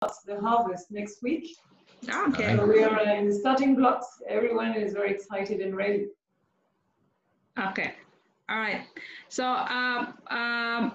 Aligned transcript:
the 0.00 0.40
harvest 0.40 0.90
next 0.90 1.22
week. 1.22 1.56
Okay. 2.08 2.56
So 2.56 2.66
we 2.66 2.82
are 2.82 3.02
in 3.02 3.28
the 3.28 3.34
starting 3.34 3.76
blocks. 3.76 4.06
Everyone 4.26 4.74
is 4.74 4.94
very 4.94 5.10
excited 5.10 5.60
and 5.60 5.76
ready. 5.76 6.08
Okay. 7.58 7.92
All 8.48 8.58
right. 8.58 8.86
So, 9.28 9.44
um, 9.44 10.14
um, 10.30 10.92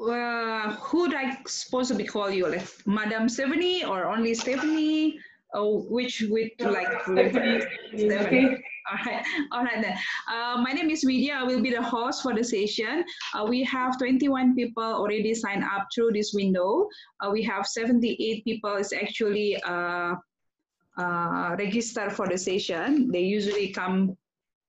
uh, 0.00 0.74
who 0.74 1.02
would 1.02 1.14
I 1.14 1.38
supposed 1.46 1.90
to 1.90 1.94
be 1.94 2.04
call 2.04 2.30
you? 2.30 2.48
Like 2.48 2.66
Madam 2.86 3.28
Stephanie 3.28 3.84
or 3.84 4.06
only 4.06 4.34
Stephanie? 4.34 5.20
Oh, 5.54 5.80
which 5.88 6.20
you 6.20 6.48
like? 6.60 7.02
Stephanie, 7.04 7.62
Stephanie. 7.96 8.62
All 8.90 8.98
right, 9.04 9.24
all 9.52 9.64
right 9.64 9.82
then. 9.82 9.96
Uh, 10.30 10.60
my 10.60 10.72
name 10.72 10.90
is 10.90 11.04
Vidya. 11.04 11.34
I 11.40 11.44
will 11.44 11.60
be 11.60 11.70
the 11.70 11.82
host 11.82 12.22
for 12.22 12.34
the 12.34 12.44
session. 12.44 13.04
Uh, 13.34 13.46
we 13.48 13.64
have 13.64 13.98
21 13.98 14.54
people 14.54 14.82
already 14.82 15.34
signed 15.34 15.64
up 15.64 15.88
through 15.94 16.12
this 16.12 16.32
window. 16.34 16.88
Uh, 17.20 17.30
we 17.30 17.42
have 17.42 17.66
78 17.66 18.44
people 18.44 18.76
is 18.76 18.92
actually 18.92 19.60
uh, 19.62 20.14
uh, 20.98 21.56
registered 21.58 22.12
for 22.12 22.28
the 22.28 22.36
session. 22.36 23.10
They 23.10 23.22
usually 23.22 23.68
come 23.68 24.16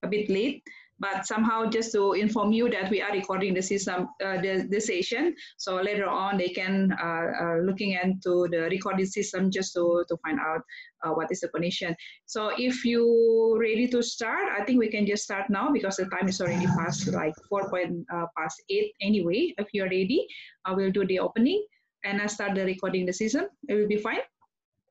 a 0.03 0.07
bit 0.07 0.29
late 0.29 0.63
but 0.99 1.25
somehow 1.25 1.65
just 1.69 1.91
to 1.93 2.13
inform 2.13 2.51
you 2.51 2.69
that 2.69 2.89
we 2.89 3.01
are 3.01 3.11
recording 3.11 3.53
the 3.53 3.61
system, 3.61 4.09
uh, 4.23 4.41
the, 4.41 4.67
the 4.69 4.79
session. 4.79 5.35
So 5.57 5.75
later 5.75 6.07
on 6.07 6.37
they 6.37 6.49
can 6.49 6.91
uh, 7.01 7.31
uh, 7.41 7.57
looking 7.63 7.91
into 7.93 8.47
the 8.51 8.67
recording 8.69 9.05
system 9.05 9.49
just 9.51 9.73
to, 9.73 10.03
to 10.07 10.17
find 10.17 10.39
out 10.39 10.61
uh, 11.03 11.11
what 11.11 11.31
is 11.31 11.39
the 11.39 11.47
condition. 11.49 11.95
So 12.25 12.51
if 12.57 12.83
you 12.83 13.57
ready 13.59 13.87
to 13.87 14.01
start, 14.03 14.49
I 14.57 14.63
think 14.63 14.79
we 14.79 14.89
can 14.89 15.05
just 15.05 15.23
start 15.23 15.49
now 15.49 15.71
because 15.71 15.95
the 15.95 16.05
time 16.05 16.27
is 16.27 16.41
already 16.41 16.67
past 16.67 17.07
like 17.07 17.33
four 17.47 17.69
point 17.69 18.05
uh, 18.13 18.25
past 18.37 18.61
eight 18.69 18.93
anyway. 19.01 19.53
If 19.57 19.67
you're 19.73 19.85
ready, 19.89 20.27
I 20.65 20.73
will 20.73 20.91
do 20.91 21.05
the 21.05 21.19
opening 21.19 21.65
and 22.03 22.21
I 22.21 22.27
start 22.27 22.55
the 22.55 22.65
recording 22.65 23.05
the 23.05 23.13
system. 23.13 23.45
It 23.67 23.75
will 23.75 23.87
be 23.87 23.97
fine. 23.97 24.19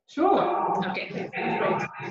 Sure. 0.09 0.41
Okay, 0.89 1.12
great. 1.12 1.29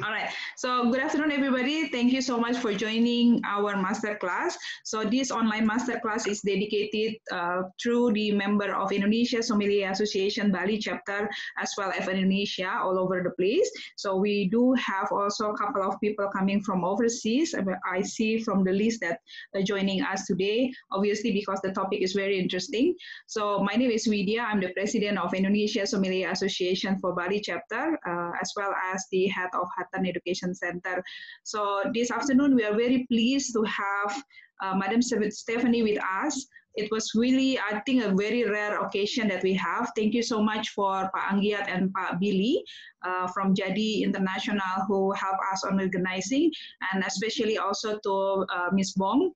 All 0.05 0.13
right. 0.13 0.29
So 0.55 0.91
good 0.91 1.01
afternoon, 1.01 1.31
everybody. 1.31 1.89
Thank 1.89 2.13
you 2.13 2.21
so 2.21 2.37
much 2.37 2.57
for 2.57 2.71
joining 2.71 3.41
our 3.43 3.75
master 3.75 4.13
class. 4.21 4.55
So 4.85 5.03
this 5.03 5.31
online 5.31 5.65
master 5.65 5.97
class 5.99 6.27
is 6.27 6.41
dedicated 6.41 7.17
uh, 7.31 7.63
through 7.81 8.13
the 8.13 8.37
member 8.37 8.69
of 8.69 8.91
Indonesia 8.91 9.41
Sommelier 9.41 9.89
Association 9.89 10.51
Bali 10.51 10.77
chapter, 10.77 11.27
as 11.57 11.73
well 11.75 11.89
as 11.89 12.07
Indonesia 12.07 12.69
all 12.69 12.99
over 12.99 13.25
the 13.25 13.33
place. 13.33 13.65
So 13.95 14.15
we 14.15 14.47
do 14.47 14.77
have 14.77 15.09
also 15.11 15.49
a 15.49 15.57
couple 15.57 15.81
of 15.81 15.99
people 15.99 16.29
coming 16.29 16.61
from 16.61 16.85
overseas. 16.85 17.55
I 17.89 18.03
see 18.03 18.37
from 18.37 18.63
the 18.63 18.73
list 18.77 19.01
that 19.01 19.25
are 19.55 19.65
joining 19.65 20.03
us 20.03 20.27
today, 20.27 20.69
obviously 20.91 21.31
because 21.31 21.61
the 21.65 21.73
topic 21.73 22.05
is 22.05 22.13
very 22.13 22.37
interesting. 22.37 22.93
So 23.25 23.57
my 23.65 23.73
name 23.73 23.89
is 23.89 24.05
Vidya. 24.05 24.45
I'm 24.45 24.61
the 24.61 24.69
president 24.77 25.17
of 25.17 25.33
Indonesia 25.33 25.87
Sommelier 25.87 26.29
Association 26.29 27.01
for 27.01 27.17
Bali 27.17 27.41
chapter 27.41 27.86
uh, 28.07 28.31
as 28.41 28.51
well 28.55 28.73
as 28.93 29.05
the 29.11 29.27
head 29.27 29.49
of 29.53 29.67
Hatan 29.77 30.07
Education 30.07 30.53
Center. 30.53 31.03
So 31.43 31.83
this 31.93 32.11
afternoon, 32.11 32.55
we 32.55 32.63
are 32.63 32.75
very 32.75 33.05
pleased 33.07 33.53
to 33.53 33.63
have 33.63 34.23
uh, 34.61 34.75
Madam 34.75 35.01
Stephanie 35.01 35.83
with 35.83 35.99
us. 36.23 36.47
It 36.75 36.91
was 36.91 37.11
really, 37.15 37.57
I 37.57 37.81
think, 37.87 38.03
a 38.03 38.13
very 38.13 38.43
rare 38.45 38.79
occasion 38.85 39.27
that 39.29 39.41
we 39.41 39.53
have. 39.55 39.91
Thank 39.95 40.13
you 40.13 40.21
so 40.21 40.43
much 40.43 40.69
for 40.69 41.09
Pak 41.13 41.33
Anggiat 41.33 41.65
and 41.67 41.91
Pak 41.93 42.19
Billy 42.19 42.63
uh, 43.01 43.27
from 43.33 43.55
Jadi 43.55 44.03
International 44.03 44.85
who 44.87 45.11
help 45.13 45.37
us 45.51 45.63
on 45.63 45.81
organizing, 45.81 46.51
and 46.93 47.03
especially 47.03 47.57
also 47.57 47.97
to 48.05 48.45
uh, 48.53 48.69
Ms. 48.71 48.93
Bong 48.93 49.33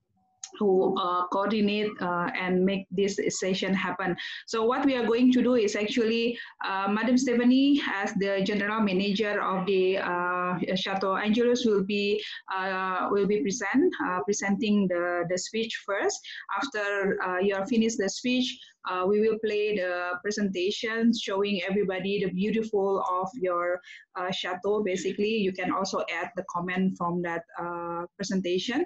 who 0.60 0.96
uh, 0.98 1.28
coordinate 1.28 1.92
uh, 2.02 2.30
and 2.40 2.64
make 2.66 2.88
this 2.92 3.20
session 3.30 3.74
happen. 3.74 4.16
So 4.48 4.66
what 4.66 4.86
we 4.86 4.96
are 4.96 5.06
going 5.06 5.32
to 5.34 5.42
do 5.42 5.56
is 5.56 5.76
actually, 5.76 6.38
uh, 6.66 6.88
Madam 6.90 7.18
Stephanie, 7.18 7.82
as 7.94 8.14
the 8.14 8.42
general 8.44 8.82
manager 8.82 9.42
of 9.42 9.66
the 9.66 9.98
uh, 9.98 10.58
Chateau 10.76 11.16
Angelus, 11.16 11.66
will 11.66 11.84
be 11.84 12.22
uh, 12.54 13.08
will 13.12 13.28
be 13.28 13.42
present 13.42 13.94
uh, 14.06 14.20
presenting 14.24 14.88
the 14.88 15.24
the 15.30 15.38
speech 15.38 15.84
first. 15.86 16.20
After 16.58 17.18
you 17.42 17.56
are 17.56 17.66
finished 17.66 17.98
the 17.98 18.10
speech, 18.10 18.58
we 19.08 19.20
will 19.22 19.38
play 19.40 19.76
the 19.76 20.14
presentation 20.22 21.12
showing 21.18 21.62
everybody 21.68 22.24
the 22.24 22.32
beautiful 22.32 23.04
of 23.10 23.30
your 23.36 23.80
chateau. 24.32 24.84
Basically, 24.84 25.36
you 25.38 25.54
can 25.54 25.72
also 25.72 26.04
add 26.12 26.32
the 26.36 26.46
comment 26.50 26.98
from 26.98 27.22
that 27.22 27.44
presentation. 28.18 28.86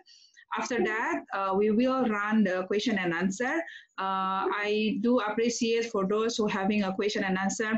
After 0.57 0.83
that, 0.83 1.23
uh, 1.33 1.53
we 1.55 1.71
will 1.71 2.05
run 2.05 2.43
the 2.43 2.63
question 2.67 2.97
and 2.97 3.13
answer. 3.13 3.53
Uh, 3.97 4.47
I 4.51 4.97
do 5.01 5.19
appreciate 5.19 5.91
for 5.91 6.07
those 6.07 6.37
who 6.37 6.47
having 6.47 6.83
a 6.83 6.93
question 6.93 7.23
and 7.23 7.37
answer, 7.37 7.73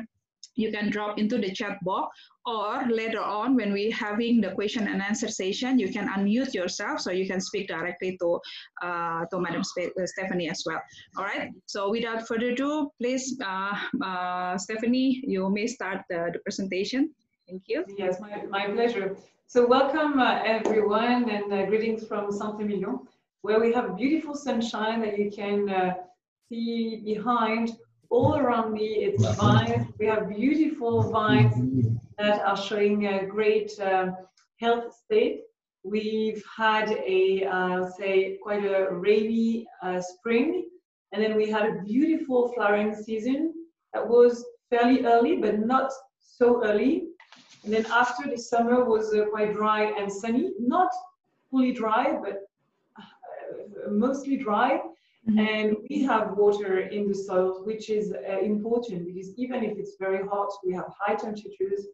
you 0.56 0.72
can 0.72 0.90
drop 0.90 1.20
into 1.20 1.38
the 1.38 1.52
chat 1.52 1.78
box 1.84 2.18
or 2.46 2.84
later 2.90 3.22
on 3.22 3.56
when 3.56 3.74
we 3.74 3.92
having 3.92 4.42
the 4.42 4.52
question 4.52 4.88
and 4.88 5.02
answer 5.02 5.28
session, 5.28 5.78
you 5.78 5.92
can 5.92 6.08
unmute 6.08 6.54
yourself 6.54 7.02
so 7.02 7.12
you 7.12 7.28
can 7.28 7.40
speak 7.42 7.68
directly 7.68 8.18
to, 8.22 8.40
uh, 8.82 9.26
to 9.26 9.40
Madam 9.40 9.62
uh, 9.62 10.06
Stephanie 10.06 10.50
as 10.50 10.64
well. 10.66 10.82
All 11.18 11.26
right, 11.26 11.52
so 11.66 11.92
without 11.92 12.28
further 12.28 12.52
ado, 12.52 12.90
please, 13.00 13.38
uh, 13.46 13.76
uh, 14.04 14.58
Stephanie, 14.58 15.22
you 15.28 15.50
may 15.50 15.68
start 15.68 16.02
the, 16.10 16.30
the 16.34 16.40
presentation. 16.40 17.14
Thank 17.48 17.64
you. 17.68 17.86
Yes, 17.98 18.20
my, 18.20 18.44
my 18.50 18.68
pleasure. 18.68 19.16
So 19.50 19.66
welcome 19.66 20.20
uh, 20.20 20.42
everyone 20.44 21.30
and 21.30 21.54
uh, 21.54 21.66
greetings 21.68 22.06
from 22.06 22.30
Saint-Emilion, 22.34 23.00
where 23.44 23.62
we 23.62 23.72
have 23.72 23.96
beautiful 23.96 24.36
sunshine 24.36 25.00
that 25.00 25.18
you 25.18 25.32
can 25.32 25.70
uh, 25.70 25.94
see 26.50 27.02
behind. 27.06 27.72
All 28.10 28.36
around 28.36 28.74
me, 28.74 29.06
it's 29.06 29.26
vines. 29.38 29.88
We 30.00 30.06
have 30.08 30.28
beautiful 30.28 31.10
vines 31.10 31.88
that 32.18 32.42
are 32.42 32.58
showing 32.58 33.08
a 33.08 33.26
great 33.26 33.72
uh, 33.80 34.08
health 34.60 34.94
state. 34.94 35.44
We've 35.86 36.44
had 36.58 36.90
a, 36.90 37.46
uh, 37.46 37.90
say, 37.92 38.40
quite 38.44 38.66
a 38.66 38.90
rainy 38.92 39.66
uh, 39.82 40.02
spring, 40.02 40.68
and 41.14 41.24
then 41.24 41.38
we 41.38 41.50
had 41.50 41.66
a 41.70 41.82
beautiful 41.84 42.52
flowering 42.54 42.94
season 42.94 43.54
that 43.94 44.06
was 44.06 44.44
fairly 44.70 45.06
early, 45.06 45.38
but 45.38 45.60
not 45.60 45.94
so 46.20 46.66
early 46.66 47.07
and 47.68 47.76
then 47.76 47.86
after 47.92 48.30
the 48.30 48.38
summer 48.38 48.86
was 48.86 49.14
uh, 49.14 49.26
quite 49.26 49.54
dry 49.54 49.92
and 50.00 50.10
sunny, 50.10 50.52
not 50.58 50.90
fully 51.52 51.74
dry, 51.74 52.18
but 52.24 52.44
uh, 52.98 53.92
mostly 53.92 54.38
dry. 54.38 54.80
Mm-hmm. 55.28 55.40
And 55.40 55.76
we 55.90 56.02
have 56.04 56.38
water 56.38 56.80
in 56.80 57.10
the 57.10 57.14
soil, 57.14 57.66
which 57.66 57.90
is 57.90 58.14
uh, 58.14 58.40
important 58.40 59.06
because 59.06 59.38
even 59.38 59.66
if 59.66 59.78
it's 59.78 59.98
very 60.00 60.26
hot, 60.26 60.48
we 60.66 60.72
have 60.76 60.86
high 60.98 61.16
temperatures, 61.16 61.88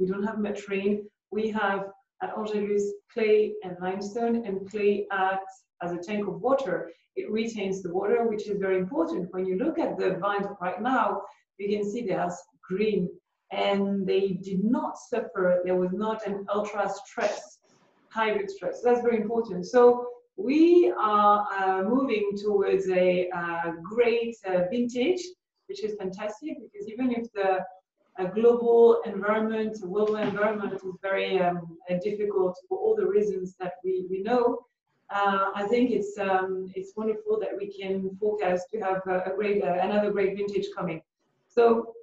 we 0.00 0.06
don't 0.06 0.24
have 0.24 0.40
much 0.40 0.68
rain. 0.68 1.08
We 1.30 1.48
have 1.50 1.84
at 2.24 2.36
Angelus 2.36 2.92
clay 3.12 3.52
and 3.62 3.76
limestone, 3.80 4.44
and 4.44 4.68
clay 4.68 5.06
acts 5.12 5.62
as 5.80 5.92
a 5.92 5.98
tank 5.98 6.26
of 6.26 6.40
water. 6.40 6.90
It 7.14 7.30
retains 7.30 7.84
the 7.84 7.94
water, 7.94 8.26
which 8.26 8.48
is 8.48 8.58
very 8.58 8.78
important. 8.78 9.32
When 9.32 9.46
you 9.46 9.58
look 9.58 9.78
at 9.78 9.96
the 9.96 10.16
vines 10.16 10.48
right 10.60 10.82
now, 10.82 11.22
you 11.58 11.68
can 11.68 11.88
see 11.88 12.02
they 12.02 12.14
are 12.14 12.32
green 12.68 13.08
and 13.52 14.06
they 14.06 14.38
did 14.42 14.64
not 14.64 14.98
suffer. 14.98 15.60
There 15.64 15.76
was 15.76 15.92
not 15.92 16.26
an 16.26 16.46
ultra 16.52 16.88
stress, 16.88 17.58
high 18.08 18.38
stress. 18.46 18.82
That's 18.82 19.02
very 19.02 19.16
important. 19.16 19.66
So 19.66 20.06
we 20.36 20.92
are 20.98 21.46
uh, 21.58 21.82
moving 21.82 22.32
towards 22.42 22.88
a 22.88 23.28
uh, 23.30 23.72
great 23.82 24.36
uh, 24.46 24.62
vintage, 24.70 25.22
which 25.66 25.84
is 25.84 25.96
fantastic 25.96 26.58
because 26.62 26.88
even 26.88 27.12
if 27.12 27.32
the 27.32 27.60
global 28.34 29.00
environment, 29.06 29.78
world 29.82 30.18
environment 30.18 30.74
is 30.74 30.82
very 31.00 31.38
um, 31.38 31.78
uh, 31.88 31.94
difficult 32.02 32.56
for 32.68 32.78
all 32.78 32.94
the 32.94 33.06
reasons 33.06 33.54
that 33.58 33.74
we, 33.82 34.06
we 34.10 34.22
know, 34.22 34.58
uh, 35.10 35.50
I 35.54 35.66
think 35.68 35.90
it's 35.90 36.18
um, 36.18 36.70
it's 36.74 36.92
wonderful 36.96 37.40
that 37.40 37.50
we 37.56 37.66
can 37.72 38.16
forecast 38.20 38.66
to 38.72 38.80
have 38.80 39.02
a, 39.08 39.30
a 39.30 39.34
great 39.34 39.62
uh, 39.62 39.78
another 39.82 40.12
great 40.12 40.36
vintage 40.36 40.66
coming. 40.76 41.02
So 41.48 41.94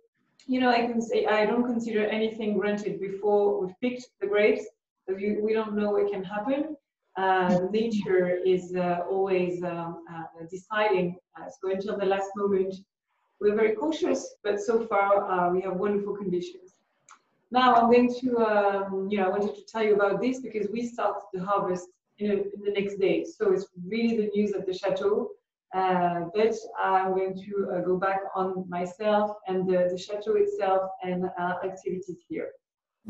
you 0.47 0.61
know, 0.61 0.69
I 0.69 0.85
can 0.87 1.01
say 1.01 1.25
I 1.25 1.45
don't 1.45 1.65
consider 1.65 2.05
anything 2.05 2.57
granted 2.57 2.99
before 3.01 3.59
we've 3.59 3.79
picked 3.81 4.07
the 4.21 4.27
grapes. 4.27 4.65
We, 5.07 5.37
we 5.41 5.53
don't 5.53 5.75
know 5.75 5.91
what 5.91 6.11
can 6.11 6.23
happen. 6.23 6.75
Uh, 7.17 7.59
nature 7.71 8.37
is 8.45 8.75
uh, 8.75 8.99
always 9.09 9.63
um, 9.63 10.03
uh, 10.13 10.23
deciding. 10.49 11.17
Uh, 11.35 11.49
so 11.49 11.71
until 11.71 11.97
the 11.97 12.05
last 12.05 12.29
moment, 12.35 12.75
we're 13.41 13.55
very 13.55 13.75
cautious, 13.75 14.35
but 14.43 14.59
so 14.59 14.85
far 14.87 15.29
uh, 15.29 15.51
we 15.51 15.61
have 15.61 15.75
wonderful 15.75 16.15
conditions. 16.15 16.75
Now 17.51 17.75
I'm 17.75 17.91
going 17.91 18.13
to, 18.21 18.37
um, 18.37 19.07
you 19.09 19.17
know, 19.17 19.25
I 19.25 19.29
wanted 19.29 19.55
to 19.55 19.65
tell 19.65 19.83
you 19.83 19.95
about 19.95 20.21
this 20.21 20.39
because 20.41 20.67
we 20.71 20.85
start 20.85 21.15
the 21.33 21.43
harvest 21.43 21.87
in, 22.19 22.31
a, 22.31 22.33
in 22.33 22.61
the 22.63 22.71
next 22.71 22.99
day. 22.99 23.25
So 23.25 23.51
it's 23.51 23.65
really 23.85 24.17
the 24.17 24.29
news 24.35 24.53
at 24.53 24.65
the 24.65 24.73
chateau. 24.73 25.29
Uh, 25.73 26.25
but 26.33 26.53
I'm 26.81 27.13
going 27.13 27.35
to 27.35 27.71
uh, 27.73 27.81
go 27.81 27.97
back 27.97 28.21
on 28.35 28.65
myself 28.69 29.31
and 29.47 29.67
the, 29.67 29.89
the 29.91 29.97
chateau 29.97 30.35
itself 30.35 30.89
and 31.03 31.25
uh, 31.37 31.55
activities 31.63 32.15
here. 32.29 32.51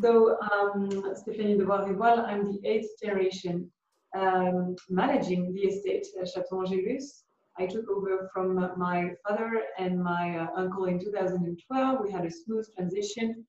So, 0.01 0.37
um, 0.41 0.89
Stéphanie 1.15 1.57
de 1.57 1.65
Boüard 1.65 2.19
I'm 2.19 2.51
the 2.51 2.67
eighth 2.67 2.99
generation 3.01 3.69
um, 4.15 4.75
managing 4.89 5.53
the 5.53 5.61
estate 5.61 6.07
uh, 6.21 6.25
Chateau 6.25 6.61
Angelus. 6.61 7.23
I 7.59 7.65
took 7.65 7.89
over 7.89 8.29
from 8.33 8.55
my 8.77 9.11
father 9.27 9.63
and 9.79 10.03
my 10.03 10.37
uh, 10.37 10.47
uncle 10.55 10.85
in 10.85 10.99
2012. 10.99 11.99
We 12.03 12.11
had 12.11 12.25
a 12.25 12.31
smooth 12.31 12.67
transition, 12.75 13.45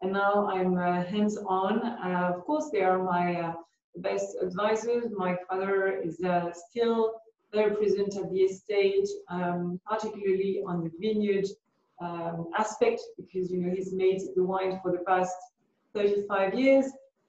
and 0.00 0.12
now 0.12 0.48
I'm 0.48 0.78
uh, 0.78 1.04
hands-on. 1.04 1.80
Uh, 1.82 2.32
of 2.34 2.44
course, 2.44 2.70
they 2.72 2.82
are 2.82 3.02
my 3.02 3.54
best 3.96 4.36
advisors. 4.40 5.12
My 5.14 5.36
father 5.48 6.00
is 6.02 6.18
still 6.70 7.14
present 7.62 8.16
at 8.16 8.30
the 8.30 8.40
estate, 8.40 9.08
um, 9.28 9.80
particularly 9.86 10.62
on 10.66 10.84
the 10.84 10.90
vineyard 11.00 11.46
um, 12.00 12.50
aspect, 12.56 13.00
because 13.16 13.50
you 13.50 13.58
know 13.60 13.74
he's 13.74 13.92
made 13.92 14.20
the 14.36 14.42
wine 14.44 14.80
for 14.82 14.92
the 14.92 15.04
past 15.06 15.36
35 15.94 16.54
years, 16.54 16.86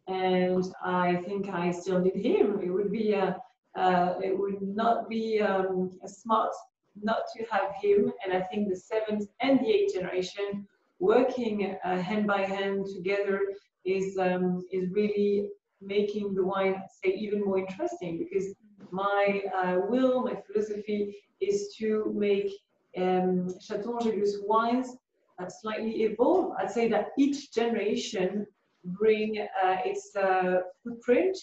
and 0.07 0.65
I 0.83 1.17
think 1.27 1.49
I 1.49 1.71
still 1.71 1.99
need 1.99 2.15
him. 2.15 2.59
It 2.63 2.69
would 2.69 2.91
be 2.91 3.13
a 3.13 3.37
uh, 3.75 4.15
it 4.23 4.37
would 4.37 4.61
not 4.61 5.09
be 5.09 5.41
um, 5.41 5.91
smart 6.05 6.53
not 7.01 7.23
to 7.35 7.43
have 7.51 7.73
him. 7.81 8.11
And 8.23 8.33
I 8.33 8.41
think 8.41 8.69
the 8.69 8.75
seventh 8.75 9.29
and 9.41 9.59
the 9.59 9.69
eighth 9.69 9.93
generation 9.93 10.65
working 10.99 11.75
uh, 11.83 11.97
hand 11.97 12.25
by 12.25 12.41
hand 12.41 12.85
together 12.95 13.41
is 13.83 14.17
um, 14.17 14.65
is 14.71 14.89
really 14.91 15.49
making 15.81 16.33
the 16.33 16.43
wine 16.43 16.81
say 17.03 17.11
even 17.11 17.43
more 17.43 17.59
interesting 17.59 18.17
because 18.17 18.55
my 18.91 19.41
uh, 19.55 19.79
will, 19.87 20.23
my 20.23 20.35
philosophy 20.45 21.17
is 21.41 21.75
to 21.79 22.11
make 22.15 22.51
um, 22.97 23.53
Chateau 23.59 23.97
Angelus 23.99 24.37
wines 24.45 24.97
uh, 25.39 25.49
slightly 25.49 26.03
evolve. 26.03 26.53
I'd 26.57 26.71
say 26.71 26.87
that 26.89 27.09
each 27.17 27.51
generation 27.51 28.47
bring 28.85 29.39
uh, 29.39 29.77
its 29.83 30.15
uh, 30.15 30.61
footprint 30.83 31.37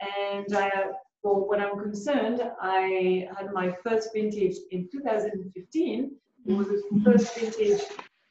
and 0.00 0.52
uh, 0.54 0.70
for 1.22 1.48
what 1.48 1.60
I'm 1.60 1.78
concerned, 1.80 2.40
I 2.60 3.28
had 3.36 3.52
my 3.52 3.74
first 3.82 4.10
vintage 4.14 4.56
in 4.70 4.88
2015. 4.92 6.10
It 6.46 6.52
was 6.52 6.68
the 6.68 7.02
first 7.04 7.34
vintage 7.36 7.82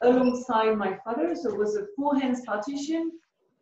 alongside 0.02 0.78
my 0.78 0.98
father, 1.04 1.36
so 1.36 1.50
it 1.50 1.58
was 1.58 1.76
a 1.76 1.88
four 1.96 2.18
hands 2.18 2.42
partition. 2.46 3.12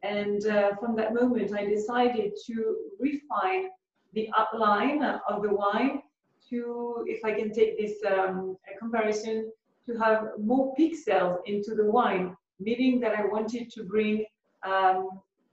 And 0.04 0.46
uh, 0.46 0.76
from 0.80 0.96
that 0.98 1.14
moment, 1.14 1.52
I 1.58 1.66
decided 1.66 2.34
to 2.48 2.76
refine 3.00 3.70
the 4.13 4.30
outline 4.38 5.04
of 5.04 5.42
the 5.42 5.54
wine 5.54 6.01
to, 6.50 7.04
if 7.07 7.24
I 7.25 7.33
can 7.33 7.51
take 7.51 7.77
this 7.77 7.98
um, 8.12 8.57
comparison, 8.80 9.51
to 9.88 9.98
have 9.98 10.30
more 10.39 10.74
pixels 10.75 11.38
into 11.45 11.75
the 11.75 11.86
wine, 11.86 12.36
meaning 12.60 13.00
that 13.01 13.18
I 13.18 13.25
wanted 13.25 13.71
to 13.71 13.83
bring 13.83 14.25
um, 14.63 15.10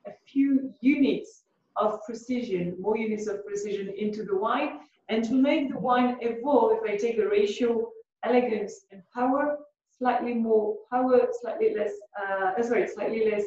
a 0.07 0.13
few 0.27 0.73
units 0.81 1.43
of 1.77 2.01
precision, 2.05 2.77
more 2.79 2.97
units 2.97 3.27
of 3.27 3.45
precision 3.45 3.93
into 3.97 4.25
the 4.25 4.37
wine, 4.37 4.81
and 5.09 5.25
to 5.25 5.35
make 5.35 5.71
the 5.73 5.79
wine 5.79 6.17
evolve, 6.21 6.79
if 6.79 6.91
I 6.91 6.97
take 6.97 7.19
a 7.19 7.29
ratio 7.29 7.91
elegance 8.23 8.85
and 8.93 9.03
power, 9.13 9.59
slightly 9.99 10.35
more 10.35 10.77
power, 10.91 11.29
slightly 11.41 11.75
less, 11.75 11.93
uh, 12.21 12.63
sorry, 12.63 12.87
slightly 12.87 13.31
less, 13.31 13.45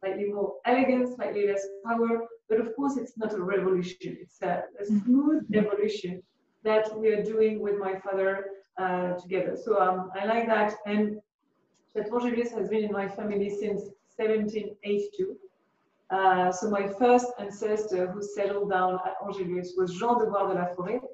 slightly 0.00 0.26
more 0.26 0.54
elegance, 0.64 1.16
slightly 1.16 1.46
less 1.46 1.66
power, 1.84 2.26
but 2.52 2.60
of 2.60 2.76
course 2.76 2.98
it's 2.98 3.16
not 3.16 3.32
a 3.32 3.42
revolution, 3.42 4.18
it's 4.20 4.42
a, 4.42 4.62
a 4.78 4.84
smooth 4.84 5.42
evolution 5.54 6.22
that 6.64 6.84
we 6.98 7.08
are 7.08 7.22
doing 7.22 7.60
with 7.60 7.78
my 7.78 7.94
father 8.00 8.44
uh, 8.76 9.14
together. 9.14 9.56
So 9.56 9.80
um, 9.80 10.10
I 10.20 10.26
like 10.26 10.46
that, 10.48 10.74
and 10.84 11.18
Chateau 11.94 12.20
has 12.20 12.68
been 12.68 12.84
in 12.84 12.92
my 12.92 13.08
family 13.08 13.48
since 13.48 13.80
1782. 14.16 15.34
Uh, 16.10 16.52
so 16.52 16.68
my 16.68 16.86
first 16.86 17.28
ancestor 17.38 18.06
who 18.12 18.20
settled 18.22 18.68
down 18.70 18.98
at 19.06 19.14
Angelus 19.24 19.72
was 19.78 19.94
Jean 19.98 20.18
de 20.18 20.26
Boüard 20.26 20.48
de 20.50 20.60
Laforest. 20.60 21.06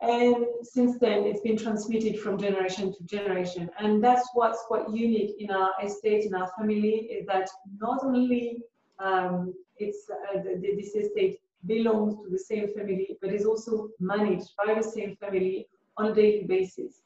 And 0.00 0.46
since 0.62 0.98
then, 0.98 1.24
it's 1.24 1.42
been 1.42 1.58
transmitted 1.58 2.18
from 2.18 2.38
generation 2.38 2.94
to 2.94 3.04
generation. 3.04 3.68
And 3.78 4.02
that's 4.02 4.26
what's 4.32 4.62
quite 4.62 4.88
unique 4.88 5.36
in 5.38 5.50
our 5.50 5.72
estate, 5.82 6.24
in 6.24 6.34
our 6.34 6.50
family, 6.58 6.94
is 7.14 7.26
that 7.26 7.50
not 7.78 8.00
only 8.02 8.62
um, 8.98 9.52
it's 9.78 10.08
uh, 10.10 10.42
the, 10.42 10.74
this 10.76 10.94
estate 10.94 11.40
belongs 11.66 12.14
to 12.22 12.30
the 12.30 12.38
same 12.38 12.68
family, 12.74 13.16
but 13.20 13.32
is 13.32 13.46
also 13.46 13.88
managed 14.00 14.50
by 14.56 14.74
the 14.74 14.82
same 14.82 15.16
family 15.16 15.66
on 15.96 16.06
a 16.06 16.14
daily 16.14 16.44
basis. 16.44 17.02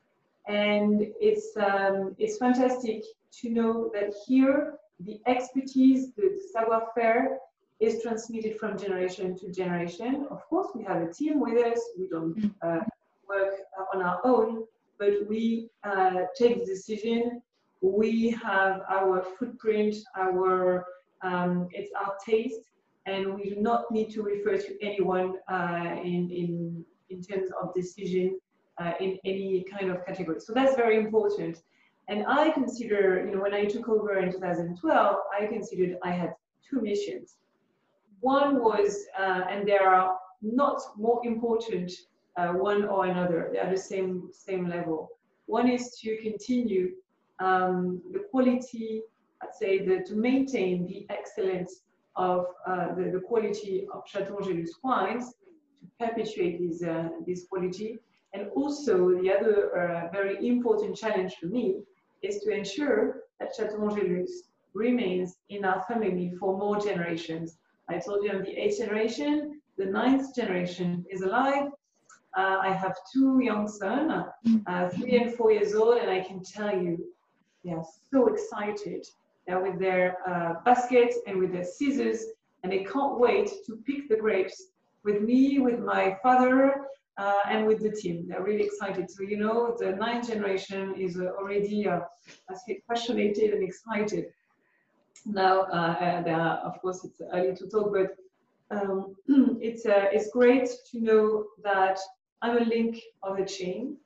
And 0.47 1.07
it's, 1.21 1.57
um, 1.57 2.15
it's 2.19 2.39
fantastic 2.39 3.05
to 3.41 3.51
know 3.51 3.91
that 3.95 4.15
here 4.27 4.75
the 5.01 5.21
expertise, 5.27 6.13
the 6.15 6.37
savoir-faire 6.53 7.39
is 7.81 8.03
transmitted 8.03 8.59
from 8.59 8.77
generation 8.77 9.37
to 9.39 9.53
generation. 9.53 10.27
Of 10.31 10.45
course, 10.49 10.69
we 10.75 10.83
have 10.85 11.03
a 11.03 11.13
team 11.13 11.39
with 11.39 11.65
us. 11.65 11.81
We 11.99 12.09
don't 12.09 12.35
mm. 12.35 12.53
uh, 12.63 12.85
work 13.29 13.55
on 13.95 14.03
our 14.03 14.21
own, 14.25 14.65
but 14.99 15.29
we 15.29 15.71
uh, 15.85 16.23
take 16.37 16.59
the 16.59 16.67
decision. 16.67 17.43
We 17.81 18.31
have 18.31 18.83
our 18.89 19.25
footprint, 19.39 19.95
our 20.17 20.85
um, 21.23 21.69
it's 21.73 21.91
our 21.95 22.15
taste, 22.27 22.61
and 23.07 23.35
we 23.35 23.51
do 23.51 23.57
not 23.57 23.91
need 23.91 24.11
to 24.11 24.23
refer 24.23 24.57
to 24.57 24.85
anyone 24.85 25.35
uh, 25.51 25.97
in, 26.03 26.31
in, 26.31 26.85
in 27.11 27.23
terms 27.23 27.51
of 27.61 27.75
decision 27.75 28.39
uh, 28.79 28.93
in 29.01 29.19
any 29.25 29.65
kind 29.71 29.91
of 29.91 30.05
category. 30.07 30.41
So 30.41 30.53
that's 30.53 30.77
very 30.77 30.99
important. 30.99 31.63
And 32.09 32.25
I 32.27 32.51
consider, 32.51 33.25
you 33.27 33.35
know, 33.35 33.43
when 33.43 33.55
I 33.55 33.65
took 33.65 33.89
over 33.89 34.19
in 34.19 34.33
2012, 34.33 35.17
I 35.39 35.47
considered 35.47 35.99
I 36.03 36.11
had 36.11 36.35
two 36.69 36.81
missions. 36.81 37.37
One 38.21 38.63
was, 38.63 39.05
uh, 39.19 39.43
and 39.51 39.67
they 39.67 39.77
are 39.77 40.17
not 40.43 40.81
more 40.97 41.21
important 41.25 41.93
uh, 42.39 42.53
one 42.53 42.85
or 42.85 43.07
another, 43.07 43.51
they 43.53 43.59
are 43.59 43.71
the 43.71 43.77
same, 43.77 44.31
same 44.33 44.69
level. 44.69 45.11
One 45.47 45.69
is 45.69 45.99
to 46.01 46.17
continue 46.23 46.93
um, 47.41 48.01
the 48.13 48.21
quality, 48.31 49.03
say, 49.59 49.85
the, 49.85 50.03
to 50.05 50.15
maintain 50.15 50.87
the 50.87 51.07
excellence 51.11 51.83
of 52.17 52.47
uh, 52.67 52.95
the, 52.95 53.11
the 53.13 53.21
quality 53.21 53.87
of 53.95 54.03
Chateau 54.07 54.39
Angelus 54.39 54.73
wines, 54.83 55.35
to 55.81 56.07
perpetuate 56.07 56.59
this, 56.61 56.83
uh, 56.83 57.09
this 57.27 57.47
quality. 57.49 57.99
And 58.35 58.49
also 58.55 59.11
the 59.21 59.33
other 59.33 59.57
uh, 59.79 60.11
very 60.13 60.47
important 60.47 60.97
challenge 60.97 61.37
for 61.41 61.47
me 61.47 61.83
is 62.23 62.41
to 62.41 62.51
ensure 62.51 63.23
that 63.39 63.55
Chateau 63.57 63.89
Angelus 63.89 64.45
remains 64.75 65.37
in 65.49 65.65
our 65.65 65.83
family 65.83 66.33
for 66.39 66.59
more 66.59 66.79
generations. 66.79 67.57
I 67.89 67.99
told 67.99 68.23
you 68.23 68.31
I'm 68.31 68.43
the 68.43 68.57
eighth 68.57 68.79
generation, 68.79 69.61
the 69.79 69.87
ninth 69.87 70.35
generation 70.35 71.05
is 71.11 71.23
alive. 71.23 71.69
Uh, 72.37 72.59
I 72.61 72.73
have 72.73 72.95
two 73.13 73.41
young 73.43 73.67
sons, 73.67 74.25
uh, 74.67 74.89
three 74.91 75.17
and 75.19 75.35
four 75.35 75.51
years 75.53 75.75
old, 75.75 75.99
and 75.99 76.11
I 76.11 76.21
can 76.21 76.43
tell 76.43 76.77
you, 76.77 77.13
they 77.65 77.73
are 77.73 77.85
so 78.11 78.29
excited. 78.29 79.07
With 79.49 79.79
their 79.79 80.17
uh, 80.29 80.55
baskets 80.65 81.19
and 81.27 81.39
with 81.39 81.53
their 81.53 81.65
scissors, 81.65 82.23
and 82.63 82.71
they 82.71 82.85
can't 82.85 83.19
wait 83.19 83.51
to 83.67 83.77
pick 83.87 84.09
the 84.09 84.17
grapes 84.17 84.69
with 85.05 85.23
me, 85.23 85.59
with 85.59 85.79
my 85.79 86.19
father, 86.23 86.85
uh, 87.19 87.41
and 87.49 87.67
with 87.67 87.81
the 87.83 87.91
team. 87.91 88.27
They're 88.29 88.43
really 88.43 88.65
excited. 88.65 89.11
So, 89.11 89.23
you 89.23 89.37
know, 89.37 89.77
the 89.79 89.93
ninth 89.93 90.29
generation 90.29 90.95
is 90.97 91.19
uh, 91.19 91.33
already, 91.39 91.89
uh, 91.89 92.01
passionate 92.89 93.39
and 93.39 93.63
excited. 93.63 94.27
Now, 95.27 95.63
uh, 95.63 96.23
are, 96.27 96.59
of 96.59 96.81
course, 96.81 97.05
it's 97.05 97.21
early 97.33 97.55
to 97.57 97.67
talk, 97.69 97.93
but 97.93 98.17
um, 98.71 99.17
it's, 99.61 99.85
uh, 99.85 100.07
it's 100.13 100.31
great 100.31 100.69
to 100.91 101.01
know 101.01 101.47
that 101.65 101.99
I'm 102.41 102.57
a 102.59 102.65
link 102.65 103.01
of 103.23 103.37
the 103.37 103.45
chain. 103.45 103.97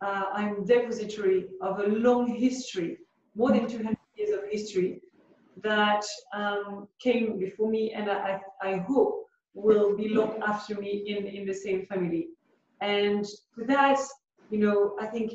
Uh, 0.00 0.24
I'm 0.32 0.64
depository 0.64 1.46
of 1.60 1.80
a 1.80 1.86
long 1.86 2.34
history, 2.34 2.98
more 3.34 3.50
than 3.50 3.66
200 3.66 3.88
years 3.88 3.92
of 3.92 3.97
history 4.50 5.00
that 5.62 6.04
um, 6.34 6.88
came 7.00 7.38
before 7.38 7.70
me 7.70 7.92
and 7.92 8.10
I, 8.10 8.40
I 8.62 8.76
hope 8.78 9.26
will 9.54 9.96
be 9.96 10.08
looked 10.08 10.40
after 10.42 10.74
me 10.76 11.04
in, 11.06 11.26
in 11.26 11.46
the 11.46 11.54
same 11.54 11.84
family. 11.86 12.28
And 12.80 13.26
for 13.54 13.64
that, 13.64 13.98
you 14.50 14.58
know, 14.58 14.96
I 15.00 15.06
think 15.06 15.32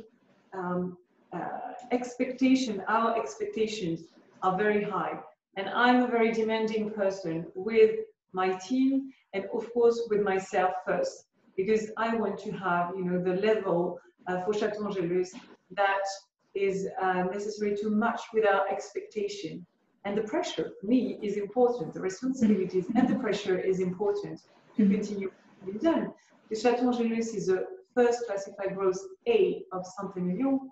um, 0.53 0.98
uh, 1.34 1.74
expectation, 1.91 2.82
our 2.88 3.20
expectations 3.20 4.01
are 4.41 4.58
very 4.58 4.84
high. 4.84 5.20
And 5.58 5.70
I'm 5.70 6.03
a 6.03 6.08
very 6.08 6.32
demanding 6.32 6.91
person 6.91 7.46
with 7.55 8.00
my 8.34 8.53
team 8.58 9.12
and 9.34 9.46
of 9.53 9.72
course 9.74 10.01
with 10.10 10.22
myself 10.22 10.74
first, 10.86 11.25
because 11.58 11.91
I 11.98 12.15
want 12.15 12.39
to 12.39 12.51
have, 12.51 12.91
you 12.96 13.03
know, 13.03 13.22
the 13.22 13.41
level 13.41 14.00
uh, 14.27 14.41
for 14.41 14.53
Chateau 14.53 14.88
Angelus 14.88 15.34
that 15.72 16.05
is 16.55 16.88
uh, 17.01 17.24
necessary 17.24 17.75
to 17.77 17.89
match 17.89 18.22
with 18.33 18.45
our 18.45 18.67
expectation. 18.69 19.65
And 20.05 20.17
the 20.17 20.24
pressure 20.24 20.72
for 20.79 20.88
me 20.88 21.17
is 21.22 21.38
important. 21.38 21.93
The 21.93 22.01
responsibilities 22.01 22.86
and 22.95 23.07
the 23.07 23.15
pressure 23.15 23.57
is 23.57 23.79
important 23.79 24.41
to 24.75 24.88
continue 24.88 25.31
being 25.65 25.77
done. 25.77 26.13
The 26.50 26.60
Chateau 26.60 26.91
Angelus 26.91 27.33
is 27.33 27.50
a 27.50 27.63
first 27.95 28.25
classified 28.27 28.75
growth 28.75 29.00
A 29.27 29.63
of 29.72 29.86
Saint-Emilion. 29.86 30.69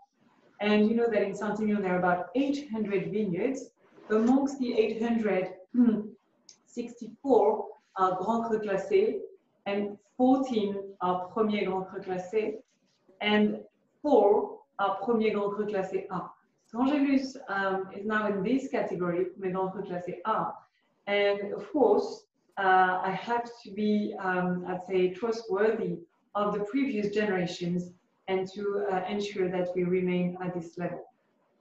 And 0.60 0.88
you 0.88 0.96
know 0.96 1.10
that 1.10 1.24
in 1.24 1.34
Saint-Emilion 1.34 1.82
there 1.82 1.96
are 1.96 2.00
about 2.00 2.28
800 2.36 3.12
vineyards. 3.12 3.70
Amongst 4.10 4.60
the 4.60 4.74
800, 4.74 5.54
64 6.66 7.66
are 7.96 8.18
Grand 8.18 8.46
Cru 8.46 8.60
Classé 8.60 9.20
and 9.66 9.98
14 10.18 10.76
are 11.02 11.28
Premier 11.28 11.66
Grand 11.66 11.86
Cru 11.88 12.02
Classé 12.02 12.56
and 13.22 13.60
four 14.02 14.61
are 14.80 14.96
Premier 15.04 15.34
Grand 15.34 15.54
Cru 15.54 15.66
Classé 15.66 16.06
A. 16.10 16.30
So 16.66 16.82
Angelus 16.82 17.38
um, 17.50 17.90
is 17.96 18.06
now 18.06 18.28
in 18.28 18.44
this 18.44 18.70
category, 18.70 19.26
Premier 19.26 19.54
Grand 19.54 19.72
Cru 19.72 19.84
Classé 19.84 20.20
A. 20.26 20.54
And 21.08 21.54
of 21.54 21.72
course, 21.72 22.26
uh, 22.58 23.02
I 23.04 23.12
have 23.12 23.50
to 23.64 23.72
be, 23.72 24.16
um, 24.20 24.66
I'd 24.68 24.86
say, 24.86 25.10
trustworthy 25.10 25.98
of 26.36 26.54
the 26.54 26.62
previous 26.66 27.14
generations 27.14 27.92
and 28.28 28.48
to 28.54 28.86
uh, 28.92 29.04
ensure 29.10 29.50
that 29.50 29.70
we 29.76 29.84
remain 29.84 30.38
at 30.44 30.54
this 30.54 30.78
level. 30.78 31.04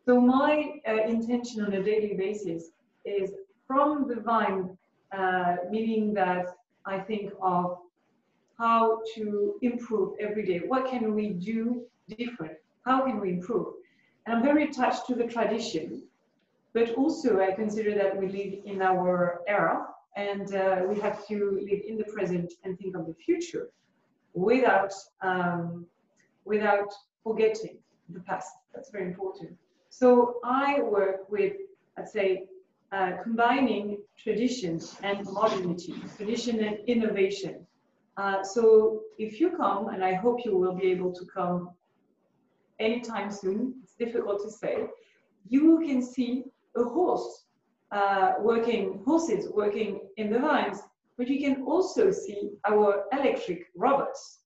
So 0.04 0.20
my 0.20 0.80
uh, 0.88 1.02
intention 1.06 1.64
on 1.64 1.72
a 1.72 1.82
daily 1.82 2.14
basis 2.14 2.70
is 3.04 3.32
from 3.66 4.08
the 4.08 4.20
vine, 4.20 4.76
uh, 5.16 5.56
meaning 5.70 6.14
that 6.14 6.46
I 6.86 6.98
think 6.98 7.32
of 7.42 7.78
how 8.58 9.00
to 9.14 9.54
improve 9.62 10.14
every 10.20 10.44
day. 10.44 10.60
What 10.66 10.90
can 10.90 11.14
we 11.14 11.30
do 11.30 11.82
different? 12.08 12.58
How 12.84 13.04
can 13.04 13.20
we 13.20 13.30
improve? 13.30 13.74
And 14.26 14.36
I'm 14.36 14.42
very 14.42 14.64
attached 14.64 15.06
to 15.06 15.14
the 15.14 15.24
tradition, 15.24 16.02
but 16.72 16.94
also 16.94 17.40
I 17.40 17.52
consider 17.52 17.94
that 17.94 18.16
we 18.16 18.26
live 18.28 18.54
in 18.64 18.82
our 18.82 19.40
era 19.46 19.86
and 20.16 20.54
uh, 20.54 20.82
we 20.88 20.98
have 21.00 21.26
to 21.28 21.60
live 21.62 21.80
in 21.86 21.96
the 21.96 22.04
present 22.04 22.52
and 22.64 22.78
think 22.78 22.96
of 22.96 23.06
the 23.06 23.14
future 23.14 23.70
without 24.34 24.92
um, 25.22 25.86
without 26.44 26.92
forgetting 27.22 27.78
the 28.08 28.20
past. 28.20 28.50
That's 28.74 28.90
very 28.90 29.06
important. 29.06 29.56
So 29.90 30.36
I 30.44 30.80
work 30.80 31.30
with, 31.30 31.54
I'd 31.98 32.08
say, 32.08 32.46
uh, 32.92 33.12
combining 33.22 33.98
tradition 34.16 34.80
and 35.02 35.24
modernity, 35.26 35.94
tradition 36.16 36.64
and 36.64 36.78
innovation. 36.88 37.66
Uh, 38.16 38.42
so 38.42 39.02
if 39.18 39.40
you 39.40 39.50
come, 39.56 39.88
and 39.88 40.04
I 40.04 40.14
hope 40.14 40.44
you 40.44 40.56
will 40.56 40.74
be 40.74 40.88
able 40.88 41.12
to 41.12 41.24
come 41.26 41.70
anytime 42.80 43.30
soon, 43.30 43.74
it's 43.82 43.94
difficult 43.94 44.42
to 44.42 44.50
say, 44.50 44.86
you 45.48 45.80
can 45.86 46.02
see 46.02 46.44
a 46.76 46.84
horse 46.84 47.44
uh, 47.92 48.34
working, 48.40 49.02
horses 49.04 49.48
working 49.52 50.00
in 50.16 50.30
the 50.30 50.38
vines, 50.38 50.80
but 51.16 51.28
you 51.28 51.38
can 51.38 51.62
also 51.64 52.10
see 52.10 52.50
our 52.66 53.04
electric 53.12 53.66
robots 53.76 54.38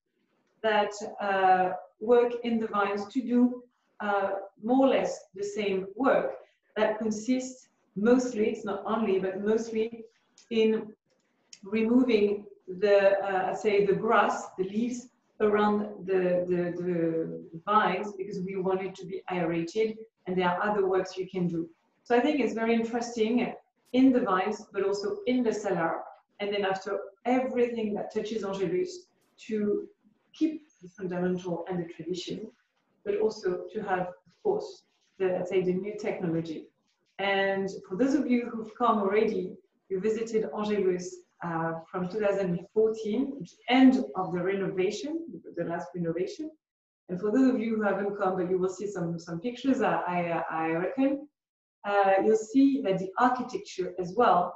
that 0.62 0.92
uh, 1.20 1.70
work 2.00 2.32
in 2.42 2.58
the 2.58 2.66
vines 2.68 3.06
to 3.12 3.20
do 3.22 3.62
uh, 4.00 4.30
more 4.62 4.86
or 4.86 4.88
less 4.88 5.26
the 5.34 5.44
same 5.44 5.86
work 5.94 6.34
that 6.76 6.98
consists 6.98 7.68
mostly, 7.96 8.48
it's 8.48 8.64
not 8.64 8.82
only, 8.86 9.18
but 9.18 9.40
mostly 9.40 10.04
in 10.50 10.92
removing 11.62 12.44
the, 12.80 13.18
uh, 13.20 13.54
say, 13.54 13.86
the 13.86 13.92
grass, 13.92 14.46
the 14.58 14.64
leaves 14.64 15.08
around 15.40 16.06
the, 16.06 16.44
the, 16.48 16.72
the 16.80 17.40
vines 17.66 18.12
because 18.16 18.40
we 18.40 18.56
want 18.56 18.82
it 18.82 18.94
to 18.94 19.06
be 19.06 19.22
aerated 19.30 19.98
and 20.26 20.36
there 20.36 20.48
are 20.48 20.62
other 20.62 20.86
works 20.86 21.16
you 21.16 21.28
can 21.28 21.48
do. 21.48 21.68
So 22.04 22.16
I 22.16 22.20
think 22.20 22.40
it's 22.40 22.54
very 22.54 22.74
interesting 22.74 23.52
in 23.92 24.12
the 24.12 24.20
vines, 24.20 24.64
but 24.72 24.84
also 24.84 25.18
in 25.26 25.42
the 25.42 25.52
cellar. 25.52 26.00
And 26.40 26.52
then 26.52 26.64
after 26.64 26.98
everything 27.24 27.94
that 27.94 28.12
touches 28.12 28.44
Angelus 28.44 29.06
to 29.46 29.88
keep 30.32 30.68
the 30.82 30.88
fundamental 30.88 31.64
and 31.68 31.78
the 31.78 31.92
tradition, 31.92 32.50
but 33.04 33.18
also 33.18 33.64
to 33.72 33.82
have, 33.82 34.08
of 34.26 34.42
course, 34.42 34.82
the, 35.18 35.26
let's 35.26 35.50
say, 35.50 35.62
the 35.62 35.72
new 35.72 35.96
technology. 35.98 36.66
And 37.18 37.70
for 37.88 37.96
those 37.96 38.14
of 38.14 38.28
you 38.28 38.50
who've 38.52 38.74
come 38.76 38.98
already, 38.98 39.56
you 39.88 40.00
visited 40.00 40.48
Angelus 40.56 41.16
uh, 41.42 41.72
from 41.90 42.08
2014, 42.08 43.46
end 43.68 44.04
of 44.16 44.32
the 44.32 44.40
renovation, 44.40 45.24
the 45.56 45.64
last 45.64 45.88
renovation. 45.94 46.50
And 47.08 47.20
for 47.20 47.30
those 47.30 47.54
of 47.54 47.60
you 47.60 47.76
who 47.76 47.82
haven't 47.82 48.16
come, 48.16 48.36
but 48.36 48.50
you 48.50 48.58
will 48.58 48.70
see 48.70 48.86
some, 48.86 49.18
some 49.18 49.40
pictures, 49.40 49.82
I, 49.82 49.94
I, 49.94 50.44
I 50.50 50.66
reckon, 50.72 51.28
uh, 51.86 52.14
you'll 52.24 52.36
see 52.36 52.80
that 52.82 52.98
the 52.98 53.10
architecture 53.18 53.92
as 53.98 54.14
well 54.16 54.54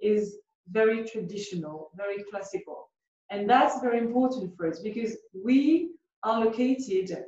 is 0.00 0.36
very 0.70 1.04
traditional, 1.04 1.90
very 1.96 2.22
classical. 2.30 2.90
And 3.30 3.48
that's 3.48 3.80
very 3.80 3.98
important 3.98 4.56
for 4.56 4.68
us 4.68 4.80
because 4.80 5.16
we 5.44 5.90
are 6.22 6.44
located 6.44 7.24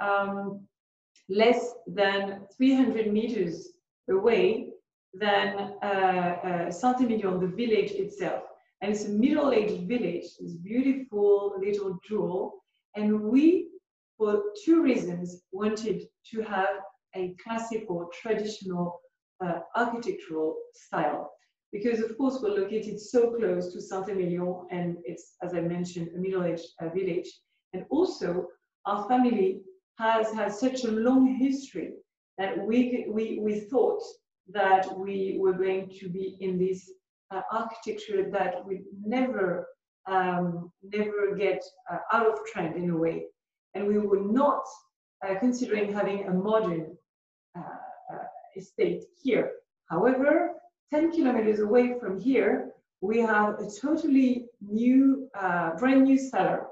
um, 0.00 0.60
less 1.28 1.74
than 1.86 2.42
300 2.56 3.12
meters 3.12 3.70
away 4.08 4.68
than 5.18 5.74
uh, 5.82 5.86
uh, 5.86 6.70
Saint-Emilion, 6.70 7.40
the 7.40 7.46
village 7.46 7.92
itself. 7.92 8.42
And 8.80 8.92
it's 8.92 9.06
a 9.06 9.10
middle-aged 9.10 9.88
village, 9.88 10.24
this 10.38 10.54
beautiful 10.54 11.54
little 11.58 11.98
jewel. 12.06 12.62
And 12.94 13.22
we, 13.22 13.68
for 14.18 14.42
two 14.64 14.82
reasons, 14.82 15.42
wanted 15.52 16.02
to 16.30 16.42
have 16.42 16.68
a 17.14 17.34
classical, 17.42 18.10
traditional 18.12 19.00
uh, 19.44 19.60
architectural 19.74 20.56
style. 20.74 21.30
Because 21.72 22.00
of 22.00 22.16
course 22.16 22.38
we're 22.40 22.60
located 22.60 23.00
so 23.00 23.30
close 23.30 23.72
to 23.72 23.80
Saint-Emilion 23.80 24.66
and 24.70 24.98
it's, 25.04 25.34
as 25.42 25.54
I 25.54 25.60
mentioned, 25.60 26.08
a 26.14 26.18
middle-aged 26.18 26.66
uh, 26.80 26.88
village. 26.90 27.28
And 27.72 27.84
also 27.90 28.48
our 28.86 29.08
family 29.08 29.62
has 29.98 30.32
had 30.32 30.52
such 30.52 30.84
a 30.84 30.90
long 30.90 31.36
history 31.36 31.92
that 32.38 32.58
we, 32.58 33.06
we, 33.08 33.40
we 33.42 33.60
thought 33.60 34.02
that 34.48 34.96
we 34.96 35.36
were 35.38 35.52
going 35.52 35.90
to 36.00 36.08
be 36.08 36.36
in 36.40 36.58
this 36.58 36.90
uh, 37.30 37.42
architecture 37.50 38.30
that 38.30 38.64
would 38.64 38.82
never, 39.04 39.66
um, 40.06 40.70
never 40.82 41.34
get 41.36 41.62
uh, 41.90 41.98
out 42.12 42.26
of 42.26 42.38
trend 42.46 42.76
in 42.76 42.90
a 42.90 42.96
way. 42.96 43.24
And 43.74 43.86
we 43.86 43.98
were 43.98 44.20
not 44.20 44.62
uh, 45.26 45.34
considering 45.40 45.92
having 45.92 46.26
a 46.26 46.32
modern 46.32 46.96
uh, 47.56 47.60
uh, 47.60 48.18
estate 48.56 49.04
here. 49.22 49.52
However, 49.90 50.52
10 50.92 51.12
kilometers 51.12 51.60
away 51.60 51.98
from 51.98 52.20
here, 52.20 52.70
we 53.00 53.18
have 53.20 53.58
a 53.60 53.68
totally 53.80 54.46
new, 54.60 55.28
brand 55.78 56.04
new 56.04 56.18
cellar 56.18 56.66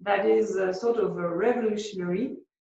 that 0.00 0.26
is 0.26 0.54
sort 0.80 0.96
of 0.96 1.16
a 1.16 1.28
revolutionary 1.28 2.36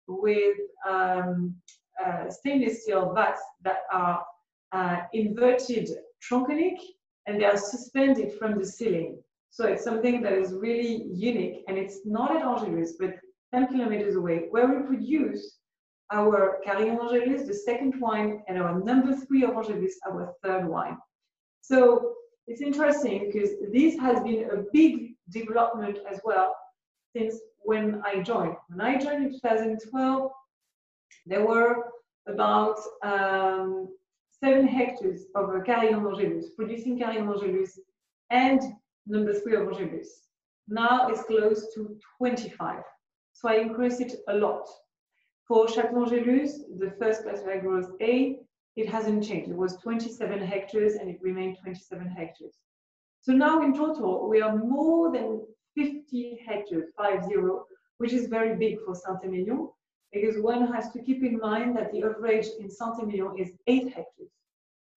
with 0.07 0.57
um, 0.89 1.55
uh, 2.03 2.29
stainless 2.29 2.83
steel 2.83 3.13
vats 3.13 3.41
that 3.61 3.81
are 3.91 4.23
uh, 4.71 5.01
inverted 5.13 5.89
tronconic 6.21 6.77
and 7.27 7.39
they 7.39 7.45
are 7.45 7.57
suspended 7.57 8.33
from 8.37 8.57
the 8.57 8.65
ceiling. 8.65 9.21
So 9.49 9.65
it's 9.65 9.83
something 9.83 10.21
that 10.21 10.33
is 10.33 10.53
really 10.53 11.07
unique 11.11 11.63
and 11.67 11.77
it's 11.77 11.99
not 12.05 12.35
at 12.35 12.43
Angelus, 12.43 12.93
but 12.99 13.15
10 13.53 13.67
kilometers 13.67 14.15
away, 14.15 14.47
where 14.49 14.67
we 14.67 14.87
produce 14.87 15.57
our 16.11 16.59
Carillon 16.65 16.99
Angelus, 17.01 17.47
the 17.47 17.53
second 17.53 17.99
wine, 17.99 18.43
and 18.47 18.61
our 18.61 18.79
number 18.79 19.13
three 19.15 19.43
of 19.43 19.51
Angelus, 19.51 19.99
our 20.09 20.33
third 20.43 20.67
wine. 20.67 20.97
So 21.61 22.13
it's 22.47 22.61
interesting 22.61 23.27
because 23.27 23.51
this 23.71 23.97
has 23.99 24.21
been 24.23 24.49
a 24.51 24.63
big 24.73 25.15
development 25.29 25.99
as 26.09 26.19
well 26.23 26.55
since 27.15 27.35
when 27.59 28.01
I 28.05 28.21
joined. 28.21 28.55
When 28.69 28.81
I 28.81 28.97
joined 28.97 29.25
in 29.25 29.31
2012, 29.31 30.31
there 31.25 31.45
were 31.45 31.91
about 32.27 32.77
um, 33.03 33.89
seven 34.43 34.67
hectares 34.67 35.25
of 35.35 35.49
Carillon 35.65 36.05
Angelus, 36.05 36.49
producing 36.57 36.99
Carillon 36.99 37.29
Angelus 37.29 37.79
and 38.31 38.61
number 39.05 39.33
three 39.33 39.55
of 39.55 39.67
Angelus. 39.67 40.23
Now 40.67 41.09
it's 41.09 41.23
close 41.23 41.73
to 41.75 41.97
25. 42.17 42.81
So 43.33 43.49
I 43.49 43.55
increased 43.55 44.01
it 44.01 44.13
a 44.27 44.35
lot. 44.35 44.67
For 45.47 45.67
Château 45.67 46.11
Angelus, 46.11 46.61
the 46.79 46.91
first 46.99 47.23
classified 47.23 47.61
growth 47.61 47.91
A, 48.01 48.39
it 48.75 48.89
hasn't 48.89 49.23
changed. 49.23 49.51
It 49.51 49.57
was 49.57 49.77
27 49.77 50.39
hectares 50.39 50.95
and 50.95 51.09
it 51.09 51.19
remained 51.21 51.57
27 51.61 52.07
hectares. 52.07 52.55
So 53.21 53.33
now 53.33 53.61
in 53.61 53.75
total, 53.75 54.27
we 54.27 54.41
are 54.41 54.55
more 54.57 55.11
than 55.11 55.41
50 55.75 56.39
hectares, 56.47 56.85
50, 56.99 57.35
which 57.97 58.13
is 58.13 58.27
very 58.27 58.55
big 58.55 58.79
for 58.83 58.95
Saint-Emilion, 58.95 59.69
because 60.13 60.37
one 60.41 60.71
has 60.73 60.91
to 60.91 60.99
keep 61.01 61.23
in 61.23 61.37
mind 61.39 61.75
that 61.77 61.91
the 61.91 62.03
average 62.03 62.47
in 62.59 62.69
Saint-Emilion 62.69 63.37
is 63.37 63.51
8 63.67 63.85
hectares. 63.85 64.31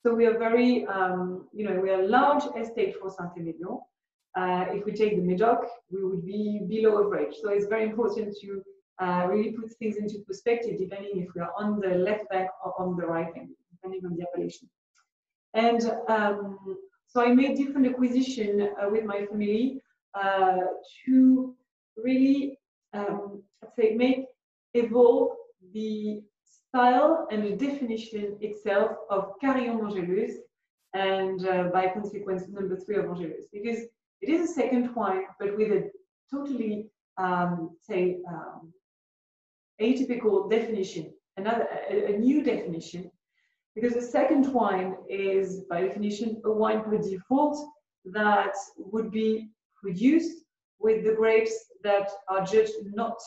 So 0.02 0.14
we 0.14 0.26
are 0.26 0.38
very, 0.38 0.87
um, 0.87 1.47
you 1.52 1.64
know, 1.64 1.80
we 1.80 1.90
are 1.90 2.02
a 2.02 2.09
large 2.09 2.44
estate 2.61 2.97
for 3.00 3.11
Saint-Emilion. 3.11 3.78
Uh, 4.37 4.64
if 4.71 4.85
we 4.85 4.92
take 4.92 5.16
the 5.16 5.23
Medoc, 5.23 5.64
we 5.90 6.04
would 6.04 6.26
be 6.26 6.66
below 6.68 7.04
average. 7.04 7.37
So 7.40 7.50
it's 7.50 7.66
very 7.66 7.85
important 7.85 8.37
to 8.42 8.62
uh, 9.00 9.26
really 9.28 9.52
put 9.52 9.71
things 9.78 9.97
into 9.97 10.18
perspective, 10.26 10.78
depending 10.78 11.23
if 11.23 11.28
we 11.35 11.40
are 11.40 11.52
on 11.56 11.80
the 11.80 11.94
left 11.94 12.28
bank 12.30 12.50
or 12.64 12.80
on 12.80 12.97
the 12.97 13.06
right 13.06 13.33
bank, 13.33 13.50
depending 13.71 14.04
on 14.04 14.16
the 14.16 14.25
appellation. 14.25 14.68
And 15.54 15.80
um, 16.09 16.59
so 17.06 17.23
I 17.23 17.33
made 17.33 17.56
different 17.56 17.87
acquisition 17.87 18.68
uh, 18.80 18.90
with 18.90 19.04
my 19.04 19.25
family 19.26 19.80
uh, 20.14 20.59
to 21.06 21.54
really, 21.97 22.59
um, 22.92 23.42
say, 23.76 23.94
make 23.94 24.26
evolve 24.75 25.37
the 25.73 26.23
style 26.45 27.26
and 27.31 27.45
the 27.45 27.57
definition 27.57 28.37
itself 28.40 28.93
of 29.11 29.33
Carillon 29.40 29.81
Angelus 29.81 30.33
and 30.95 31.47
uh, 31.47 31.64
by 31.73 31.88
consequence 31.88 32.49
number 32.49 32.76
three 32.76 32.97
of 32.97 33.07
Angelus 33.07 33.47
because 33.52 33.81
it 34.21 34.28
is 34.28 34.50
a 34.50 34.52
second 34.52 34.95
wine 34.95 35.25
but 35.38 35.57
with 35.57 35.71
a 35.73 35.90
totally 36.33 36.88
um, 37.19 37.76
say 37.81 38.19
um, 38.28 38.73
atypical 39.81 40.50
definition, 40.50 41.12
another 41.37 41.66
a, 41.90 42.14
a 42.14 42.19
new 42.19 42.43
definition, 42.43 43.11
because 43.75 43.95
the 43.95 44.02
second 44.02 44.52
wine 44.52 44.97
is 45.09 45.62
by 45.71 45.83
definition 45.83 46.40
a 46.45 46.52
wine 46.52 46.83
per 46.83 46.99
default 46.99 47.59
that 48.04 48.54
would 48.76 49.11
be 49.11 49.50
produced 49.81 50.45
with 50.78 51.04
the 51.04 51.14
grapes 51.14 51.54
that 51.83 52.11
are 52.28 52.45
judged 52.45 52.73
not 52.93 53.19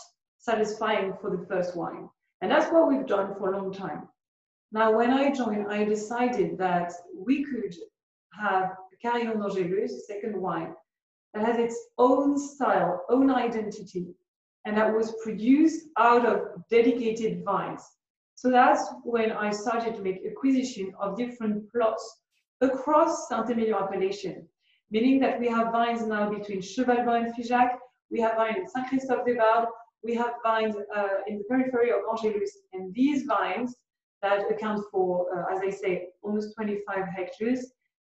satisfying 0.48 1.14
for 1.20 1.30
the 1.30 1.46
first 1.46 1.76
wine. 1.76 2.08
And 2.42 2.50
that's 2.52 2.72
what 2.72 2.88
we've 2.88 3.06
done 3.06 3.36
for 3.36 3.52
a 3.52 3.58
long 3.58 3.74
time. 3.74 4.08
Now, 4.72 4.96
when 4.98 5.12
I 5.12 5.32
joined, 5.32 5.68
I 5.68 5.84
decided 5.84 6.58
that 6.58 6.94
we 7.28 7.44
could 7.44 7.76
have 8.40 8.76
Carillon 9.02 9.40
d'Angélus, 9.40 9.92
second 10.08 10.36
wine, 10.42 10.74
that 11.34 11.46
has 11.46 11.58
its 11.58 11.78
own 11.98 12.38
style, 12.38 13.04
own 13.10 13.30
identity, 13.30 14.08
and 14.66 14.76
that 14.78 14.94
was 14.94 15.16
produced 15.24 15.88
out 15.98 16.26
of 16.26 16.40
dedicated 16.70 17.44
vines. 17.44 17.84
So 18.36 18.50
that's 18.50 18.84
when 19.04 19.32
I 19.32 19.50
started 19.52 19.96
to 19.96 20.02
make 20.02 20.26
acquisition 20.26 20.94
of 21.00 21.18
different 21.18 21.72
plots 21.72 22.06
across 22.62 23.28
Saint-Emilion 23.30 23.76
appellation, 23.76 24.48
meaning 24.92 25.20
that 25.22 25.40
we 25.40 25.48
have 25.48 25.72
vines 25.72 26.06
now 26.06 26.30
between 26.30 26.62
Cheval 26.62 27.04
Blanc 27.04 27.28
and 27.28 27.36
Figeac, 27.36 27.78
we 28.12 28.20
have 28.22 28.36
vines 28.36 28.58
in 28.58 28.68
Saint-Christophe-des-Bardes, 28.68 29.72
we 30.04 30.14
have 30.16 30.34
vines 30.44 30.76
uh, 30.96 31.08
in 31.28 31.38
the 31.38 31.44
periphery 31.50 31.92
of 31.92 32.02
Angélus, 32.12 32.50
and 32.74 32.94
these 32.94 33.24
vines 33.24 33.76
that 34.22 34.50
account 34.52 34.84
for, 34.92 35.28
uh, 35.36 35.56
as 35.56 35.62
I 35.62 35.70
say, 35.70 36.10
almost 36.24 36.56
25 36.56 37.06
hectares, 37.16 37.72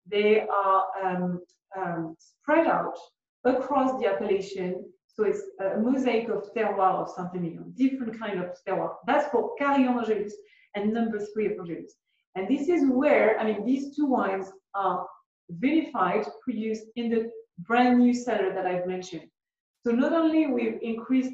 they 0.05 0.41
are 0.47 0.85
um, 1.03 1.41
um, 1.77 2.15
spread 2.17 2.67
out 2.67 2.97
across 3.45 3.99
the 3.99 4.07
appellation. 4.07 4.85
So 5.07 5.23
it's 5.25 5.41
a 5.59 5.77
mosaic 5.77 6.29
of 6.29 6.53
terroir 6.53 7.01
of 7.01 7.09
Saint-Emilion, 7.09 7.73
different 7.75 8.17
kind 8.19 8.39
of 8.39 8.57
terroir. 8.65 8.93
That's 9.05 9.29
for 9.29 9.55
Carillon 9.57 9.97
Angélus 9.97 10.31
and 10.75 10.93
number 10.93 11.19
three 11.33 11.47
of 11.47 11.53
Angélus. 11.53 11.91
And 12.35 12.47
this 12.47 12.69
is 12.69 12.85
where, 12.89 13.37
I 13.39 13.43
mean, 13.43 13.65
these 13.65 13.95
two 13.95 14.05
wines 14.05 14.51
are 14.75 15.05
vinified, 15.59 16.29
produced 16.43 16.85
in 16.95 17.09
the 17.09 17.31
brand 17.59 17.99
new 17.99 18.13
cellar 18.13 18.53
that 18.53 18.65
I've 18.65 18.87
mentioned. 18.87 19.27
So 19.85 19.91
not 19.91 20.13
only 20.13 20.47
we've 20.47 20.79
increased 20.81 21.33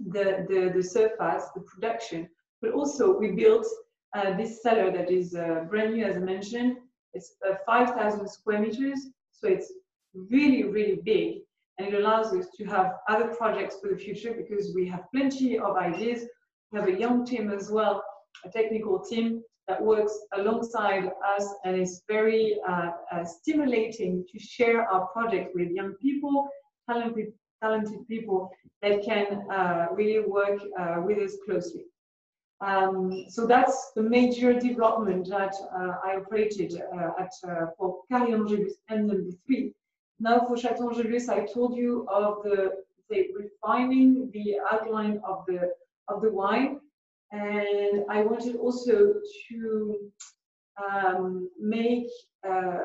the, 0.00 0.46
the, 0.48 0.72
the 0.74 0.82
surface, 0.82 1.44
the 1.54 1.62
production, 1.62 2.28
but 2.60 2.72
also 2.72 3.18
we 3.18 3.32
built 3.32 3.66
uh, 4.14 4.36
this 4.36 4.62
cellar 4.62 4.90
that 4.90 5.10
is 5.10 5.34
uh, 5.34 5.64
brand 5.68 5.94
new, 5.94 6.04
as 6.04 6.16
I 6.16 6.20
mentioned. 6.20 6.78
It's 7.14 7.34
uh, 7.48 7.54
5,000 7.66 8.28
square 8.28 8.60
meters, 8.60 9.08
so 9.32 9.48
it's 9.48 9.72
really, 10.14 10.64
really 10.64 11.00
big. 11.04 11.38
And 11.78 11.88
it 11.88 11.94
allows 11.94 12.32
us 12.32 12.46
to 12.56 12.64
have 12.64 12.94
other 13.08 13.34
projects 13.34 13.76
for 13.80 13.90
the 13.90 13.96
future 13.96 14.32
because 14.32 14.72
we 14.74 14.88
have 14.88 15.04
plenty 15.14 15.58
of 15.58 15.76
ideas. 15.76 16.22
We 16.72 16.80
have 16.80 16.88
a 16.88 16.98
young 16.98 17.26
team 17.26 17.50
as 17.50 17.70
well, 17.70 18.02
a 18.44 18.50
technical 18.50 19.00
team 19.00 19.42
that 19.68 19.82
works 19.82 20.16
alongside 20.34 21.10
us 21.36 21.46
and 21.64 21.76
is 21.80 22.02
very 22.08 22.58
uh, 22.68 22.90
uh, 23.12 23.24
stimulating 23.24 24.24
to 24.30 24.38
share 24.38 24.88
our 24.88 25.06
project 25.08 25.54
with 25.54 25.70
young 25.70 25.94
people, 26.00 26.48
talented, 26.88 27.32
talented 27.66 28.06
people 28.08 28.50
that 28.82 29.02
can 29.02 29.26
uh, 29.50 29.86
really 29.92 30.20
work 30.20 30.58
uh, 30.78 30.96
with 31.06 31.18
us 31.18 31.34
closely. 31.44 31.84
Um, 32.60 33.26
so 33.28 33.46
that's 33.46 33.92
the 33.96 34.02
major 34.02 34.58
development 34.58 35.28
that 35.28 35.54
uh, 35.78 35.94
I 36.06 36.16
operated 36.16 36.70
uh, 36.96 37.22
at 37.22 37.32
for 37.76 38.00
Carillon 38.08 38.44
Angélus 38.44 38.72
and 38.88 39.08
number 39.08 39.32
three. 39.44 39.74
Now 40.18 40.40
for 40.46 40.56
Chateau 40.56 40.88
Angélus, 40.88 41.28
I 41.28 41.40
told 41.52 41.76
you 41.76 42.06
of 42.08 42.42
the 42.44 42.58
say, 43.10 43.28
refining 43.42 44.30
the 44.32 44.56
outline 44.70 45.20
of 45.30 45.44
the 45.46 45.60
of 46.08 46.22
the 46.22 46.30
wine, 46.30 46.80
and 47.32 48.04
I 48.08 48.22
wanted 48.22 48.56
also 48.56 48.94
to 49.48 49.60
um, 50.84 51.50
make 51.60 52.08
uh, 52.48 52.78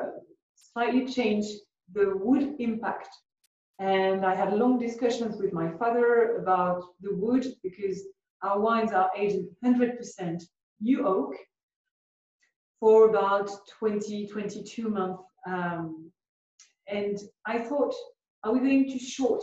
slightly 0.54 1.06
change 1.06 1.46
the 1.94 2.06
wood 2.16 2.56
impact. 2.58 3.08
And 3.78 4.24
I 4.24 4.34
had 4.34 4.52
long 4.52 4.78
discussions 4.78 5.40
with 5.40 5.52
my 5.52 5.70
father 5.78 6.36
about 6.36 6.82
the 7.00 7.14
wood 7.14 7.46
because 7.62 8.02
our 8.42 8.60
wines 8.60 8.92
are 8.92 9.10
aged 9.16 9.46
100% 9.64 10.42
new 10.80 11.06
oak 11.06 11.34
for 12.80 13.08
about 13.08 13.50
20, 13.78 14.26
22 14.26 14.88
months. 14.88 15.22
Um, 15.46 16.10
and 16.88 17.18
I 17.46 17.58
thought, 17.58 17.94
are 18.44 18.52
we 18.52 18.58
going 18.60 18.90
to 18.90 18.98
short 18.98 19.42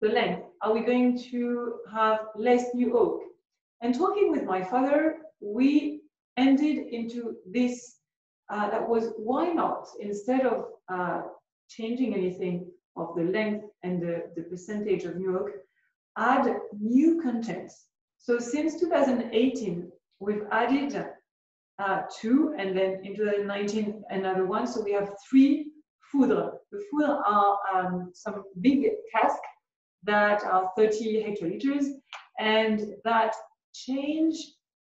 the 0.00 0.08
length? 0.08 0.46
Are 0.62 0.72
we 0.72 0.80
going 0.80 1.18
to 1.30 1.74
have 1.92 2.20
less 2.36 2.74
new 2.74 2.98
oak? 2.98 3.22
And 3.80 3.94
talking 3.94 4.30
with 4.30 4.44
my 4.44 4.62
father, 4.62 5.18
we 5.40 6.02
ended 6.36 6.78
into 6.92 7.36
this 7.46 7.96
uh, 8.50 8.68
that 8.70 8.88
was 8.88 9.12
why 9.16 9.52
not 9.52 9.86
instead 10.00 10.44
of 10.44 10.64
uh, 10.92 11.22
changing 11.68 12.14
anything 12.14 12.69
of 12.96 13.14
the 13.16 13.24
length 13.24 13.66
and 13.82 14.02
the, 14.02 14.30
the 14.36 14.42
percentage 14.42 15.04
of 15.04 15.16
new 15.16 15.38
oak, 15.38 15.50
add 16.16 16.56
new 16.78 17.20
contents. 17.22 17.86
So 18.18 18.38
since 18.38 18.78
2018, 18.80 19.90
we've 20.18 20.44
added 20.50 21.06
uh, 21.78 22.02
two, 22.20 22.54
and 22.58 22.76
then 22.76 23.00
in 23.04 23.16
2019 23.16 24.02
another 24.10 24.44
one. 24.44 24.66
So 24.66 24.82
we 24.82 24.92
have 24.92 25.14
three 25.28 25.70
foudres. 26.12 26.52
The 26.70 26.84
foudres 26.92 27.22
are 27.26 27.58
um, 27.72 28.10
some 28.12 28.44
big 28.60 28.86
casks 29.14 29.40
that 30.04 30.42
are 30.44 30.70
30 30.76 31.24
hectoliters, 31.24 31.86
and 32.38 32.94
that 33.04 33.34
change 33.74 34.36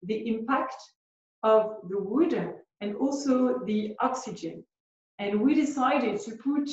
the 0.03 0.29
impact 0.29 0.77
of 1.43 1.77
the 1.89 2.01
wood 2.01 2.55
and 2.81 2.97
also 2.97 3.61
the 3.65 3.95
oxygen. 4.01 4.65
And 5.19 5.41
we 5.41 5.55
decided 5.55 6.21
to 6.23 6.33
put 6.37 6.69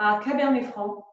our 0.00 0.22
Cabernet 0.22 0.72
Franc 0.72 1.04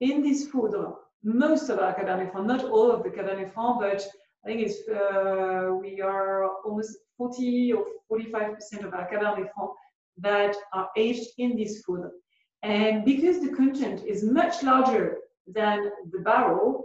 in 0.00 0.22
this 0.22 0.48
foudre. 0.48 0.94
Most 1.24 1.68
of 1.68 1.80
our 1.80 1.94
Cabernet 1.94 2.30
Franc, 2.32 2.46
not 2.46 2.64
all 2.64 2.90
of 2.92 3.02
the 3.02 3.10
Cabernet 3.10 3.52
Franc, 3.52 3.80
but 3.80 4.06
I 4.44 4.48
think 4.48 4.60
it's 4.60 4.88
uh, 4.88 5.74
we 5.80 6.00
are 6.00 6.44
almost 6.64 6.96
40 7.18 7.72
or 7.72 7.84
45% 8.10 8.84
of 8.84 8.94
our 8.94 9.08
Cabernet 9.10 9.48
Franc 9.52 9.70
that 10.18 10.56
are 10.72 10.88
aged 10.96 11.28
in 11.38 11.56
this 11.56 11.82
foudre. 11.84 12.10
And 12.62 13.04
because 13.04 13.40
the 13.40 13.52
content 13.54 14.04
is 14.06 14.22
much 14.22 14.62
larger 14.62 15.18
than 15.46 15.90
the 16.12 16.20
barrel, 16.20 16.84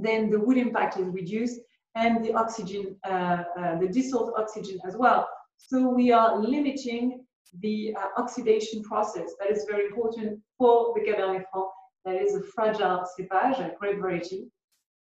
then 0.00 0.30
the 0.30 0.38
wood 0.38 0.58
impact 0.58 0.98
is 0.98 1.08
reduced 1.08 1.60
and 1.94 2.24
the 2.24 2.34
oxygen, 2.34 2.96
uh, 3.08 3.44
uh, 3.58 3.78
the 3.78 3.88
dissolved 3.88 4.32
oxygen 4.36 4.78
as 4.86 4.96
well. 4.96 5.28
So 5.56 5.88
we 5.88 6.12
are 6.12 6.38
limiting 6.38 7.23
the 7.60 7.94
uh, 7.96 8.20
oxidation 8.20 8.82
process 8.82 9.32
that 9.38 9.50
is 9.50 9.66
very 9.68 9.86
important 9.86 10.40
for 10.58 10.92
the 10.94 11.00
Cabernet 11.00 11.44
Franc. 11.52 11.68
That 12.04 12.16
is 12.16 12.34
a 12.34 12.42
fragile 12.42 13.06
cepage, 13.18 13.58
a 13.60 13.74
grape 13.78 13.98
variety, 13.98 14.50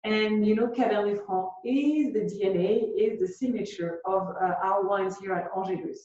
and 0.05 0.47
you 0.47 0.55
know, 0.55 0.69
Cabernet 0.69 1.25
Franc 1.27 1.49
is 1.65 2.13
the 2.13 2.21
DNA, 2.21 2.91
is 2.97 3.21
the 3.21 3.29
signature 3.29 4.01
of 4.07 4.29
uh, 4.29 4.55
our 4.63 4.87
wines 4.87 5.19
here 5.19 5.33
at 5.35 5.53
Angélus. 5.53 5.99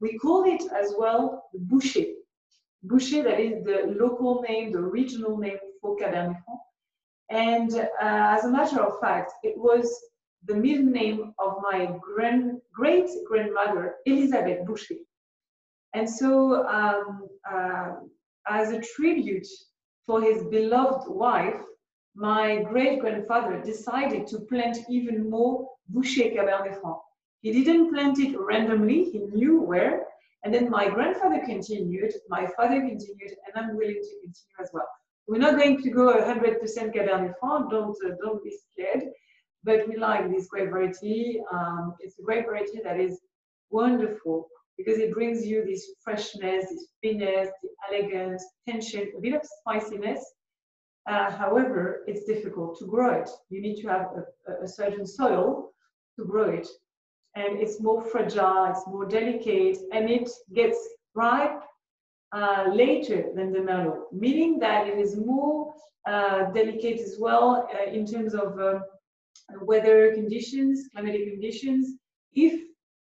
We 0.00 0.18
call 0.18 0.44
it 0.44 0.62
as 0.72 0.94
well 0.98 1.44
Bouchet. 1.54 2.14
Bouchet, 2.84 3.22
that 3.22 3.40
is 3.40 3.64
the 3.64 3.94
local 3.98 4.42
name, 4.48 4.72
the 4.72 4.80
regional 4.80 5.36
name 5.38 5.58
for 5.80 5.96
Cabernet 5.96 6.40
Franc. 6.44 6.60
And 7.30 7.74
uh, 7.74 7.88
as 8.00 8.44
a 8.44 8.50
matter 8.50 8.80
of 8.80 9.00
fact, 9.00 9.32
it 9.42 9.56
was 9.56 9.92
the 10.44 10.54
middle 10.54 10.86
name 10.86 11.32
of 11.38 11.58
my 11.62 11.94
grand, 12.00 12.60
great 12.72 13.08
grandmother, 13.26 13.96
Elisabeth 14.06 14.66
Bouchet. 14.66 14.98
And 15.94 16.08
so, 16.08 16.66
um, 16.66 17.28
uh, 17.50 17.92
as 18.48 18.72
a 18.72 18.80
tribute 18.80 19.46
for 20.06 20.22
his 20.22 20.42
beloved 20.44 21.08
wife, 21.08 21.60
my 22.14 22.62
great 22.62 23.00
grandfather 23.00 23.62
decided 23.62 24.26
to 24.28 24.40
plant 24.40 24.78
even 24.88 25.30
more 25.30 25.68
Bouchet 25.88 26.34
Cabernet 26.34 26.80
Franc. 26.80 26.98
He 27.40 27.64
didn't 27.64 27.92
plant 27.92 28.18
it 28.18 28.38
randomly, 28.38 29.04
he 29.10 29.18
knew 29.18 29.60
where. 29.60 30.06
And 30.44 30.52
then 30.52 30.70
my 30.70 30.88
grandfather 30.88 31.40
continued, 31.44 32.12
my 32.28 32.46
father 32.56 32.80
continued, 32.80 33.32
and 33.46 33.54
I'm 33.56 33.76
willing 33.76 34.00
to 34.02 34.14
continue 34.22 34.56
as 34.60 34.70
well. 34.72 34.88
We're 35.28 35.38
not 35.38 35.56
going 35.56 35.80
to 35.82 35.90
go 35.90 36.12
100% 36.12 36.60
Cabernet 36.94 37.34
Franc, 37.40 37.70
don't, 37.70 37.96
uh, 38.04 38.14
don't 38.22 38.42
be 38.42 38.56
scared. 38.72 39.04
But 39.64 39.88
we 39.88 39.96
like 39.96 40.28
this 40.30 40.48
grape 40.48 40.70
variety. 40.70 41.40
Um, 41.52 41.94
it's 42.00 42.18
a 42.18 42.22
grape 42.22 42.46
variety 42.46 42.80
that 42.82 42.98
is 42.98 43.20
wonderful 43.70 44.48
because 44.84 45.00
it 45.00 45.12
brings 45.12 45.46
you 45.46 45.64
this 45.64 45.92
freshness, 46.02 46.64
this 46.68 46.86
finesse, 47.02 47.48
the 47.62 47.68
elegance, 47.88 48.44
tension, 48.68 49.12
a 49.16 49.20
bit 49.20 49.34
of 49.34 49.42
spiciness, 49.44 50.24
uh, 51.08 51.30
however, 51.30 52.04
it's 52.06 52.24
difficult 52.24 52.78
to 52.78 52.86
grow 52.86 53.12
it. 53.20 53.30
You 53.50 53.60
need 53.60 53.80
to 53.82 53.88
have 53.88 54.06
a, 54.16 54.64
a, 54.64 54.68
certain 54.68 55.04
soil 55.04 55.72
to 56.16 56.24
grow 56.24 56.50
it. 56.50 56.68
And 57.34 57.60
it's 57.60 57.80
more 57.80 58.02
fragile, 58.02 58.66
it's 58.66 58.86
more 58.86 59.06
delicate, 59.06 59.78
and 59.92 60.08
it 60.08 60.30
gets 60.54 60.78
ripe 61.14 61.60
uh, 62.32 62.66
later 62.72 63.32
than 63.34 63.52
the 63.52 63.58
Merlot, 63.58 64.12
meaning 64.12 64.58
that 64.60 64.86
it 64.86 64.98
is 64.98 65.16
more 65.16 65.74
uh, 66.06 66.50
delicate 66.52 67.00
as 67.00 67.16
well 67.18 67.68
uh, 67.74 67.90
in 67.90 68.06
terms 68.06 68.34
of 68.34 68.58
um, 68.60 68.82
weather 69.62 70.12
conditions, 70.14 70.88
climatic 70.92 71.30
conditions. 71.30 71.94
If 72.32 72.60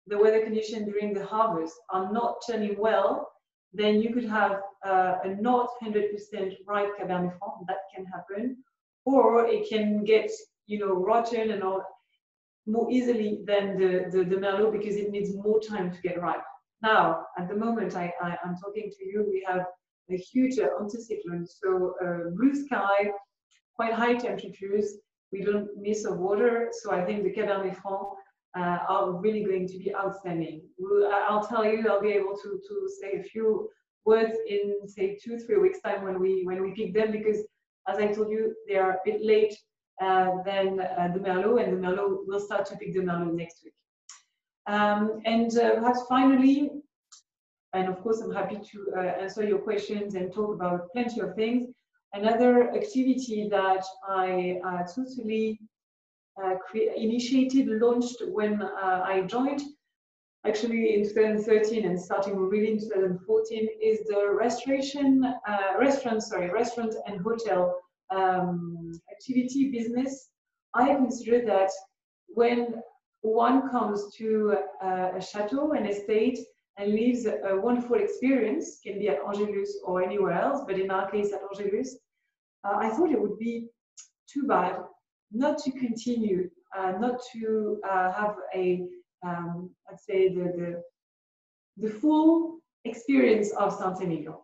the 0.07 0.17
weather 0.17 0.41
conditions 0.41 0.85
during 0.85 1.13
the 1.13 1.25
harvest 1.25 1.73
are 1.89 2.11
not 2.11 2.41
turning 2.47 2.77
well, 2.77 3.31
then 3.73 4.01
you 4.01 4.13
could 4.13 4.25
have 4.25 4.61
uh, 4.85 5.15
a 5.23 5.35
not 5.41 5.69
100% 5.83 6.11
ripe 6.67 6.89
Cabernet 6.99 7.37
Franc, 7.37 7.67
that 7.67 7.79
can 7.93 8.05
happen, 8.05 8.57
or 9.05 9.45
it 9.47 9.67
can 9.67 10.03
get, 10.03 10.31
you 10.67 10.79
know, 10.79 10.93
rotten 10.93 11.51
and 11.51 11.63
all 11.63 11.83
more 12.67 12.89
easily 12.91 13.43
than 13.45 13.77
the, 13.77 14.05
the, 14.11 14.23
the 14.23 14.35
Merlot 14.35 14.71
because 14.71 14.95
it 14.95 15.11
needs 15.11 15.35
more 15.35 15.59
time 15.59 15.91
to 15.91 16.01
get 16.01 16.21
ripe. 16.21 16.43
Now, 16.81 17.25
at 17.37 17.47
the 17.47 17.55
moment 17.55 17.95
I, 17.95 18.11
I, 18.21 18.37
am 18.43 18.55
talking 18.63 18.91
to 18.97 19.05
you, 19.05 19.25
we 19.29 19.45
have 19.47 19.65
a 20.11 20.17
huge 20.17 20.59
uh, 20.59 20.67
anticyclone, 20.79 21.47
so 21.47 21.95
uh, 22.03 22.29
blue 22.35 22.55
sky, 22.65 23.11
quite 23.75 23.93
high 23.93 24.15
temperatures, 24.15 24.97
we 25.31 25.41
don't 25.41 25.67
miss 25.77 26.05
a 26.05 26.13
water, 26.13 26.69
so 26.71 26.91
I 26.91 27.03
think 27.05 27.23
the 27.23 27.33
Cabernet 27.33 27.75
Franc 27.81 28.07
uh, 28.57 28.79
are 28.87 29.11
really 29.11 29.43
going 29.43 29.67
to 29.67 29.77
be 29.77 29.93
outstanding. 29.93 30.61
I'll 31.27 31.45
tell 31.45 31.65
you, 31.65 31.87
I'll 31.89 32.01
be 32.01 32.11
able 32.11 32.35
to, 32.35 32.61
to 32.67 32.89
say 33.01 33.19
a 33.19 33.23
few 33.23 33.69
words 34.05 34.37
in 34.47 34.87
say 34.87 35.17
two, 35.21 35.37
three 35.39 35.57
weeks 35.57 35.81
time 35.81 36.03
when 36.03 36.19
we 36.19 36.43
when 36.45 36.61
we 36.61 36.71
pick 36.71 36.93
them 36.93 37.11
because 37.11 37.39
as 37.87 37.97
I 37.97 38.07
told 38.07 38.29
you, 38.29 38.55
they 38.67 38.77
are 38.77 38.91
a 38.91 38.99
bit 39.03 39.21
late 39.21 39.55
uh, 40.01 40.31
than 40.45 40.79
uh, 40.79 41.09
the 41.13 41.19
Merlot 41.19 41.63
and 41.63 41.73
the 41.73 41.87
Merlot 41.87 42.27
will 42.27 42.39
start 42.39 42.65
to 42.67 42.77
pick 42.77 42.93
the 42.93 42.99
Merlot 42.99 43.33
next 43.33 43.61
week. 43.63 43.73
Um, 44.67 45.21
and 45.25 45.55
uh, 45.57 45.75
perhaps 45.75 46.03
finally, 46.09 46.71
and 47.73 47.87
of 47.89 48.01
course 48.01 48.21
I'm 48.21 48.33
happy 48.33 48.59
to 48.71 48.93
uh, 48.97 49.01
answer 49.01 49.43
your 49.43 49.59
questions 49.59 50.15
and 50.15 50.33
talk 50.33 50.53
about 50.53 50.91
plenty 50.93 51.19
of 51.21 51.35
things. 51.35 51.69
Another 52.13 52.73
activity 52.73 53.47
that 53.49 53.83
I 54.07 54.59
uh, 54.65 54.83
totally 54.83 55.59
initiated, 56.95 57.67
launched 57.67 58.21
when 58.27 58.61
uh, 58.61 59.03
I 59.05 59.21
joined, 59.21 59.61
actually 60.45 60.93
in 60.93 61.03
2013 61.03 61.85
and 61.85 61.99
starting 61.99 62.37
really 62.37 62.71
in 62.71 62.79
2014, 62.79 63.69
is 63.81 63.99
the 64.07 64.31
restoration, 64.31 65.23
uh, 65.25 65.79
restaurant, 65.79 66.21
sorry, 66.23 66.49
restaurant 66.51 66.93
and 67.07 67.21
hotel 67.21 67.75
um, 68.15 68.91
activity 69.11 69.71
business. 69.71 70.29
I 70.73 70.93
consider 70.93 71.45
that 71.45 71.71
when 72.27 72.75
one 73.21 73.69
comes 73.69 74.13
to 74.17 74.57
uh, 74.83 75.11
a 75.15 75.21
chateau, 75.21 75.71
an 75.71 75.85
estate, 75.85 76.39
and 76.77 76.93
lives 76.93 77.25
a 77.25 77.55
wonderful 77.55 77.95
experience, 77.95 78.79
can 78.83 78.99
be 78.99 79.07
at 79.07 79.19
Angelus 79.25 79.79
or 79.85 80.03
anywhere 80.03 80.33
else, 80.33 80.61
but 80.67 80.77
in 80.77 80.91
our 80.91 81.09
case 81.09 81.31
at 81.31 81.39
Angelus, 81.49 81.97
uh, 82.65 82.75
I 82.77 82.89
thought 82.89 83.11
it 83.11 83.21
would 83.21 83.39
be 83.39 83.69
too 84.27 84.43
bad 84.43 84.83
not 85.35 85.57
to 85.59 85.71
continue, 85.71 86.49
uh, 86.77 86.93
not 86.99 87.21
to 87.33 87.79
uh, 87.87 88.11
have 88.13 88.35
a, 88.55 88.83
um, 89.25 89.69
let's 89.89 90.05
say, 90.05 90.29
the, 90.29 90.43
the, 90.43 90.83
the 91.77 91.89
full 91.99 92.59
experience 92.85 93.51
of 93.53 93.77
Saint-Emilion. 93.77 94.35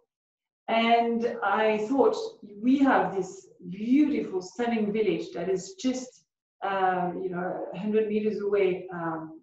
And 0.68 1.38
I 1.44 1.80
thought 1.90 2.16
we 2.62 2.78
have 2.80 3.16
this 3.16 3.48
beautiful, 3.70 4.42
stunning 4.42 4.92
village 4.92 5.32
that 5.34 5.50
is 5.50 5.76
just, 5.80 6.24
uh, 6.64 7.12
you 7.22 7.30
know, 7.30 7.68
100 7.72 8.08
meters 8.08 8.42
away 8.42 8.88
um, 8.94 9.42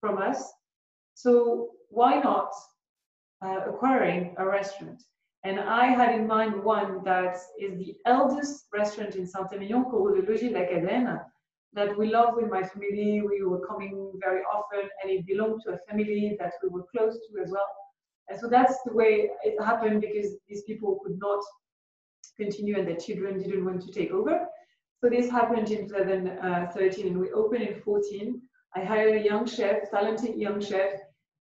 from 0.00 0.18
us. 0.18 0.52
So 1.14 1.70
why 1.88 2.20
not 2.20 2.52
uh, 3.44 3.60
acquiring 3.68 4.34
a 4.38 4.46
restaurant? 4.46 5.02
And 5.44 5.60
I 5.60 5.86
had 5.88 6.14
in 6.14 6.26
mind 6.26 6.64
one 6.64 7.04
that 7.04 7.36
is 7.60 7.76
the 7.78 7.94
eldest 8.06 8.66
restaurant 8.72 9.14
in 9.14 9.26
Saint-Emilion 9.26 9.84
called 9.84 10.16
the 10.16 10.22
Logis 10.22 10.40
de 10.40 10.50
la 10.50 10.60
Cadène 10.60 11.20
that 11.74 11.98
we 11.98 12.08
love 12.08 12.34
with 12.36 12.50
my 12.50 12.62
family. 12.62 13.20
We 13.20 13.44
were 13.44 13.66
coming 13.66 14.12
very 14.24 14.40
often 14.42 14.88
and 15.02 15.12
it 15.12 15.26
belonged 15.26 15.60
to 15.66 15.74
a 15.74 15.78
family 15.86 16.34
that 16.40 16.52
we 16.62 16.70
were 16.70 16.84
close 16.96 17.14
to 17.14 17.42
as 17.42 17.50
well. 17.50 17.68
And 18.28 18.40
so 18.40 18.48
that's 18.48 18.78
the 18.86 18.94
way 18.94 19.28
it 19.42 19.62
happened 19.62 20.00
because 20.00 20.34
these 20.48 20.62
people 20.62 20.98
could 21.04 21.18
not 21.18 21.42
continue 22.38 22.78
and 22.78 22.88
their 22.88 22.96
children 22.96 23.38
didn't 23.38 23.66
want 23.66 23.82
to 23.82 23.92
take 23.92 24.12
over. 24.12 24.46
So 25.02 25.10
this 25.10 25.30
happened 25.30 25.70
in 25.70 25.88
2013 25.88 27.06
and 27.06 27.18
we 27.18 27.30
opened 27.32 27.64
in 27.64 27.82
14. 27.82 28.40
I 28.76 28.80
hired 28.82 29.20
a 29.20 29.24
young 29.24 29.46
chef, 29.46 29.90
talented 29.90 30.36
young 30.36 30.58
chef, 30.58 30.92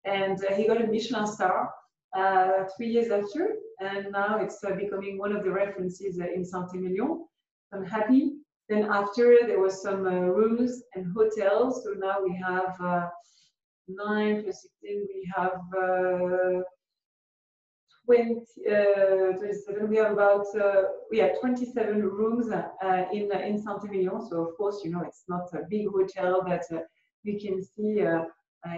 and 0.03 0.43
uh, 0.43 0.53
he 0.53 0.67
got 0.67 0.83
a 0.83 0.87
Michelin 0.87 1.25
star 1.25 1.71
uh, 2.15 2.65
three 2.75 2.89
years 2.89 3.09
after 3.09 3.55
and 3.83 4.11
now 4.11 4.39
it's 4.39 4.63
uh, 4.63 4.73
becoming 4.75 5.17
one 5.17 5.35
of 5.35 5.43
the 5.43 5.51
references 5.51 6.19
uh, 6.19 6.25
in 6.33 6.45
Saint-Emilion. 6.45 7.25
I'm 7.73 7.85
happy. 7.85 8.33
Then 8.69 8.85
after 8.85 9.39
there 9.45 9.59
was 9.59 9.81
some 9.81 10.07
uh, 10.07 10.11
rooms 10.11 10.83
and 10.95 11.13
hotels, 11.13 11.83
so 11.83 11.91
now 11.97 12.17
we 12.23 12.33
have 12.35 13.09
nine 13.87 14.43
plus 14.43 14.65
16, 14.81 15.07
we 15.13 15.31
have 15.35 15.59
20, 18.05 18.41
uh, 18.69 19.37
27, 19.37 19.89
we 19.89 19.97
have 19.97 20.11
about 20.11 20.45
uh, 20.59 20.83
yeah 21.11 21.29
27 21.39 22.01
rooms 22.01 22.51
uh, 22.51 23.05
in 23.11 23.31
in 23.31 23.61
Saint-Emilion. 23.61 24.25
So 24.29 24.47
of 24.47 24.57
course, 24.57 24.81
you 24.83 24.91
know, 24.91 25.01
it's 25.01 25.25
not 25.27 25.47
a 25.53 25.63
big 25.69 25.87
hotel 25.89 26.43
that 26.47 26.63
you 27.23 27.39
can 27.39 27.61
see 27.63 27.99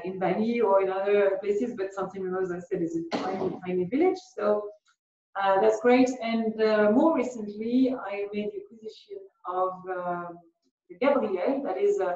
in 0.03 0.19
Bali 0.19 0.61
or 0.61 0.81
in 0.81 0.89
other 0.89 1.37
places, 1.43 1.75
but 1.77 1.93
Saint-Emilion, 1.93 2.43
as 2.43 2.51
I 2.51 2.59
said, 2.59 2.81
is 2.81 2.97
a 2.97 3.17
tiny, 3.17 3.59
tiny 3.65 3.85
village. 3.85 4.17
So 4.35 4.63
uh, 5.41 5.59
that's 5.61 5.79
great. 5.81 6.09
And 6.21 6.61
uh, 6.61 6.91
more 6.91 7.15
recently, 7.15 7.93
I 7.93 8.25
made 8.33 8.51
the 8.51 8.61
acquisition 8.63 9.19
of 9.47 9.71
Gabriel, 10.99 11.61
that 11.63 11.77
is 11.77 11.99
uh, 11.99 12.15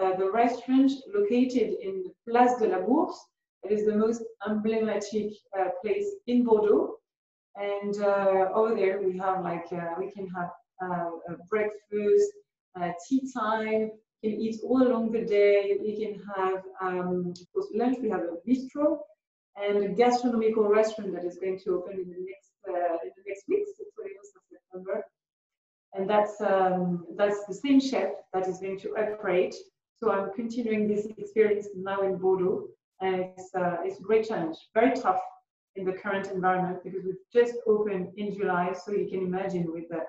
uh, 0.00 0.16
the 0.16 0.30
restaurant 0.30 0.90
located 1.14 1.74
in 1.82 2.04
Place 2.28 2.58
de 2.58 2.68
la 2.68 2.80
Bourse. 2.80 3.18
It 3.62 3.72
is 3.72 3.86
the 3.86 3.94
most 3.94 4.22
emblematic 4.48 5.32
uh, 5.58 5.68
place 5.82 6.06
in 6.26 6.44
Bordeaux. 6.44 6.96
And 7.56 7.96
uh, 8.02 8.50
over 8.54 8.74
there, 8.74 9.00
we 9.00 9.16
have 9.18 9.42
like, 9.42 9.70
we 9.98 10.10
can 10.12 10.28
have 10.36 10.50
breakfast, 11.48 12.32
tea 13.08 13.22
time, 13.32 13.90
can 14.22 14.32
eat 14.40 14.60
all 14.62 14.82
along 14.82 15.12
the 15.12 15.24
day. 15.24 15.76
We 15.80 15.96
can 15.96 16.20
have, 16.36 16.62
um, 16.80 17.32
of 17.40 17.52
course, 17.52 17.68
lunch. 17.74 17.96
We 18.02 18.10
have 18.10 18.20
a 18.20 18.36
bistro 18.46 18.98
and 19.56 19.84
a 19.84 19.88
gastronomical 19.88 20.68
restaurant 20.68 21.12
that 21.14 21.24
is 21.24 21.38
going 21.38 21.58
to 21.64 21.70
open 21.76 21.94
in 21.94 22.10
the 22.10 22.20
next 22.30 22.45
uh, 22.45 22.45
in 22.68 23.10
the 23.16 23.22
next 23.26 23.44
weeks, 23.48 23.70
the 23.78 23.84
21st 23.84 24.36
of 24.36 24.42
September. 24.50 25.04
And 25.94 26.08
that's, 26.08 26.40
um, 26.40 27.06
that's 27.16 27.44
the 27.46 27.54
same 27.54 27.80
chef 27.80 28.10
that 28.34 28.46
is 28.48 28.58
going 28.58 28.78
to 28.80 28.90
operate. 28.96 29.54
So 29.98 30.12
I'm 30.12 30.32
continuing 30.34 30.88
this 30.88 31.06
experience 31.16 31.68
now 31.74 32.02
in 32.02 32.16
Bordeaux. 32.16 32.66
And 33.00 33.16
it's, 33.16 33.54
uh, 33.54 33.76
it's 33.84 33.98
a 33.98 34.02
great 34.02 34.28
challenge, 34.28 34.56
very 34.74 34.94
tough 34.94 35.20
in 35.76 35.84
the 35.84 35.92
current 35.92 36.28
environment 36.28 36.82
because 36.82 37.04
we've 37.04 37.14
just 37.32 37.54
opened 37.66 38.08
in 38.16 38.34
July. 38.34 38.72
So 38.72 38.92
you 38.92 39.08
can 39.08 39.20
imagine 39.20 39.70
with 39.72 39.88
the, 39.90 40.00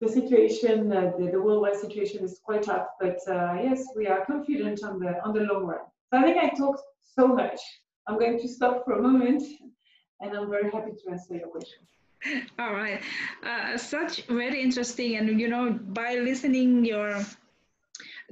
the 0.00 0.08
situation, 0.08 0.92
uh, 0.92 1.12
the, 1.18 1.30
the, 1.30 1.40
worldwide 1.40 1.76
situation 1.76 2.24
is 2.24 2.40
quite 2.42 2.62
tough. 2.62 2.86
But 3.00 3.18
uh, 3.28 3.56
yes, 3.62 3.84
we 3.94 4.06
are 4.06 4.24
confident 4.24 4.82
on 4.82 4.98
the, 4.98 5.22
on 5.24 5.34
the 5.34 5.40
long 5.40 5.66
run. 5.66 5.80
So 6.12 6.18
I 6.18 6.22
think 6.22 6.38
I 6.38 6.48
talked 6.50 6.82
so 7.00 7.28
much. 7.28 7.60
I'm 8.06 8.18
going 8.18 8.40
to 8.40 8.48
stop 8.48 8.84
for 8.84 8.94
a 8.94 9.02
moment 9.02 9.42
and 10.20 10.36
I'm 10.36 10.50
very 10.50 10.70
happy 10.70 10.92
to 10.92 11.10
answer 11.10 11.34
your 11.34 11.48
question. 11.48 11.80
All 12.58 12.72
right, 12.72 13.00
uh, 13.42 13.76
such 13.76 14.22
very 14.26 14.62
interesting, 14.62 15.16
and 15.16 15.40
you 15.40 15.48
know, 15.48 15.72
by 15.72 16.16
listening 16.16 16.84
your 16.84 17.24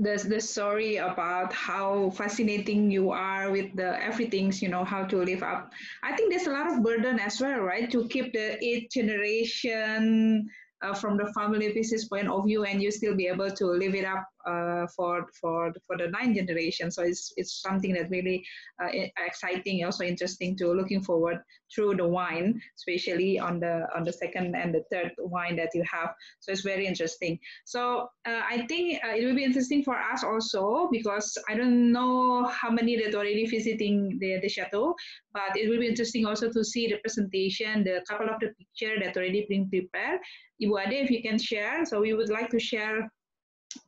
the, 0.00 0.24
the 0.28 0.40
story 0.40 0.96
about 0.96 1.52
how 1.52 2.10
fascinating 2.10 2.90
you 2.90 3.10
are 3.10 3.50
with 3.50 3.74
the 3.76 4.02
everything 4.02 4.52
you 4.56 4.68
know 4.68 4.84
how 4.84 5.04
to 5.04 5.18
live 5.18 5.42
up 5.42 5.72
i 6.02 6.16
think 6.16 6.30
there's 6.30 6.46
a 6.46 6.50
lot 6.50 6.72
of 6.72 6.82
burden 6.82 7.18
as 7.18 7.40
well 7.40 7.60
right 7.60 7.90
to 7.90 8.08
keep 8.08 8.32
the 8.32 8.62
eighth 8.64 8.90
generation 8.90 10.48
uh, 10.82 10.94
from 10.94 11.18
the 11.18 11.30
family 11.34 11.70
business 11.72 12.06
point 12.06 12.28
of 12.28 12.46
view 12.46 12.64
and 12.64 12.82
you 12.82 12.90
still 12.90 13.14
be 13.14 13.26
able 13.26 13.50
to 13.50 13.66
live 13.66 13.94
it 13.94 14.04
up 14.04 14.26
uh, 14.46 14.86
for 14.96 15.26
for 15.40 15.72
for 15.86 15.96
the 15.96 16.08
ninth 16.08 16.36
generation. 16.36 16.90
So 16.90 17.02
it's 17.02 17.32
it's 17.36 17.60
something 17.60 17.94
that 17.94 18.10
really 18.10 18.44
uh, 18.82 18.88
exciting 19.26 19.84
also 19.84 20.04
interesting 20.04 20.56
to 20.58 20.72
looking 20.72 21.02
forward 21.02 21.38
through 21.74 21.94
the 21.94 22.06
wine 22.06 22.60
especially 22.76 23.38
on 23.38 23.60
the 23.60 23.86
on 23.94 24.04
the 24.04 24.12
second 24.12 24.56
and 24.56 24.74
the 24.74 24.82
third 24.90 25.12
wine 25.18 25.56
that 25.56 25.70
you 25.74 25.84
have. 25.90 26.10
So 26.40 26.52
it's 26.52 26.62
very 26.62 26.86
interesting. 26.86 27.38
So 27.64 28.08
uh, 28.26 28.42
i 28.50 28.66
think 28.66 29.00
uh, 29.04 29.14
it 29.16 29.24
will 29.24 29.34
be 29.34 29.44
interesting 29.44 29.82
for 29.82 29.96
us 29.96 30.22
also 30.24 30.88
because 30.92 31.36
i 31.48 31.54
don't 31.54 31.92
know 31.92 32.44
how 32.46 32.70
many 32.70 32.96
that 32.96 33.14
already 33.14 33.46
visiting 33.46 34.18
the, 34.20 34.38
the 34.42 34.48
chateau 34.48 34.94
but 35.32 35.56
it 35.56 35.68
will 35.68 35.78
be 35.78 35.86
interesting 35.86 36.26
also 36.26 36.50
to 36.50 36.62
see 36.64 36.86
the 36.88 36.98
presentation 36.98 37.84
the 37.84 38.02
couple 38.08 38.28
of 38.28 38.38
the 38.40 38.50
picture 38.58 38.98
that 39.02 39.16
already 39.16 39.46
been 39.48 39.68
prepared. 39.68 40.20
Ibu 40.62 40.86
Ade, 40.86 41.04
if 41.04 41.10
you 41.10 41.22
can 41.22 41.38
share. 41.38 41.84
So 41.84 42.00
we 42.00 42.14
would 42.14 42.30
like 42.30 42.50
to 42.50 42.60
share 42.60 43.10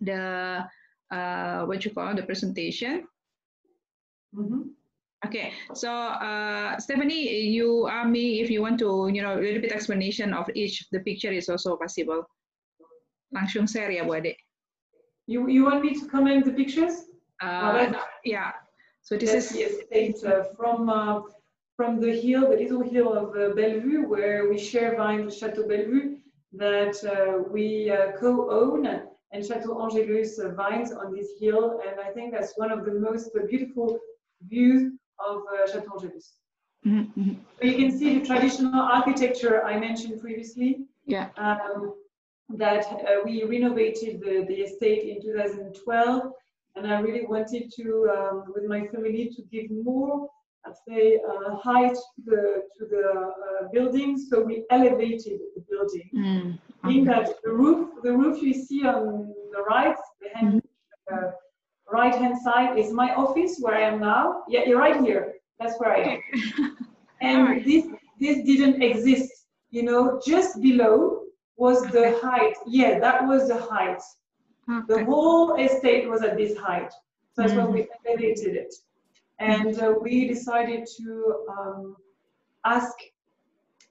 the, 0.00 0.64
uh, 1.10 1.64
what 1.64 1.84
you 1.84 1.90
call 1.90 2.14
the 2.14 2.22
presentation. 2.22 3.08
Mm 4.32 4.48
-hmm. 4.48 4.62
Okay, 5.24 5.52
so 5.74 5.88
uh, 5.88 6.78
Stephanie, 6.78 7.46
you 7.54 7.86
are 7.86 8.04
me 8.04 8.40
if 8.42 8.50
you 8.50 8.60
want 8.60 8.78
to, 8.80 9.08
you 9.12 9.22
know, 9.22 9.38
a 9.38 9.40
little 9.40 9.60
bit 9.62 9.70
explanation 9.70 10.34
of 10.34 10.50
each 10.54 10.90
the 10.90 10.98
picture 10.98 11.30
is 11.30 11.48
also 11.48 11.76
possible. 11.76 12.26
Langsung 13.30 13.70
share 13.70 13.92
ya 13.94 14.02
Bu 14.04 14.14
Ade. 14.14 14.34
You, 15.30 15.46
you 15.46 15.62
want 15.64 15.84
me 15.84 15.94
to 15.94 16.06
comment 16.10 16.44
the 16.44 16.52
pictures? 16.52 17.06
Uh, 17.40 17.94
yeah. 18.24 18.50
So 19.02 19.16
this 19.16 19.54
is 19.54 20.24
uh, 20.24 20.44
from 20.56 20.88
uh, 20.88 21.22
from 21.76 22.00
the 22.00 22.12
hill, 22.12 22.50
the 22.50 22.56
little 22.56 22.82
hill 22.82 23.14
of 23.14 23.30
uh, 23.36 23.54
Bellevue, 23.54 24.06
where 24.06 24.50
we 24.50 24.58
share 24.58 24.96
vine 24.96 25.30
Chateau 25.30 25.66
Bellevue 25.66 26.18
that 26.52 26.98
uh, 27.06 27.42
we 27.50 27.90
uh, 27.90 28.12
co-own 28.18 29.06
and 29.32 29.44
Chateau 29.44 29.82
Angelus 29.82 30.38
vines 30.56 30.92
on 30.92 31.12
this 31.14 31.28
hill. 31.40 31.80
And 31.86 32.00
I 32.00 32.10
think 32.12 32.32
that's 32.32 32.52
one 32.56 32.70
of 32.70 32.84
the 32.84 32.94
most 32.94 33.30
beautiful 33.48 33.98
views 34.46 34.92
of 35.18 35.42
uh, 35.52 35.70
Chateau 35.70 35.92
Angelus. 35.94 36.34
Mhm, 36.86 37.12
mhm. 37.16 37.36
So 37.58 37.66
you 37.66 37.76
can 37.76 37.96
see 37.98 38.18
the 38.18 38.26
traditional 38.26 38.80
architecture 38.80 39.62
I 39.64 39.78
mentioned 39.78 40.20
previously. 40.20 40.86
yeah. 41.06 41.28
um, 41.36 41.94
that 42.58 42.84
uh, 42.84 43.22
we 43.24 43.44
renovated 43.44 44.20
the, 44.20 44.44
the 44.46 44.60
estate 44.66 45.08
in 45.08 45.22
2012 45.22 46.32
and 46.76 46.86
I 46.86 47.00
really 47.00 47.26
wanted 47.26 47.72
to, 47.76 48.10
um, 48.16 48.44
with 48.54 48.64
my 48.64 48.86
family, 48.88 49.30
to 49.36 49.42
give 49.42 49.70
more, 49.70 50.28
I'd 50.64 50.74
say, 50.88 51.20
uh, 51.28 51.56
height 51.56 51.94
to 51.94 52.22
the, 52.24 52.62
to 52.78 52.84
the 52.86 53.04
uh, 53.10 53.68
building. 53.72 54.16
So 54.18 54.42
we 54.42 54.64
elevated 54.70 55.40
the 55.56 55.62
building. 55.68 56.08
Mm, 56.14 56.58
In 56.96 57.04
that 57.06 57.30
the 57.44 57.50
roof, 57.52 57.90
the 58.02 58.12
roof 58.12 58.42
you 58.42 58.54
see 58.54 58.84
on 58.86 59.34
the 59.52 59.62
right, 59.62 59.96
the 60.20 60.28
hand, 60.38 60.62
uh, 61.12 61.30
right 61.90 62.14
hand 62.14 62.36
side 62.42 62.78
is 62.78 62.92
my 62.92 63.14
office 63.14 63.58
where 63.60 63.74
I 63.74 63.82
am 63.82 64.00
now. 64.00 64.42
Yeah, 64.48 64.60
you're 64.66 64.78
right 64.78 65.00
here. 65.02 65.34
That's 65.58 65.78
where 65.80 65.92
I 65.96 66.00
am. 66.14 66.76
And 67.20 67.38
Alright. 67.42 67.64
this 67.64 67.84
this 68.18 68.36
didn't 68.50 68.82
exist. 68.82 69.30
You 69.70 69.82
know, 69.84 70.20
just 70.26 70.60
below 70.60 71.22
was 71.56 71.78
the 71.96 72.18
height. 72.20 72.56
Yeah, 72.66 72.98
that 72.98 73.26
was 73.28 73.46
the 73.48 73.58
height. 73.58 74.02
The 74.88 75.04
whole 75.04 75.54
estate 75.66 76.08
was 76.08 76.22
at 76.22 76.36
this 76.36 76.56
height. 76.56 76.90
So 77.34 77.42
that's 77.42 77.52
why 77.54 77.64
we 77.64 77.86
elevated 78.06 78.56
it. 78.56 78.74
And 79.38 79.78
uh, 79.80 79.94
we 80.00 80.28
decided 80.28 80.86
to 80.98 81.44
um, 81.50 81.96
ask 82.64 82.94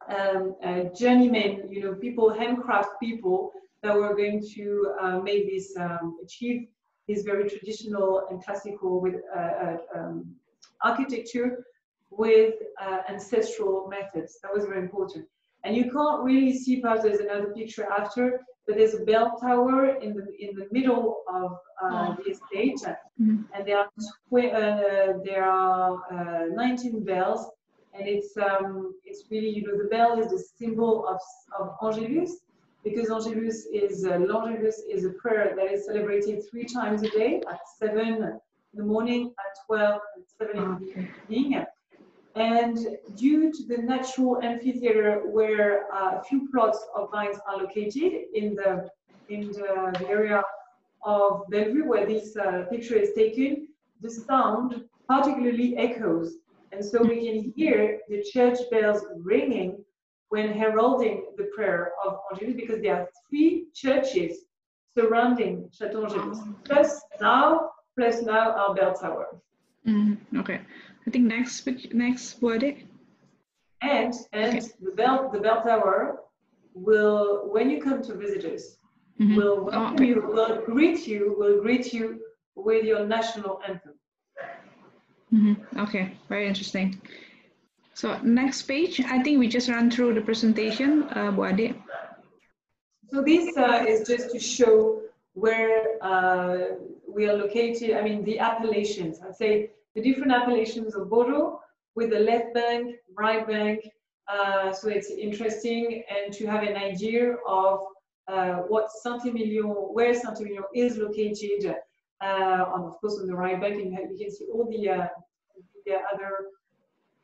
um, 0.07 0.55
uh, 0.63 0.83
journeymen, 0.97 1.67
you 1.69 1.83
know, 1.83 1.93
people, 1.95 2.29
handcraft 2.31 2.99
people 3.01 3.51
that 3.83 3.95
were 3.95 4.15
going 4.15 4.43
to 4.55 4.93
uh, 5.01 5.19
make 5.19 5.49
this, 5.49 5.75
um, 5.77 6.17
achieve 6.23 6.67
this 7.07 7.23
very 7.23 7.49
traditional 7.49 8.27
and 8.29 8.43
classical 8.43 9.01
with 9.01 9.15
uh, 9.35 9.39
uh, 9.39 9.77
um, 9.95 10.35
architecture 10.83 11.65
with 12.09 12.55
uh, 12.81 12.99
ancestral 13.09 13.87
methods. 13.87 14.39
That 14.41 14.53
was 14.53 14.65
very 14.65 14.79
important. 14.79 15.25
And 15.63 15.75
you 15.75 15.91
can't 15.91 16.23
really 16.23 16.57
see, 16.57 16.81
perhaps 16.81 17.03
there's 17.03 17.19
another 17.19 17.53
picture 17.53 17.87
after, 17.91 18.41
but 18.67 18.75
there's 18.77 18.93
a 18.93 19.03
bell 19.03 19.37
tower 19.41 19.95
in 20.05 20.13
the 20.13 20.25
in 20.43 20.55
the 20.55 20.67
middle 20.71 21.23
of 21.27 21.51
uh, 21.83 22.09
Oh. 22.09 22.15
the 22.23 22.31
estate, 22.31 22.79
Mhm. 23.19 23.45
and 23.53 23.61
there 23.67 23.79
are 23.83 23.89
tw- 23.99 24.53
uh, 24.61 25.13
there 25.29 25.45
are 25.45 25.91
uh, 26.15 26.45
19 26.53 27.03
bells, 27.03 27.41
and 27.93 28.07
it's 28.07 28.31
um, 28.37 28.93
it's 29.03 29.23
really 29.31 29.49
you 29.57 29.63
know 29.65 29.75
the 29.83 29.89
bell 29.95 30.11
is 30.21 30.27
the 30.35 30.41
symbol 30.59 30.93
of 31.13 31.19
of 31.59 31.65
Angelus, 31.85 32.31
because 32.83 33.07
Angelus 33.17 33.59
is 33.83 34.05
uh, 34.05 34.17
l'Angelus 34.29 34.77
is 34.95 35.05
a 35.05 35.13
prayer 35.21 35.47
that 35.57 35.67
is 35.75 35.85
celebrated 35.89 36.35
three 36.49 36.65
times 36.77 36.99
a 37.03 37.09
day 37.21 37.41
at 37.53 37.59
seven 37.79 38.07
in 38.73 38.77
the 38.81 38.87
morning, 38.93 39.21
at 39.45 39.53
12, 39.67 40.01
and 40.15 40.23
seven 40.39 40.55
in 40.63 40.69
the 40.79 41.35
evening. 41.35 41.65
And 42.35 42.77
due 43.15 43.51
to 43.51 43.63
the 43.67 43.77
natural 43.77 44.41
amphitheater 44.41 45.23
where 45.25 45.91
uh, 45.93 46.19
a 46.19 46.23
few 46.23 46.49
plots 46.49 46.79
of 46.95 47.11
vines 47.11 47.37
are 47.47 47.57
located 47.57 48.13
in 48.33 48.55
the 48.55 48.89
in 49.27 49.47
the, 49.47 49.93
the 49.99 50.07
area 50.09 50.43
of 51.03 51.43
Bellevue 51.49 51.85
where 51.85 52.05
this 52.05 52.35
uh, 52.35 52.65
picture 52.69 52.95
is 52.95 53.13
taken, 53.15 53.67
the 54.01 54.09
sound 54.09 54.83
particularly 55.07 55.77
echoes. 55.77 56.35
And 56.71 56.83
so 56.83 57.01
we 57.01 57.25
can 57.25 57.53
hear 57.55 57.99
the 58.09 58.23
church 58.23 58.57
bells 58.71 59.03
ringing 59.17 59.83
when 60.29 60.53
heralding 60.53 61.25
the 61.37 61.49
prayer 61.55 61.91
of 62.05 62.17
Angelus 62.31 62.55
because 62.55 62.81
there 62.81 62.95
are 63.01 63.07
three 63.29 63.67
churches 63.73 64.45
surrounding 64.97 65.69
Chateau 65.73 66.05
Angelus. 66.05 66.39
Plus 66.63 67.01
now, 67.19 67.71
plus 67.97 68.21
now 68.21 68.51
our 68.51 68.73
bell 68.73 68.93
tower. 68.93 69.41
Mm, 69.87 70.17
okay. 70.37 70.61
I 71.07 71.09
think 71.09 71.25
next 71.25 71.67
next 71.93 72.41
word. 72.41 72.63
And 73.81 74.13
and 74.33 74.57
Okay. 74.57 74.61
the 74.81 74.91
bell 74.91 75.29
the 75.33 75.39
bell 75.39 75.61
tower 75.63 76.19
will 76.73 77.49
when 77.51 77.69
you 77.69 77.81
come 77.81 78.01
to 78.03 78.13
visit 78.13 78.45
us 78.45 78.77
Mhm. 79.19 79.35
will 79.35 79.69
Oh, 79.73 79.93
okay. 79.93 80.05
you 80.05 80.21
will 80.21 80.61
greet 80.65 81.07
you 81.07 81.35
will 81.39 81.61
greet 81.61 81.93
you 81.93 82.21
with 82.55 82.83
your 82.85 83.05
national 83.05 83.59
anthem. 83.67 83.95
Mhm. 85.33 85.55
Okay, 85.83 86.05
very 86.29 86.47
interesting. 86.47 87.01
So 87.93 88.17
next 88.21 88.63
page, 88.63 89.01
I 89.01 89.21
think 89.23 89.39
we 89.39 89.47
just 89.47 89.67
ran 89.69 89.89
through 89.91 90.13
the 90.13 90.21
presentation, 90.21 91.03
uh, 91.15 91.31
Bu 91.31 91.43
Ade. 91.45 91.75
So 93.11 93.21
this 93.21 93.57
uh, 93.57 93.85
is 93.87 94.07
just 94.07 94.31
to 94.31 94.39
show 94.39 95.01
where 95.33 95.97
uh, 96.01 96.57
we 97.13 97.27
are 97.29 97.33
located. 97.33 97.91
I 97.97 98.01
mean 98.01 98.23
the 98.23 98.39
appellations. 98.39 99.19
I'd 99.21 99.35
say 99.35 99.71
the 99.95 100.01
different 100.01 100.31
appellations 100.31 100.95
of 100.95 101.09
Bordeaux 101.09 101.59
with 101.95 102.11
the 102.11 102.19
left 102.19 102.53
bank, 102.53 102.95
right 103.17 103.45
bank. 103.47 103.87
Uh, 104.27 104.71
so 104.71 104.87
it's 104.89 105.09
interesting 105.09 106.03
and 106.09 106.33
to 106.33 106.45
have 106.45 106.63
an 106.63 106.77
idea 106.77 107.35
of 107.47 107.79
uh, 108.27 108.55
what 108.69 108.91
Saint-Emilion, 108.91 109.65
where 109.65 110.13
Saint-Emilion 110.13 110.63
is 110.73 110.97
located. 110.97 111.75
Uh, 112.21 112.65
on 112.73 112.83
of 112.83 113.01
course 113.01 113.17
on 113.19 113.25
the 113.25 113.35
right 113.35 113.59
bank, 113.59 113.81
and 113.81 113.91
you, 114.11 114.17
can 114.17 114.31
see 114.31 114.45
all 114.53 114.69
the, 114.69 114.87
uh, 114.87 115.07
the 115.87 115.95
other 116.13 116.31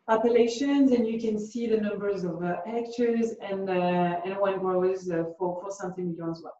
appellations, 0.10 0.92
and 0.92 1.08
you 1.08 1.22
can 1.22 1.40
see 1.40 1.68
the 1.68 1.78
numbers 1.78 2.24
of 2.24 2.44
uh, 2.44 2.56
hectares 2.66 3.36
and 3.42 3.70
uh, 3.70 4.22
and 4.26 4.36
wine 4.40 4.58
growers 4.58 5.10
uh, 5.12 5.24
for 5.38 5.62
for 5.62 5.70
Saint-Emilion 5.70 6.32
as 6.32 6.42
well. 6.44 6.58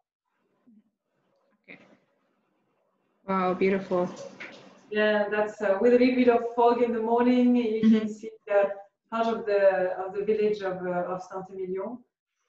Wow, 3.28 3.52
beautiful. 3.52 4.08
Yeah, 4.90 5.28
that's 5.30 5.60
uh, 5.60 5.76
with 5.82 5.92
a 5.92 5.98
little 5.98 6.14
bit 6.14 6.28
of 6.28 6.40
fog 6.56 6.82
in 6.82 6.92
the 6.92 7.00
morning. 7.02 7.54
You 7.56 7.82
Mhm. 7.84 7.98
can 8.00 8.08
see 8.08 8.30
the 8.46 8.60
part 9.10 9.26
of 9.26 9.44
the 9.44 9.60
of 10.02 10.14
the 10.14 10.24
village 10.24 10.60
of 10.70 10.76
uh, 10.86 11.12
of 11.12 11.18
Saint-Emilion. 11.30 11.98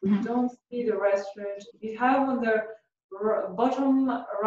We 0.02 0.10
Mhm. 0.10 0.24
don't 0.30 0.52
see 0.70 0.84
the 0.90 0.98
restaurant. 1.10 1.62
We 1.82 1.90
have 1.96 2.22
on 2.32 2.38
the 2.46 2.56
r- 3.26 3.50
bottom 3.60 3.94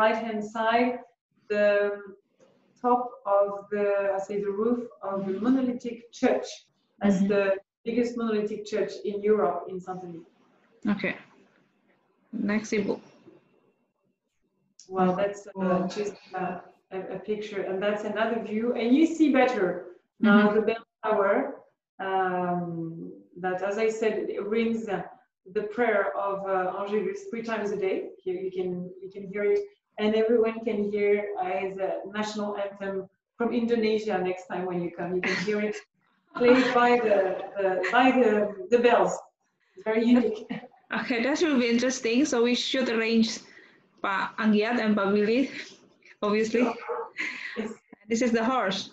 right 0.01 0.16
hand 0.25 0.42
side 0.57 1.01
the 1.49 1.66
top 2.81 3.03
of 3.27 3.68
the 3.73 3.87
I 4.16 4.18
say 4.27 4.37
the 4.40 4.53
roof 4.62 4.81
of 5.03 5.27
the 5.27 5.35
monolithic 5.45 6.11
church 6.21 6.47
as 7.03 7.14
Mhm. 7.21 7.29
the 7.29 7.42
biggest 7.85 8.16
monolithic 8.16 8.64
church 8.64 8.92
in 9.05 9.16
Europe 9.23 9.59
in 9.68 9.77
Saint-Emilion. 9.81 10.25
Okay. 10.95 11.14
Next 12.33 12.73
Ibu. 12.73 12.99
Well, 14.92 15.16
that's 15.16 15.48
uh, 15.59 15.88
just 15.88 16.16
uh, 16.35 16.59
a, 16.90 16.98
a 17.16 17.18
picture, 17.18 17.62
and 17.62 17.83
that's 17.83 18.05
another 18.05 18.42
view, 18.42 18.74
and 18.74 18.94
you 18.94 19.07
see 19.07 19.33
better 19.33 19.87
now 20.20 20.52
the 20.52 20.61
bell 20.61 20.85
tower. 21.02 21.55
Um, 21.98 23.11
that, 23.40 23.62
as 23.62 23.78
I 23.78 23.88
said, 23.88 24.26
it 24.28 24.44
rings 24.44 24.85
the 24.85 25.62
prayer 25.76 26.14
of 26.14 26.46
uh, 26.46 26.78
Angelus 26.78 27.20
three 27.31 27.42
times 27.42 27.70
a 27.70 27.78
day. 27.78 28.11
Here 28.22 28.38
you 28.38 28.50
can 28.50 28.90
you 29.02 29.11
can 29.11 29.24
hear 29.33 29.44
it, 29.44 29.61
and 29.98 30.14
everyone 30.14 30.62
can 30.62 30.92
hear 30.92 31.28
uh, 31.40 31.46
his 31.62 31.78
uh, 31.78 32.05
national 32.18 32.59
anthem 32.59 33.09
from 33.38 33.55
Indonesia 33.55 34.18
next 34.18 34.46
time 34.46 34.66
when 34.66 34.83
you 34.83 34.90
come. 34.90 35.14
You 35.16 35.22
can 35.22 35.38
hear 35.46 35.61
it 35.62 35.76
played 36.37 36.68
by 36.74 36.90
the, 37.07 37.18
the 37.57 37.68
by 37.90 38.11
the 38.11 38.33
the 38.68 38.78
bells. 38.78 39.16
It's 39.74 39.85
very 39.85 40.05
unique. 40.05 40.44
Okay, 40.92 41.22
that 41.22 41.40
will 41.40 41.59
be 41.59 41.70
interesting. 41.70 42.26
So 42.26 42.42
we 42.42 42.55
should 42.55 42.90
arrange 42.90 43.38
Pak 44.02 44.36
Anggiat 44.38 44.78
and 44.80 44.96
Pak 44.96 45.12
Willy, 45.12 45.50
obviously. 46.22 46.66
Yes. 47.56 47.70
This 48.08 48.22
is 48.22 48.32
the 48.32 48.44
horse. 48.44 48.90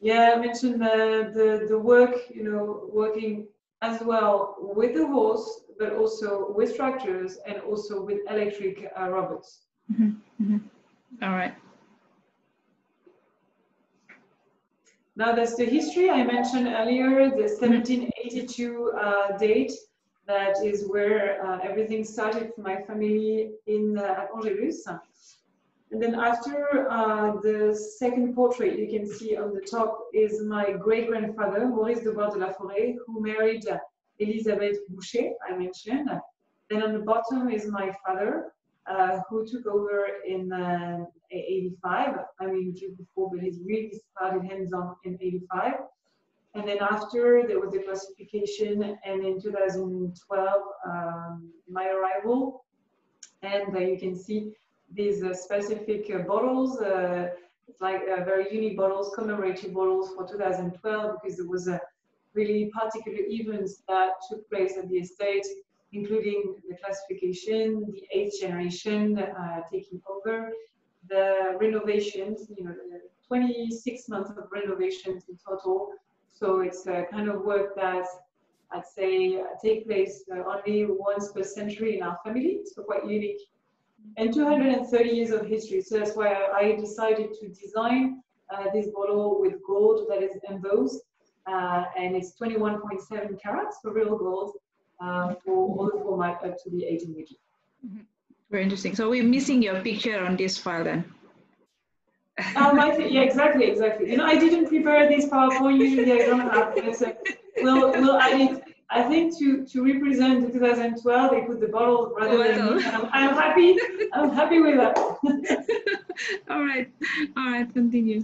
Yeah, 0.00 0.32
I 0.34 0.40
mentioned 0.40 0.80
the, 0.80 1.30
the, 1.34 1.66
the 1.68 1.78
work, 1.78 2.14
you 2.34 2.44
know, 2.44 2.88
working 2.92 3.46
as 3.82 4.00
well 4.02 4.56
with 4.60 4.94
the 4.94 5.06
horse, 5.06 5.62
but 5.78 5.92
also 5.94 6.52
with 6.56 6.76
tractors 6.76 7.38
and 7.46 7.58
also 7.62 8.02
with 8.02 8.18
electric 8.30 8.90
uh, 8.98 9.08
robots. 9.10 9.62
Mhm, 9.92 10.16
mhm. 10.40 10.60
All 11.22 11.30
right. 11.30 11.54
Now, 15.14 15.34
that's 15.34 15.56
the 15.56 15.66
history 15.66 16.10
I 16.10 16.22
mentioned 16.24 16.68
earlier, 16.68 17.28
the 17.30 17.48
1782 17.48 18.92
uh, 18.98 19.36
date. 19.36 19.72
That 20.26 20.62
is 20.64 20.86
where 20.86 21.44
uh, 21.44 21.58
everything 21.62 22.04
started 22.04 22.52
for 22.54 22.62
my 22.62 22.76
family 22.82 23.52
in 23.66 23.98
uh, 23.98 24.22
at 24.22 24.28
Angelus. 24.34 24.86
And 25.90 26.02
then 26.02 26.14
after 26.14 26.88
uh, 26.90 27.32
the 27.42 27.74
second 27.98 28.34
portrait 28.34 28.78
you 28.78 28.88
can 28.88 29.06
see 29.06 29.36
on 29.36 29.52
the 29.52 29.60
top 29.60 29.98
is 30.14 30.42
my 30.42 30.72
great-grandfather, 30.72 31.66
Maurice 31.66 32.00
de 32.00 32.12
Boüard 32.12 32.32
de 32.32 32.38
Laforest, 32.38 32.96
who 33.06 33.20
married 33.20 33.68
uh, 33.68 33.78
Elisabeth 34.18 34.78
Bouchet, 34.88 35.34
I 35.46 35.56
mentioned. 35.56 36.08
Then 36.70 36.82
on 36.82 36.92
the 36.94 37.00
bottom 37.00 37.50
is 37.50 37.66
my 37.66 37.92
father, 38.06 38.52
uh, 38.86 39.20
who 39.28 39.46
took 39.46 39.66
over 39.66 40.06
in 40.26 40.50
uh, 40.52 41.04
85. 41.30 42.18
I 42.40 42.46
mean, 42.46 42.74
before, 42.96 43.30
but 43.30 43.40
he's 43.40 43.58
really 43.64 43.92
started 44.12 44.44
hands-on 44.50 44.96
in 45.04 45.18
85. 45.20 45.74
And 46.54 46.68
then 46.68 46.78
after, 46.80 47.44
there 47.46 47.58
was 47.58 47.72
the 47.72 47.78
classification, 47.78 48.98
and 49.04 49.24
in 49.24 49.40
2012, 49.40 50.62
um, 50.86 51.50
my 51.68 51.86
arrival. 51.88 52.64
And 53.42 53.74
uh, 53.74 53.80
you 53.80 53.98
can 53.98 54.14
see 54.14 54.52
these 54.92 55.22
uh, 55.22 55.32
specific 55.34 56.10
uh, 56.14 56.18
bottles. 56.18 56.78
it's 57.68 57.80
like 57.80 58.04
very 58.24 58.52
unique 58.52 58.76
bottles, 58.76 59.14
commemorative 59.14 59.72
bottles 59.72 60.10
for 60.14 60.28
2012, 60.28 61.16
because 61.22 61.38
there 61.38 61.48
was 61.48 61.68
a 61.68 61.80
really 62.34 62.70
particular 62.74 63.20
events 63.28 63.82
that 63.88 64.10
took 64.28 64.48
place 64.50 64.76
at 64.76 64.88
the 64.88 64.96
estate 64.96 65.46
including 65.92 66.56
the 66.68 66.76
classification, 66.76 67.84
the 67.92 68.02
eighth 68.12 68.40
generation 68.40 69.18
uh, 69.18 69.60
taking 69.70 70.00
over, 70.08 70.50
the 71.08 71.56
renovations, 71.60 72.50
you 72.56 72.64
know, 72.64 72.74
26 73.28 74.08
months 74.08 74.30
of 74.30 74.44
renovations 74.50 75.24
in 75.28 75.38
total. 75.46 75.92
So 76.32 76.60
it's 76.60 76.86
a 76.86 77.06
kind 77.10 77.28
of 77.28 77.42
work 77.42 77.76
that 77.76 78.06
I'd 78.72 78.86
say 78.86 79.42
take 79.62 79.86
place 79.86 80.24
uh, 80.32 80.42
only 80.44 80.86
once 80.86 81.30
per 81.32 81.42
century 81.42 81.98
in 81.98 82.02
our 82.02 82.18
family, 82.24 82.60
so 82.64 82.82
quite 82.82 83.06
unique. 83.06 83.40
And 84.16 84.32
230 84.32 85.08
years 85.08 85.30
of 85.30 85.46
history. 85.46 85.80
So 85.82 85.98
that's 85.98 86.16
why 86.16 86.34
I 86.54 86.72
decided 86.72 87.34
to 87.40 87.48
design 87.48 88.22
uh, 88.50 88.70
this 88.72 88.88
bottle 88.88 89.40
with 89.40 89.54
gold 89.66 90.06
that 90.08 90.22
is 90.22 90.32
embossed. 90.48 91.02
Uh, 91.46 91.84
and 91.98 92.16
it's 92.16 92.32
21.7 92.40 93.40
carats, 93.40 93.78
for 93.82 93.92
real 93.92 94.16
gold 94.16 94.52
uh, 95.00 95.34
for 95.44 95.52
all 95.52 95.90
the 95.92 96.02
format 96.02 96.42
up 96.44 96.56
to 96.62 96.70
the 96.70 96.84
18 96.84 97.14
wiki. 97.14 97.38
Mm-hmm. 97.86 98.02
Very 98.50 98.62
interesting. 98.64 98.94
So 98.94 99.10
we're 99.10 99.24
missing 99.24 99.62
your 99.62 99.80
picture 99.80 100.22
on 100.24 100.36
this 100.36 100.58
file 100.58 100.84
then. 100.84 101.04
I 102.38 102.90
think, 102.96 103.12
yeah, 103.12 103.20
exactly, 103.20 103.66
exactly. 103.66 104.10
You 104.10 104.16
know, 104.16 104.24
I 104.24 104.38
didn't 104.38 104.66
prepare 104.66 105.08
this 105.08 105.26
PowerPoint. 105.26 105.78
Usually, 105.78 106.12
I 106.12 106.26
don't 106.26 106.40
have. 106.40 106.74
But 106.74 106.96
so 106.96 107.14
we'll, 107.58 107.90
we'll. 107.92 108.16
I 108.92 109.02
think 109.04 109.38
to 109.38 109.64
to 109.64 109.84
represent 109.84 110.46
the 110.46 110.52
2012, 110.52 111.30
they 111.30 111.40
put 111.42 111.60
the 111.60 111.68
bottle 111.68 112.14
rather 112.16 112.38
than 112.38 112.76
me. 112.76 112.84
I'm, 112.84 113.08
I'm 113.12 113.34
happy. 113.34 113.76
I'm 114.12 114.30
happy 114.30 114.60
with 114.60 114.76
that. 114.76 114.98
all 116.50 116.62
right, 116.62 116.90
all 117.36 117.50
right. 117.50 117.72
Continue. 117.72 118.22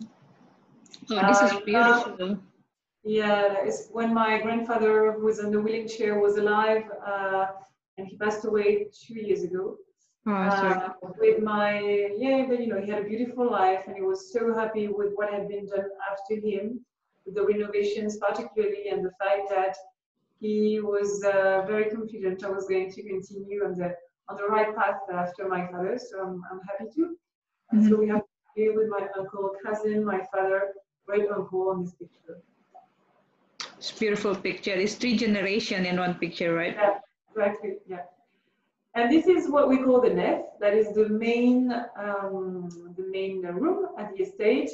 Oh, 1.11 1.27
this 1.27 1.41
is 1.41 1.53
um, 1.53 1.65
beautiful. 1.65 2.23
Um, 2.23 2.43
yeah, 3.03 3.57
it's 3.63 3.89
when 3.93 4.13
my 4.13 4.41
grandfather, 4.43 5.13
who 5.13 5.25
was 5.25 5.39
in 5.39 5.51
the 5.51 5.61
wheelchair, 5.61 6.19
was 6.19 6.37
alive, 6.37 6.85
uh, 7.07 7.47
and 7.97 8.07
he 8.07 8.17
passed 8.19 8.45
away 8.45 8.89
two 8.93 9.15
years 9.15 9.43
ago. 9.45 9.79
Oh, 10.27 10.33
uh, 10.33 10.91
with 11.19 11.43
my 11.43 11.81
yeah, 12.19 12.45
but 12.49 12.61
you 12.61 12.67
know, 12.67 12.81
he 12.81 12.91
had 12.91 13.01
a 13.01 13.05
beautiful 13.05 13.51
life, 13.51 13.85
and 13.87 13.97
he 13.97 14.03
was 14.03 14.33
so 14.33 14.55
happy 14.55 14.89
with 14.89 15.13
what 15.15 15.33
had 15.33 15.49
been 15.49 15.67
done 15.67 15.89
after 16.13 16.35
him, 16.35 16.81
with 17.25 17.35
the 17.35 17.45
renovations 17.45 18.19
particularly, 18.19 18.89
and 18.91 19.05
the 19.05 19.13
fact 19.23 19.49
that 19.51 19.77
he 20.41 20.81
was 20.81 21.25
uh, 21.25 21.63
very 21.67 21.91
confident 21.91 22.45
I 22.45 22.51
was 22.51 22.67
going 22.67 22.93
to 22.93 23.03
continue 23.03 23.65
on 23.65 23.75
the 23.75 23.95
on 24.29 24.37
the 24.37 24.45
right 24.45 24.75
path 24.77 25.01
after 25.13 25.49
my 25.49 25.67
father. 25.69 25.99
So 25.99 26.21
I'm, 26.21 26.43
I'm 26.51 26.61
happy 26.69 26.91
to. 26.97 27.17
Mm-hmm. 27.75 27.89
So 27.89 27.97
we 27.97 28.09
have 28.09 28.23
here 28.55 28.75
with 28.75 28.89
my 28.89 29.07
uncle, 29.17 29.53
cousin, 29.65 30.05
my 30.05 30.21
father, 30.33 30.75
great 31.07 31.29
uncle 31.31 31.69
on 31.71 31.85
this 31.85 31.95
picture. 31.95 32.43
It's 33.79 33.93
beautiful 33.93 34.35
picture. 34.35 34.73
It's 34.73 34.95
three 34.95 35.17
generation 35.17 35.87
in 35.87 35.99
one 35.99 36.15
picture, 36.15 36.53
right? 36.55 36.75
Yeah, 36.75 36.99
exactly. 37.31 37.77
Yeah. 37.87 38.03
And 38.95 39.11
this 39.13 39.27
is 39.27 39.49
what 39.49 39.69
we 39.69 39.79
call 39.79 40.01
the 40.01 40.11
nef. 40.11 40.43
That 40.61 40.75
is 40.75 40.93
the 40.95 41.09
main, 41.09 41.73
um, 41.73 42.69
the 42.97 43.07
main 43.11 43.43
room 43.43 43.87
at 43.99 44.11
the 44.13 44.23
estate. 44.25 44.71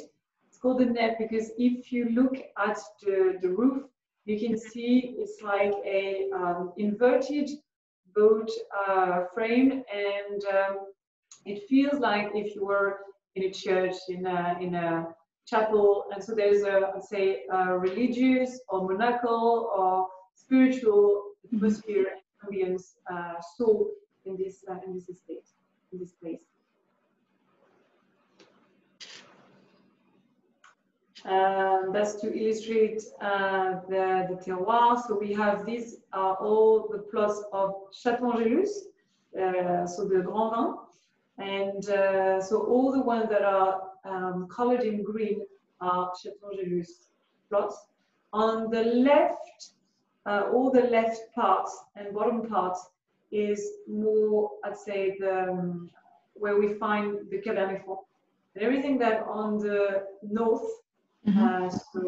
It's 0.47 0.57
called 0.57 0.79
the 0.79 0.85
nef 0.85 1.17
because 1.19 1.51
if 1.57 1.91
you 1.91 2.09
look 2.09 2.35
at 2.57 2.79
the, 3.01 3.37
the 3.41 3.49
roof, 3.49 3.83
you 4.25 4.39
can 4.39 4.57
see 4.57 5.15
it's 5.17 5.41
like 5.43 5.73
a 5.85 6.29
um, 6.33 6.73
inverted 6.77 7.49
boat 8.15 8.49
uh, 8.87 9.25
frame, 9.33 9.83
and 9.93 10.43
um, 10.45 10.77
it 11.45 11.67
feels 11.69 11.99
like 11.99 12.29
if 12.33 12.55
you 12.55 12.65
were 12.65 12.97
in 13.35 13.43
a 13.43 13.51
church 13.51 13.95
in 14.09 14.25
a, 14.25 14.57
in 14.61 14.73
a 14.73 15.05
chapel. 15.45 16.05
And 16.13 16.23
so 16.23 16.33
there's 16.33 16.63
a, 16.63 16.93
say, 17.01 17.41
a 17.51 17.77
religious 17.77 18.59
or 18.69 18.87
monacal 18.89 19.69
or 19.77 20.07
spiritual 20.33 21.23
atmosphere 21.53 22.07
ambience 22.43 22.93
uh, 23.11 23.33
soul 23.57 23.91
in 24.25 24.35
this 24.37 24.63
uh, 24.69 24.77
in 24.85 24.93
this 24.93 25.09
estate, 25.09 25.47
in 25.91 25.99
this 25.99 26.11
place. 26.11 26.41
Um, 31.25 31.89
that's 31.91 32.15
to 32.21 32.31
illustrate 32.31 33.01
uh, 33.19 33.79
the, 33.89 34.27
the 34.29 34.35
terroir. 34.45 35.01
So 35.07 35.17
we 35.19 35.33
have 35.33 35.65
these 35.65 35.97
are 36.13 36.35
all 36.35 36.87
the 36.91 36.99
plots 36.99 37.43
of 37.51 37.73
Château 37.91 38.35
Angelus, 38.35 38.85
uh, 39.33 39.87
so 39.87 40.07
the 40.07 40.21
Grand 40.21 40.51
Vin. 40.55 40.75
And 41.37 41.89
uh, 41.89 42.41
so 42.41 42.61
all 42.61 42.91
the 42.91 43.01
ones 43.01 43.27
that 43.29 43.41
are 43.41 43.81
um, 44.05 44.47
colored 44.49 44.83
in 44.83 45.03
green 45.03 45.41
are 45.81 46.11
Chateau 46.21 46.51
plots. 47.49 47.87
On 48.31 48.69
the 48.69 48.83
left, 48.83 49.71
uh, 50.25 50.49
all 50.53 50.71
the 50.71 50.83
left 50.83 51.33
parts 51.33 51.85
and 51.95 52.13
bottom 52.13 52.47
parts 52.47 52.89
is 53.31 53.61
more, 53.87 54.51
I'd 54.63 54.77
say, 54.77 55.15
the, 55.19 55.49
um, 55.49 55.89
where 56.33 56.57
we 56.59 56.73
find 56.73 57.29
the 57.29 57.41
Cabernet. 57.41 57.83
And 58.55 58.63
everything 58.63 58.97
that 58.99 59.23
on 59.27 59.59
the 59.59 60.03
north, 60.21 60.67
mm 61.27 61.33
-hmm. 61.33 61.43
uh, 61.45 61.69
so 61.91 62.01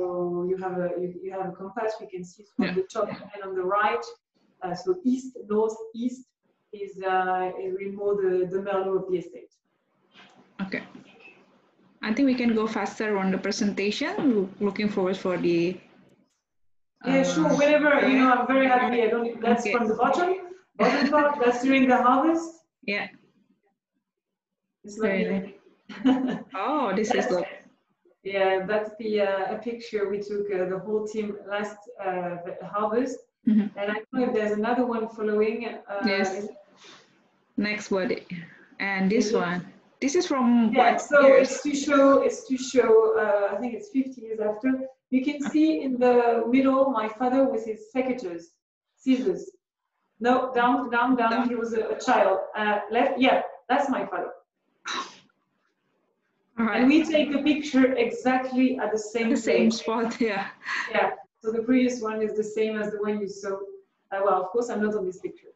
you 0.49 0.58
have 0.65 0.75
a 0.86 0.89
you, 1.01 1.08
you, 1.23 1.32
have 1.38 1.49
a 1.49 1.56
compass, 1.62 1.91
we 2.01 2.08
can 2.13 2.23
see 2.23 2.43
from 2.56 2.65
yeah. 2.65 2.75
the 2.75 2.86
top 2.93 3.08
and 3.34 3.41
on 3.47 3.53
the 3.60 3.65
right, 3.80 4.06
uh, 4.63 4.75
so 4.84 4.89
east, 5.03 5.38
north, 5.49 5.77
east 5.93 6.23
is, 6.71 6.91
uh, 7.13 7.63
is 7.63 7.69
really 7.77 7.95
more 8.01 8.13
the, 8.23 8.34
the 8.53 8.60
Merlot 8.65 8.97
of 9.01 9.06
the 9.10 9.17
estate. 9.17 9.51
Okay. 10.65 10.84
I 12.01 12.13
think 12.13 12.25
we 12.25 12.36
can 12.36 12.56
go 12.56 12.67
faster 12.67 13.17
on 13.17 13.32
the 13.32 13.38
presentation. 13.38 14.53
Looking 14.60 14.89
forward 14.89 15.17
for 15.17 15.38
the. 15.38 15.77
Uh, 17.06 17.12
yeah, 17.12 17.23
sure. 17.23 17.49
Whenever 17.58 18.08
you 18.08 18.17
know, 18.19 18.32
I'm 18.34 18.47
very 18.47 18.67
happy. 18.67 19.03
I 19.03 19.08
don't. 19.08 19.41
That's 19.41 19.62
okay. 19.62 19.73
from 19.73 19.88
the 19.88 19.95
bottom. 19.95 20.46
Bottom 20.77 21.09
part. 21.09 21.39
That's 21.43 21.63
during 21.63 21.87
the 21.87 21.97
harvest. 21.97 22.61
Yeah. 22.83 23.07
It's 24.83 24.97
very 24.97 25.55
oh, 26.55 26.93
this 26.95 27.11
is 27.13 27.25
good. 27.25 27.45
Yeah, 28.23 28.65
that's 28.65 28.91
the 28.99 29.21
uh, 29.21 29.55
a 29.55 29.57
picture 29.57 30.09
we 30.09 30.19
took 30.19 30.51
uh, 30.51 30.65
the 30.65 30.79
whole 30.79 31.07
team 31.07 31.37
last 31.49 31.77
uh, 32.03 32.37
harvest, 32.61 33.19
mm 33.45 33.53
-hmm. 33.53 33.67
and 33.79 33.85
I 33.91 33.93
don't 33.93 34.11
know 34.11 34.23
if 34.27 34.33
there's 34.33 34.55
another 34.61 34.85
one 34.95 35.07
following. 35.07 35.57
Uh, 35.65 36.05
yes. 36.05 36.29
Next 37.55 37.91
one, 37.91 38.15
and 38.79 39.09
this 39.09 39.33
one. 39.33 39.61
This 39.99 40.15
is 40.15 40.27
from 40.27 40.71
yeah. 40.73 40.97
so 40.97 41.21
years? 41.21 41.51
it's 41.51 41.63
to 41.63 41.73
show. 41.73 42.21
It's 42.27 42.41
to 42.49 42.55
show. 42.57 42.91
Uh, 43.21 43.53
I 43.53 43.55
think 43.59 43.73
it's 43.73 43.89
50 43.89 44.21
years 44.21 44.39
after. 44.39 44.69
You 45.09 45.21
can 45.27 45.39
see 45.51 45.81
in 45.85 45.97
the 45.97 46.43
middle 46.53 46.91
my 46.91 47.07
father 47.19 47.41
with 47.51 47.65
his 47.65 47.79
secateurs, 47.93 48.43
scissors. 48.95 49.56
No, 50.19 50.51
down, 50.53 50.89
down, 50.89 51.15
down. 51.15 51.32
down. 51.32 51.49
He 51.49 51.56
was 51.56 51.73
a, 51.73 51.89
a 51.89 51.99
child. 51.99 52.39
Uh, 52.56 52.80
left. 52.89 53.19
Yeah, 53.19 53.41
that's 53.69 53.89
my 53.89 54.06
father. 54.06 54.32
Right. 56.58 56.82
And 56.82 56.88
we 56.88 57.03
take 57.03 57.34
a 57.36 57.43
picture 57.43 57.93
exactly 57.93 58.80
at 58.80 58.91
the 58.91 58.97
same 58.97 59.30
the 59.30 59.38
same 59.38 59.69
spot. 59.69 60.19
Yeah. 60.21 60.47
Yeah. 60.91 61.12
So 61.43 61.51
the 61.51 61.62
previous 61.62 62.01
one 62.01 62.21
is 62.21 62.36
the 62.36 62.43
same 62.43 62.80
as 62.82 62.91
the 62.91 62.99
one 62.99 63.21
you 63.21 63.27
saw. 63.27 63.58
Uh, 64.12 64.21
well, 64.23 64.41
of 64.41 64.47
course, 64.47 64.69
I'm 64.69 64.82
not 64.82 64.95
on 64.95 65.06
this 65.06 65.19
picture. 65.19 65.49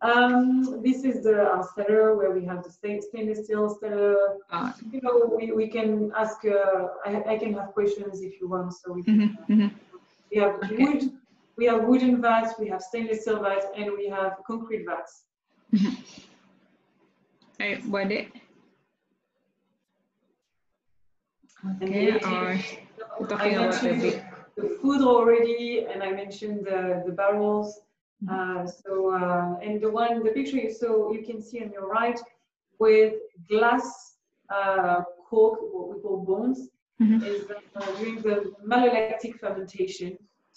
Um, 0.00 0.80
this 0.82 1.04
is 1.04 1.24
the 1.24 1.42
uh, 1.42 1.62
cellar 1.74 2.16
where 2.16 2.30
we 2.30 2.44
have 2.44 2.62
the 2.62 2.70
stainless 2.70 3.44
steel 3.44 3.76
cellar. 3.80 4.36
Uh, 4.50 4.72
you 4.92 5.00
know, 5.00 5.32
we, 5.36 5.50
we 5.52 5.66
can 5.68 6.12
ask, 6.16 6.44
uh, 6.44 6.86
I, 7.04 7.22
I 7.34 7.38
can 7.38 7.52
have 7.54 7.72
questions 7.72 8.20
if 8.22 8.40
you 8.40 8.48
want. 8.48 8.72
So 8.74 8.92
we, 8.92 9.02
can, 9.02 9.14
mm 9.14 9.20
-hmm, 9.20 9.54
mm 9.54 9.60
-hmm. 9.60 9.70
we 10.30 10.40
have 10.40 10.54
okay. 10.56 10.76
wood, 10.76 11.02
we 11.58 11.66
have 11.66 11.84
wooden 11.84 12.22
vats, 12.22 12.54
we 12.58 12.68
have 12.68 12.80
stainless 12.80 13.22
steel 13.22 13.42
vats, 13.42 13.66
and 13.76 13.90
we 13.98 14.08
have 14.08 14.32
concrete 14.46 14.84
vats. 14.86 15.24
Mm 15.72 15.78
-hmm. 15.78 15.94
Hey, 17.58 17.82
what 17.90 18.10
it? 18.10 18.28
Okay, 21.82 22.20
or 23.18 23.26
talking 23.26 23.56
about 23.56 23.74
the, 23.80 24.22
the 24.56 24.64
foudre 24.78 25.08
already, 25.18 25.86
and 25.90 25.98
I 26.08 26.10
mentioned 26.22 26.58
the, 26.68 26.80
the 27.06 27.12
barrels. 27.12 27.68
Uh, 28.32 28.66
so, 28.66 28.92
uh, 29.18 29.64
and 29.64 29.80
the 29.80 29.90
one, 30.02 30.14
the 30.26 30.32
picture 30.38 30.58
you 30.66 30.72
saw, 30.82 31.12
you 31.16 31.22
can 31.28 31.38
see 31.42 31.58
on 31.64 31.70
your 31.76 31.88
right 31.98 32.20
with 32.78 33.14
glass 33.52 33.86
uh, 34.56 35.02
cork, 35.28 35.58
what 35.72 35.86
we 35.90 35.96
call 36.02 36.18
bones, 36.30 36.58
mm-hmm. 37.00 37.24
is 37.30 37.40
uh, 37.76 37.90
during 37.98 38.16
the 38.22 38.36
malolactic 38.70 39.32
fermentation. 39.42 40.10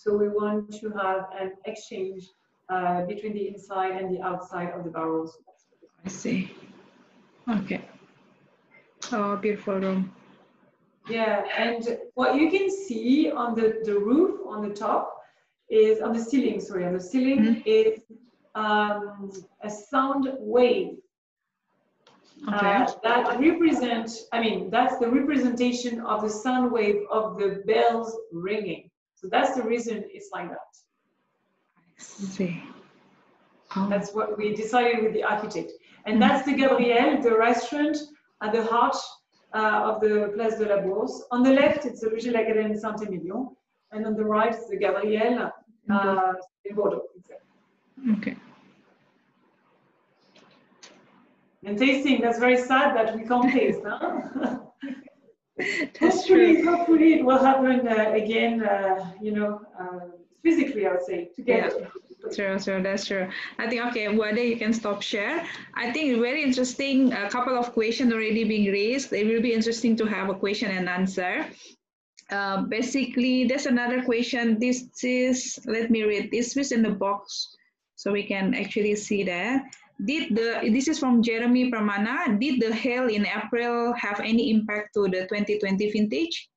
So 0.03 0.17
we 0.17 0.29
want 0.29 0.73
to 0.81 0.89
have 0.89 1.27
an 1.39 1.51
exchange 1.65 2.23
uh, 2.69 3.05
between 3.05 3.33
the 3.33 3.49
inside 3.49 4.01
and 4.01 4.11
the 4.11 4.19
outside 4.23 4.71
of 4.71 4.83
the 4.83 4.89
barrels. 4.89 5.37
I 6.03 6.09
see. 6.09 6.51
Okay. 7.47 7.81
Oh, 9.11 9.35
beautiful 9.35 9.75
room. 9.75 10.11
Yeah, 11.07 11.43
and 11.55 11.99
what 12.15 12.35
you 12.35 12.49
can 12.49 12.71
see 12.71 13.29
on 13.29 13.53
the, 13.53 13.81
the 13.83 13.93
roof 13.93 14.39
on 14.47 14.67
the 14.67 14.73
top 14.73 15.21
is 15.69 16.01
on 16.01 16.13
the 16.13 16.23
ceiling, 16.23 16.59
sorry, 16.61 16.85
on 16.85 16.93
the 16.93 17.05
ceiling 17.11 17.39
mm 17.39 17.45
-hmm. 17.45 17.61
is 17.65 18.01
um, 18.55 19.31
a 19.61 19.69
sound 19.69 20.23
wave. 20.39 20.97
Okay. 22.47 22.75
Uh, 22.75 22.87
that 23.03 23.39
represent, 23.39 24.09
I 24.35 24.37
mean, 24.45 24.71
that's 24.71 24.97
the 24.97 25.09
representation 25.19 25.93
of 26.11 26.21
the 26.21 26.29
sound 26.43 26.71
wave 26.71 26.99
of 27.09 27.37
the 27.39 27.49
bells 27.65 28.09
ringing. 28.31 28.90
So 29.21 29.27
that's 29.29 29.55
the 29.55 29.61
reason 29.61 30.03
it's 30.07 30.29
like 30.33 30.49
that. 30.49 30.71
I 31.99 32.03
see. 32.03 32.63
Oh. 33.75 33.87
That's 33.87 34.13
what 34.13 34.37
we 34.37 34.55
decided 34.55 35.03
with 35.03 35.13
the 35.13 35.23
architect. 35.23 35.71
And 36.05 36.17
mm 36.17 36.19
that's 36.19 36.45
the 36.45 36.53
Gabriel, 36.53 37.21
the 37.21 37.37
restaurant 37.37 37.97
at 38.41 38.51
the 38.53 38.63
heart 38.63 38.95
uh, 39.53 39.81
of 39.89 40.01
the 40.01 40.31
Place 40.35 40.55
de 40.57 40.65
la 40.65 40.81
Bourse. 40.81 41.23
On 41.31 41.43
the 41.43 41.53
left, 41.53 41.85
it's 41.85 42.01
the 42.01 42.09
Rue 42.09 42.19
de 42.19 42.31
la 42.31 42.39
l'Académie 42.39 42.79
Saint-Émilion, 42.79 43.55
and 43.91 44.05
on 44.07 44.15
the 44.15 44.25
right, 44.25 44.53
it's 44.53 44.67
the 44.69 44.77
Gabriel 44.77 45.51
uh, 45.91 46.33
in 46.65 46.75
Bordeaux. 46.75 47.03
Okay. 48.13 48.35
And 51.63 51.77
tasting, 51.77 52.21
that's 52.21 52.39
very 52.39 52.57
sad 52.57 52.95
that 52.95 53.15
we 53.15 53.23
can't 53.23 53.51
taste, 53.51 53.81
huh? 53.85 54.57
That's 55.99 56.17
hopefully, 56.17 56.61
true. 56.61 56.75
hopefully 56.75 57.13
it 57.13 57.25
will 57.25 57.43
happen 57.43 57.87
uh, 57.87 58.11
again, 58.11 58.63
uh, 58.63 59.11
you 59.21 59.31
know, 59.31 59.61
uh, 59.79 60.07
physically, 60.43 60.85
I 60.87 60.91
would 60.91 61.05
say, 61.05 61.29
together. 61.35 61.71
Yeah. 61.79 61.87
True, 62.35 62.59
true, 62.59 62.83
that's 62.83 63.05
true. 63.07 63.27
I 63.57 63.67
think, 63.67 63.83
okay, 63.87 64.15
whether 64.15 64.43
you 64.43 64.55
can 64.55 64.73
stop 64.73 65.01
share. 65.01 65.43
I 65.73 65.91
think 65.91 66.21
very 66.21 66.43
interesting, 66.43 67.11
a 67.13 67.29
couple 67.29 67.57
of 67.57 67.73
questions 67.73 68.13
already 68.13 68.43
being 68.43 68.71
raised. 68.71 69.11
It 69.11 69.25
will 69.25 69.41
be 69.41 69.53
interesting 69.53 69.95
to 69.97 70.05
have 70.05 70.29
a 70.29 70.35
question 70.35 70.69
and 70.69 70.87
answer. 70.87 71.47
Uh, 72.29 72.61
basically, 72.61 73.45
there's 73.45 73.65
another 73.65 74.03
question. 74.03 74.59
This 74.59 74.85
is, 75.03 75.59
let 75.65 75.89
me 75.89 76.03
read, 76.03 76.29
this 76.31 76.55
is 76.55 76.71
in 76.71 76.83
the 76.83 76.91
box 76.91 77.57
so 77.95 78.11
we 78.11 78.23
can 78.23 78.53
actually 78.53 78.95
see 78.95 79.23
that. 79.23 79.63
Did 80.03 80.35
the, 80.35 80.69
this 80.71 80.87
is 80.87 80.97
from 80.97 81.21
Jeremy 81.21 81.71
Pramana, 81.71 82.39
did 82.39 82.59
the 82.59 82.73
hail 82.73 83.07
in 83.07 83.25
April 83.25 83.93
have 83.93 84.19
any 84.19 84.49
impact 84.49 84.95
to 84.95 85.03
the 85.03 85.27
2020 85.29 85.91
vintage? 85.91 86.49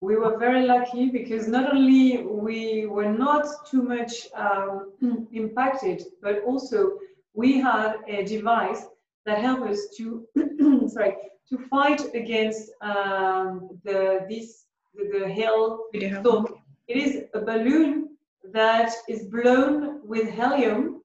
we 0.00 0.16
were 0.16 0.36
very 0.38 0.66
lucky 0.66 1.08
because 1.10 1.48
not 1.48 1.72
only 1.72 2.18
we 2.22 2.86
were 2.86 3.12
not 3.12 3.46
too 3.68 3.82
much 3.82 4.28
um, 4.34 4.92
impacted, 5.32 6.02
but 6.22 6.42
also 6.44 6.98
we 7.34 7.58
had 7.58 7.96
a 8.06 8.24
device 8.24 8.84
that 9.24 9.38
helped 9.38 9.68
us 9.68 9.88
to 9.96 10.26
sorry 10.88 11.16
to 11.48 11.58
fight 11.70 12.02
against 12.14 12.70
um, 12.82 13.68
the 13.84 14.26
this 14.28 14.66
the, 14.94 15.18
the 15.18 15.28
hail 15.28 15.84
storm. 16.20 16.46
It 16.88 16.96
is 16.98 17.24
a 17.34 17.40
balloon 17.40 18.16
that 18.52 18.92
is 19.08 19.24
blown 19.24 20.06
with 20.06 20.28
helium. 20.30 20.95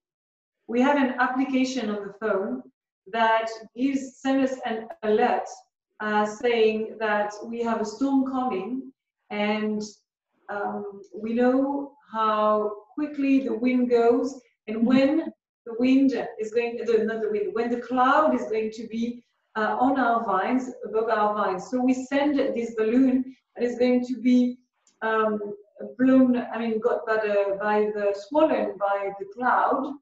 We 0.72 0.80
have 0.80 0.95
an 0.95 1.15
application 1.19 1.89
on 1.89 2.07
the 2.07 2.13
phone 2.13 2.63
that 3.11 3.49
gives 3.76 4.15
sends 4.22 4.53
us 4.53 4.59
an 4.65 4.88
alert 5.03 5.45
uh, 5.99 6.26
saying 6.26 6.95
that 6.97 7.34
we 7.45 7.61
have 7.61 7.82
a 7.82 7.86
storm 7.86 8.32
coming 8.32 8.93
and 9.32 9.82
um, 10.47 11.01
we 11.13 11.34
know 11.34 11.91
how 12.13 12.72
quickly 12.95 13.41
the 13.41 13.53
wind 13.53 13.89
goes 13.89 14.39
and 14.67 14.78
mm-hmm. 14.78 14.86
when 14.88 15.34
the 15.65 15.76
wind 15.78 16.13
is 16.39 16.53
going 16.53 16.78
to, 16.78 17.03
not 17.03 17.22
the 17.22 17.30
wind, 17.30 17.53
when 17.53 17.69
the 17.69 17.82
cloud 17.82 18.34
is 18.34 18.43
going 18.43 18.72
to 18.72 18.88
be 18.88 19.26
uh, 19.57 19.76
on 19.78 19.99
our 19.99 20.24
vines, 20.24 20.72
above 20.86 21.09
our 21.09 21.34
vines. 21.36 21.69
So 21.69 21.84
we 21.84 21.93
send 21.93 22.39
this 22.39 22.76
balloon 22.76 23.36
that 23.57 23.65
is 23.65 23.78
going 23.78 24.05
to 24.05 24.22
be 24.22 24.57
um, 25.01 25.38
blown, 25.99 26.38
I 26.38 26.57
mean, 26.59 26.80
got 26.80 27.05
by 27.05 27.17
the, 27.17 27.57
by 27.59 27.91
the, 27.93 28.15
swollen 28.17 28.78
by 28.78 29.11
the 29.19 29.26
cloud, 29.36 29.95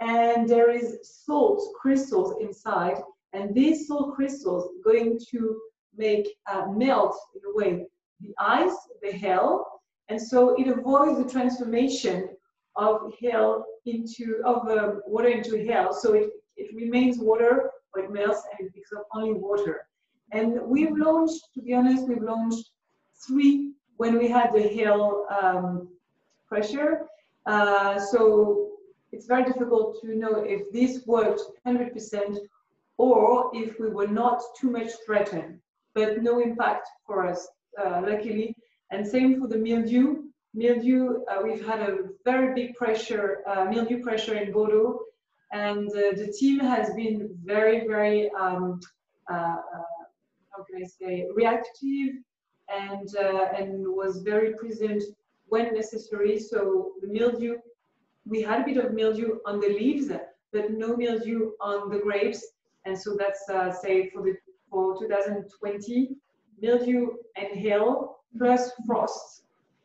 and 0.00 0.48
there 0.48 0.70
is 0.70 0.98
salt 1.02 1.62
crystals 1.80 2.34
inside, 2.40 2.96
and 3.32 3.54
these 3.54 3.86
salt 3.86 4.14
crystals 4.14 4.70
going 4.84 5.18
to 5.30 5.60
make 5.96 6.28
uh, 6.52 6.66
melt 6.66 7.16
in 7.34 7.40
a 7.50 7.54
way 7.54 7.86
the 8.20 8.34
ice, 8.38 8.74
the 9.02 9.10
hail, 9.12 9.64
and 10.08 10.20
so 10.20 10.54
it 10.56 10.68
avoids 10.68 11.18
the 11.18 11.30
transformation 11.30 12.28
of 12.76 13.12
hail 13.18 13.64
into 13.86 14.40
of 14.44 14.68
um, 14.68 15.02
water 15.06 15.28
into 15.28 15.56
hail. 15.56 15.92
So 15.92 16.14
it, 16.14 16.30
it 16.56 16.74
remains 16.74 17.18
water, 17.18 17.70
but 17.94 18.04
it 18.04 18.12
melts 18.12 18.42
and 18.50 18.68
it 18.68 18.74
becomes 18.74 19.06
only 19.14 19.32
water. 19.32 19.86
And 20.32 20.60
we've 20.62 20.96
launched, 20.96 21.40
to 21.54 21.60
be 21.60 21.74
honest, 21.74 22.08
we've 22.08 22.22
launched 22.22 22.70
three 23.26 23.72
when 23.96 24.18
we 24.18 24.28
had 24.28 24.52
the 24.54 24.62
hail 24.62 25.26
um, 25.40 25.88
pressure. 26.48 27.06
Uh, 27.46 27.98
so 27.98 28.71
it's 29.12 29.26
very 29.26 29.44
difficult 29.44 30.00
to 30.00 30.16
know 30.16 30.42
if 30.42 30.72
this 30.72 31.06
worked 31.06 31.42
100% 31.66 32.38
or 32.96 33.50
if 33.54 33.78
we 33.78 33.88
were 33.88 34.06
not 34.06 34.42
too 34.58 34.70
much 34.70 34.90
threatened, 35.04 35.60
but 35.94 36.22
no 36.22 36.40
impact 36.40 36.88
for 37.06 37.26
us, 37.26 37.46
uh, 37.82 38.02
luckily. 38.06 38.56
And 38.90 39.06
same 39.06 39.40
for 39.40 39.48
the 39.48 39.58
mildew. 39.58 40.24
Mildew, 40.54 41.24
uh, 41.30 41.40
we've 41.42 41.64
had 41.64 41.80
a 41.80 41.98
very 42.24 42.54
big 42.54 42.74
pressure, 42.74 43.42
uh, 43.46 43.64
mildew 43.64 44.02
pressure 44.02 44.36
in 44.36 44.52
Bordeaux, 44.52 45.00
and 45.52 45.88
uh, 45.90 46.12
the 46.16 46.34
team 46.38 46.58
has 46.60 46.94
been 46.94 47.28
very, 47.44 47.86
very, 47.86 48.30
um, 48.32 48.80
uh, 49.30 49.34
uh, 49.34 49.82
how 50.50 50.62
can 50.64 50.82
I 50.82 50.86
say, 50.86 51.26
reactive 51.34 52.16
and, 52.68 53.08
and 53.58 53.86
was 53.86 54.22
very 54.22 54.54
present 54.54 55.02
when 55.46 55.74
necessary. 55.74 56.38
So 56.38 56.92
the 57.02 57.08
mildew 57.08 57.56
we 58.26 58.42
had 58.42 58.60
a 58.60 58.64
bit 58.64 58.76
of 58.76 58.92
mildew 58.92 59.38
on 59.46 59.60
the 59.60 59.68
leaves, 59.68 60.08
but 60.52 60.70
no 60.70 60.96
mildew 60.96 61.52
on 61.60 61.90
the 61.90 61.98
grapes. 61.98 62.44
And 62.84 62.98
so 62.98 63.16
that's 63.18 63.48
uh, 63.48 63.72
say 63.72 64.10
for 64.10 64.22
the 64.22 64.34
for 64.72 64.98
2020, 64.98 66.16
mildew 66.60 67.08
and 67.36 67.58
hail 67.58 68.20
plus 68.36 68.72
frost. 68.86 69.42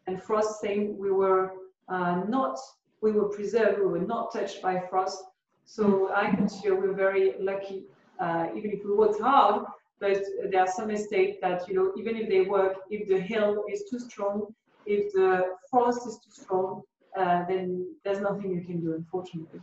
And 0.08 0.22
frost 0.24 0.62
saying 0.62 0.98
we 0.98 1.12
were 1.12 1.52
uh, 1.90 2.24
not, 2.28 2.58
we 3.02 3.12
were 3.12 3.28
preserved, 3.28 3.80
we 3.80 3.86
were 3.86 4.00
not 4.00 4.32
touched 4.32 4.62
by 4.62 4.82
frost. 4.90 5.22
So 5.66 6.10
I 6.16 6.34
consider 6.34 6.76
we're 6.76 6.94
very 6.94 7.34
lucky, 7.40 7.84
uh, 8.20 8.48
even 8.56 8.72
if 8.72 8.86
we 8.86 8.96
worked 8.96 9.20
hard, 9.20 9.66
but 10.00 10.24
there 10.50 10.62
are 10.62 10.72
some 10.72 10.90
estates 10.92 11.38
that, 11.42 11.68
you 11.68 11.76
know, 11.76 11.92
even 11.98 12.16
if 12.16 12.30
they 12.30 12.42
work, 12.42 12.78
if 12.90 13.10
the 13.10 13.20
hail 13.20 13.66
is 13.70 13.84
too 13.90 14.00
strong, 14.00 14.54
if 14.86 15.12
the 15.12 15.56
frost 15.70 16.08
is 16.08 16.20
too 16.20 16.32
strong, 16.44 16.84
uh, 17.18 17.46
then 17.48 17.86
there's 18.04 18.22
nothing 18.22 18.52
you 18.52 18.62
can 18.62 18.82
do, 18.82 18.94
unfortunately. 18.94 19.60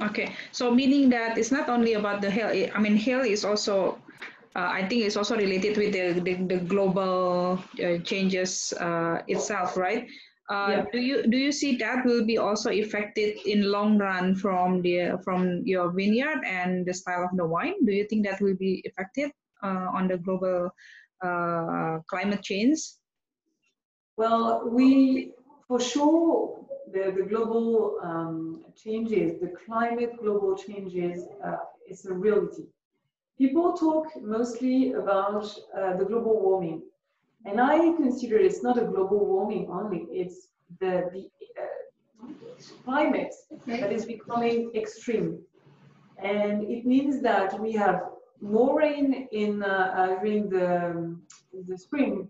Okay, 0.00 0.32
so 0.52 0.70
meaning 0.70 1.10
that 1.10 1.36
it's 1.36 1.50
not 1.50 1.68
only 1.68 1.94
about 1.94 2.22
the 2.22 2.30
hail. 2.30 2.70
I 2.74 2.78
mean, 2.78 2.96
hail 2.96 3.20
is 3.20 3.44
also, 3.44 3.98
uh, 4.54 4.70
I 4.70 4.86
think, 4.86 5.04
it's 5.04 5.16
also 5.16 5.36
related 5.36 5.76
with 5.76 5.92
the 5.92 6.20
the, 6.20 6.34
the 6.34 6.58
global 6.58 7.58
uh, 7.82 7.98
changes 8.04 8.72
uh, 8.78 9.22
itself, 9.26 9.76
right? 9.76 10.06
Uh, 10.48 10.68
yeah. 10.70 10.84
Do 10.92 10.98
you 10.98 11.26
do 11.26 11.36
you 11.36 11.52
see 11.52 11.76
that 11.76 12.06
will 12.06 12.24
be 12.24 12.38
also 12.38 12.70
affected 12.70 13.36
in 13.44 13.70
long 13.70 13.98
run 13.98 14.34
from 14.34 14.82
the 14.82 15.18
from 15.24 15.62
your 15.66 15.90
vineyard 15.90 16.40
and 16.46 16.86
the 16.86 16.94
style 16.94 17.24
of 17.24 17.36
the 17.36 17.44
wine? 17.44 17.74
Do 17.84 17.92
you 17.92 18.06
think 18.08 18.24
that 18.24 18.40
will 18.40 18.56
be 18.56 18.82
affected 18.86 19.30
uh, 19.62 19.90
on 19.92 20.08
the 20.08 20.16
global 20.16 20.70
climate 22.08 22.42
change? 22.42 22.78
Well, 24.16 24.70
we 24.70 25.32
for 25.66 25.80
sure 25.80 26.57
the, 26.92 27.12
the 27.16 27.22
global 27.22 27.98
um, 28.02 28.64
changes, 28.76 29.40
the 29.40 29.52
climate 29.64 30.12
global 30.20 30.56
changes, 30.56 31.24
uh, 31.44 31.56
is 31.88 32.04
a 32.06 32.12
reality. 32.12 32.64
People 33.36 33.72
talk 33.72 34.06
mostly 34.20 34.92
about 34.92 35.46
uh, 35.76 35.96
the 35.96 36.04
global 36.04 36.40
warming, 36.40 36.82
and 37.44 37.60
I 37.60 37.78
consider 37.96 38.36
it's 38.38 38.62
not 38.62 38.78
a 38.78 38.84
global 38.84 39.24
warming 39.24 39.68
only, 39.70 40.06
it's 40.10 40.48
the, 40.80 41.08
the 41.12 41.30
uh, 41.60 42.32
climate 42.84 43.34
that 43.66 43.92
is 43.92 44.04
becoming 44.04 44.70
extreme. 44.74 45.38
And 46.22 46.64
it 46.64 46.84
means 46.84 47.22
that 47.22 47.58
we 47.60 47.72
have 47.72 48.02
more 48.40 48.78
rain 48.78 49.28
in 49.32 49.62
uh, 49.62 49.94
uh, 49.96 50.06
during 50.20 50.48
the, 50.50 51.16
the 51.68 51.78
spring 51.78 52.28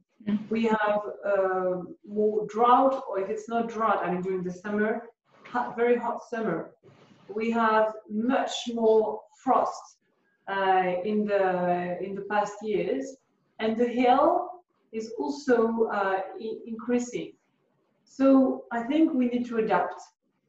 we 0.50 0.64
have 0.64 1.00
uh, 1.26 1.76
more 2.06 2.46
drought, 2.48 3.02
or 3.08 3.20
if 3.20 3.28
it's 3.30 3.48
not 3.48 3.68
drought, 3.68 4.00
I 4.04 4.10
mean 4.12 4.22
during 4.22 4.42
the 4.42 4.52
summer, 4.52 5.02
hot, 5.44 5.76
very 5.76 5.96
hot 5.96 6.20
summer. 6.30 6.70
We 7.28 7.50
have 7.50 7.92
much 8.10 8.52
more 8.74 9.20
frost 9.42 9.98
uh, 10.48 10.94
in 11.04 11.24
the 11.26 11.98
in 12.00 12.14
the 12.14 12.26
past 12.30 12.54
years, 12.62 13.16
and 13.58 13.76
the 13.76 13.88
hail 13.88 14.48
is 14.92 15.12
also 15.18 15.84
uh, 15.92 16.20
increasing. 16.66 17.32
So 18.04 18.64
I 18.72 18.82
think 18.82 19.12
we 19.12 19.26
need 19.26 19.46
to 19.48 19.58
adapt. 19.58 20.00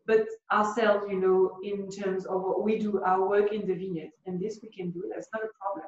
but 0.10 0.26
ourselves, 0.52 1.06
you 1.08 1.20
know, 1.20 1.58
in 1.64 1.88
terms 1.88 2.26
of 2.26 2.42
what 2.42 2.64
we 2.64 2.80
do, 2.80 3.00
our 3.06 3.30
work 3.30 3.54
in 3.54 3.68
the 3.68 3.76
vineyard, 3.76 4.10
and 4.26 4.40
this 4.40 4.60
we 4.64 4.70
can 4.70 4.90
do. 4.90 5.02
That's 5.12 5.30
not 5.34 5.44
a 5.44 5.52
problem. 5.60 5.86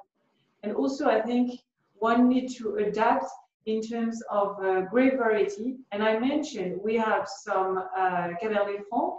And 0.61 0.75
also, 0.75 1.03
I 1.07 1.21
think 1.21 1.59
one 1.95 2.29
need 2.29 2.47
to 2.59 2.75
adapt 2.75 3.25
in 3.66 3.82
terms 3.82 4.22
of 4.30 4.64
uh, 4.64 4.82
grape 4.82 5.18
variety. 5.18 5.78
And 5.91 6.03
I 6.03 6.20
mentioned 6.20 6.80
we 6.84 6.95
have 6.95 7.28
some 7.28 7.78
uh, 7.78 8.30
Cabernet 8.41 8.84
Franc, 8.89 9.14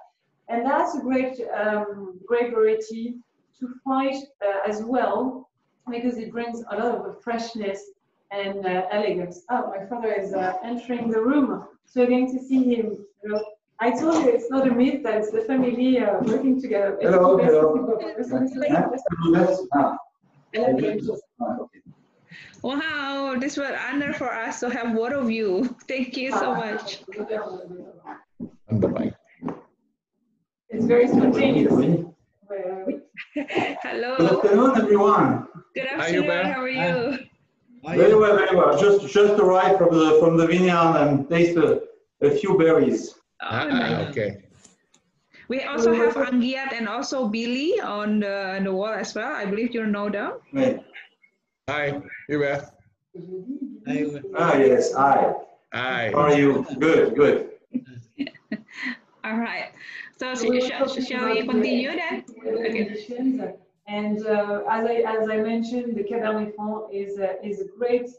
and 0.49 0.67
that's 0.67 0.97
a 0.97 1.01
great 1.01 1.41
um, 1.55 2.19
grape 2.27 2.53
variety 2.53 3.17
to 3.61 3.69
fight 3.85 4.17
uh, 4.45 4.69
as 4.69 4.83
well 4.83 5.49
because 5.91 6.19
it 6.19 6.33
brings 6.33 6.63
a 6.71 6.77
lot 6.77 7.07
of 7.07 7.23
freshness 7.23 7.91
and 8.31 8.67
uh, 8.67 8.87
elegance. 8.91 9.43
Oh, 9.51 9.73
my 9.77 9.87
father 9.87 10.13
is 10.13 10.33
uh, 10.33 10.55
entering 10.65 11.11
the 11.11 11.21
room, 11.21 11.67
so 11.85 12.01
you're 12.01 12.09
going 12.09 12.33
to 12.33 12.43
see 12.43 12.75
him. 12.75 13.05
I 13.79 13.91
told 13.91 14.25
you 14.25 14.31
it's 14.31 14.51
not 14.51 14.67
a 14.69 14.71
myth 14.71 15.03
that 15.03 15.19
it's 15.19 15.31
the 15.31 15.43
family 15.43 15.99
uh, 15.99 16.19
working 16.21 16.61
together. 16.61 16.99
Hello, 17.01 17.37
hello. 17.37 17.99
Wow, 22.63 23.37
this 23.39 23.57
was 23.57 23.69
an 23.71 23.77
honor 23.77 24.13
for 24.13 24.33
us 24.33 24.61
to 24.61 24.71
have 24.71 24.95
one 24.97 25.13
of 25.13 25.31
you. 25.31 25.77
Thank 25.89 26.17
you 26.17 26.31
so 26.33 26.55
much. 26.55 27.03
It's 30.69 30.87
very 30.87 31.09
spontaneous. 31.09 31.73
Hello. 33.83 34.17
Good 34.17 34.33
afternoon, 34.33 34.73
everyone. 34.77 35.47
Good 35.75 35.87
afternoon. 35.87 36.47
How 36.53 36.61
are 36.63 36.69
you? 36.69 37.19
Very 37.85 38.15
well, 38.15 38.37
very 38.37 38.57
well. 38.57 38.79
Just 38.79 39.09
just 39.13 39.41
arrived 39.41 39.79
from 39.79 39.91
the 39.95 40.17
from 40.21 40.37
the 40.37 40.47
vineyard 40.47 40.97
and 41.03 41.29
taste 41.29 41.57
a, 41.57 41.83
a 42.21 42.31
few 42.31 42.57
berries. 42.57 43.15
Oh, 43.43 43.49
Ah, 43.51 43.65
nice. 43.67 44.09
okay. 44.11 44.45
We 45.49 45.63
also 45.65 45.93
have 45.93 46.15
Anggiat 46.15 46.73
and 46.73 46.89
also 46.89 47.29
Billy 47.29 47.79
on 47.81 48.21
the, 48.21 48.57
on 48.57 48.65
the 48.65 48.73
wall 48.73 48.95
as 48.95 49.15
well. 49.15 49.35
I 49.35 49.45
believe 49.45 49.75
you 49.75 49.85
know 49.87 50.09
them. 50.09 50.39
Right. 50.53 50.81
Hi, 51.69 52.01
Hubert. 52.29 52.65
Ah, 54.37 54.57
yes. 54.57 54.93
Hi. 54.95 55.33
Hi. 55.73 56.11
How 56.13 56.19
are 56.19 56.35
you? 56.35 56.67
Good, 56.81 57.15
good. 57.15 57.51
All 59.25 59.37
right. 59.39 59.71
So, 60.19 60.35
So 60.35 60.59
sh- 60.59 60.65
sh- 60.67 61.07
shall 61.07 61.27
we 61.31 61.47
continue 61.47 61.93
then? 61.93 62.25
Okay. 62.45 63.55
And 63.87 64.27
uh, 64.27 64.63
as 64.69 64.85
I 64.87 64.95
as 65.07 65.29
I 65.29 65.37
mentioned, 65.37 65.97
the 65.97 66.03
Cabernet 66.03 66.55
Franc 66.57 66.87
is 66.93 67.19
a, 67.19 67.41
is 67.47 67.61
a 67.61 67.69
great 67.79 68.11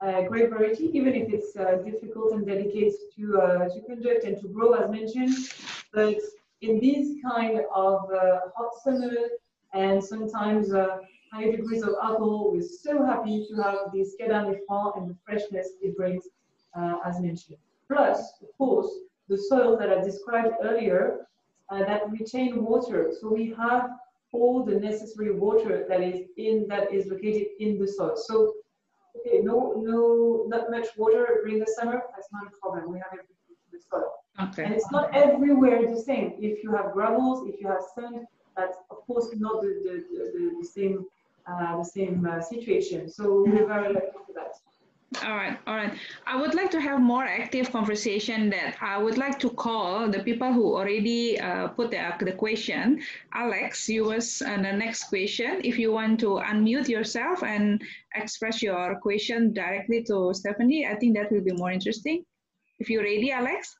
uh, 0.00 0.22
great 0.22 0.50
variety, 0.50 0.90
even 0.92 1.14
if 1.14 1.32
it's 1.32 1.56
uh, 1.56 1.76
difficult 1.84 2.32
and 2.32 2.44
delicate 2.46 2.94
to 3.16 3.38
uh, 3.40 3.68
to 3.68 3.80
conduct 3.82 4.24
and 4.24 4.40
to 4.40 4.48
grow, 4.48 4.72
as 4.72 4.90
mentioned. 4.90 5.34
But 5.92 6.16
in 6.62 6.80
these 6.80 7.22
kind 7.22 7.60
of 7.72 8.10
uh, 8.10 8.40
hot 8.56 8.72
summer 8.82 9.14
and 9.72 10.02
sometimes 10.02 10.72
uh, 10.72 10.98
high 11.32 11.50
degrees 11.50 11.82
of 11.82 11.94
alcohol, 12.02 12.50
we're 12.52 12.62
so 12.62 13.04
happy 13.04 13.46
to 13.48 13.62
have 13.62 13.78
this 13.92 14.16
Cabernet 14.20 14.60
Franc 14.66 14.96
and 14.96 15.10
the 15.10 15.16
freshness 15.24 15.68
it 15.82 15.96
brings, 15.96 16.24
uh, 16.78 16.96
as 17.04 17.20
mentioned. 17.20 17.58
Plus, 17.86 18.34
of 18.42 18.48
course, 18.56 18.90
the 19.28 19.36
soils 19.36 19.78
that 19.78 19.90
I 19.90 20.02
described 20.02 20.54
earlier 20.62 21.26
uh, 21.70 21.80
that 21.80 22.10
retain 22.10 22.64
water. 22.64 23.12
So 23.20 23.32
we 23.32 23.54
have 23.58 23.90
all 24.32 24.62
the 24.64 24.74
necessary 24.78 25.32
water 25.32 25.86
that 25.88 26.02
is 26.02 26.26
in 26.36 26.66
that 26.68 26.92
is 26.92 27.06
located 27.06 27.48
in 27.60 27.78
the 27.78 27.86
soil. 27.86 28.14
So 28.16 28.54
okay, 29.16 29.40
no, 29.42 29.74
no, 29.76 30.44
not 30.48 30.70
much 30.70 30.88
water 30.96 31.40
during 31.42 31.58
the 31.60 31.70
summer. 31.78 32.02
That's 32.14 32.28
not 32.32 32.46
a 32.46 32.50
problem. 32.60 32.92
We 32.92 32.98
have 32.98 33.12
everything 33.12 33.36
in 33.50 33.78
the 33.78 33.80
soil, 33.90 34.12
Okay. 34.48 34.64
and 34.64 34.74
it's 34.74 34.90
not 34.90 35.14
everywhere 35.14 35.86
the 35.86 36.00
same. 36.00 36.34
If 36.38 36.62
you 36.62 36.70
have 36.72 36.92
gravels, 36.92 37.48
if 37.48 37.60
you 37.60 37.68
have 37.68 37.82
sand, 37.94 38.26
that's 38.56 38.78
of 38.90 38.98
course 39.06 39.28
not 39.36 39.62
the 39.62 39.70
the, 39.84 39.94
the, 40.12 40.56
the, 40.60 40.66
same 40.66 41.06
the 41.48 41.84
same 41.84 42.26
uh, 42.26 42.40
situation. 42.40 43.08
So 43.08 43.44
we're 43.46 43.66
very 43.66 43.92
lucky 43.92 44.06
for 44.26 44.32
that. 44.34 44.54
All 45.24 45.36
right, 45.36 45.58
all 45.66 45.74
right. 45.74 45.94
I 46.26 46.38
would 46.38 46.54
like 46.54 46.70
to 46.72 46.80
have 46.82 47.00
more 47.00 47.24
active 47.24 47.72
conversation 47.72 48.50
that 48.50 48.76
I 48.82 48.98
would 48.98 49.16
like 49.16 49.38
to 49.38 49.48
call 49.48 50.10
the 50.10 50.18
people 50.18 50.52
who 50.52 50.76
already 50.76 51.40
uh, 51.40 51.68
put 51.68 51.90
the, 51.90 52.12
the 52.20 52.32
question. 52.32 53.00
Alex, 53.32 53.88
you 53.88 54.04
was 54.04 54.42
uh, 54.42 54.56
the 54.56 54.72
next 54.72 55.04
question. 55.04 55.62
If 55.64 55.78
you 55.78 55.92
want 55.92 56.20
to 56.20 56.40
unmute 56.50 56.88
yourself 56.88 57.42
and 57.42 57.80
express 58.16 58.62
your 58.62 59.00
question 59.00 59.54
directly 59.54 60.02
to 60.04 60.34
Stephanie, 60.34 60.86
I 60.86 60.96
think 60.96 61.16
that 61.16 61.32
will 61.32 61.40
be 61.40 61.52
more 61.52 61.72
interesting. 61.72 62.24
If 62.78 62.90
you're 62.90 63.02
ready, 63.02 63.32
Alex. 63.32 63.74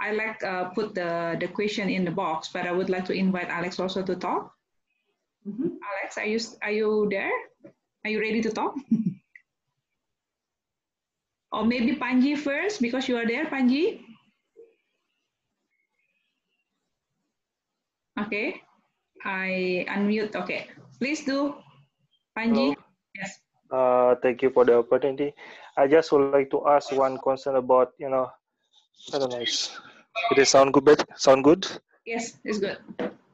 I 0.00 0.12
like 0.12 0.42
uh, 0.42 0.70
put 0.70 0.94
the, 0.94 1.36
the 1.38 1.46
question 1.46 1.90
in 1.90 2.04
the 2.04 2.10
box, 2.10 2.48
but 2.48 2.66
I 2.66 2.72
would 2.72 2.88
like 2.88 3.04
to 3.04 3.12
invite 3.12 3.50
Alex 3.50 3.78
also 3.78 4.02
to 4.02 4.16
talk. 4.16 4.54
Mhm. 5.46 5.69
Alex, 6.10 6.18
are 6.18 6.26
you 6.26 6.40
are 6.62 6.74
you 6.74 7.08
there? 7.10 7.30
Are 8.04 8.10
you 8.10 8.20
ready 8.20 8.42
to 8.42 8.50
talk? 8.50 8.74
or 11.52 11.64
maybe 11.64 11.94
Panji 11.94 12.36
first 12.36 12.82
because 12.82 13.08
you 13.08 13.16
are 13.16 13.26
there, 13.26 13.46
Panji. 13.46 14.00
Okay, 18.18 18.60
I 19.24 19.86
unmute. 19.88 20.34
Okay, 20.34 20.66
please 20.98 21.24
do, 21.24 21.54
Panji. 22.36 22.74
Hello. 22.74 22.76
Yes. 23.14 23.38
Uh, 23.70 24.14
thank 24.22 24.42
you 24.42 24.50
for 24.50 24.64
the 24.64 24.78
opportunity. 24.78 25.32
I 25.76 25.86
just 25.86 26.10
would 26.10 26.32
like 26.34 26.50
to 26.50 26.66
ask 26.66 26.90
one 26.90 27.18
concern 27.22 27.54
about, 27.54 27.92
you 27.98 28.10
know, 28.10 28.28
I 29.14 29.18
don't 29.18 29.30
know, 29.30 29.38
it's, 29.38 29.78
it 30.32 30.38
is 30.38 30.50
sound 30.50 30.74
good, 30.74 31.04
sound 31.14 31.44
good? 31.44 31.68
Yes, 32.04 32.36
it's 32.42 32.58
good. 32.58 32.78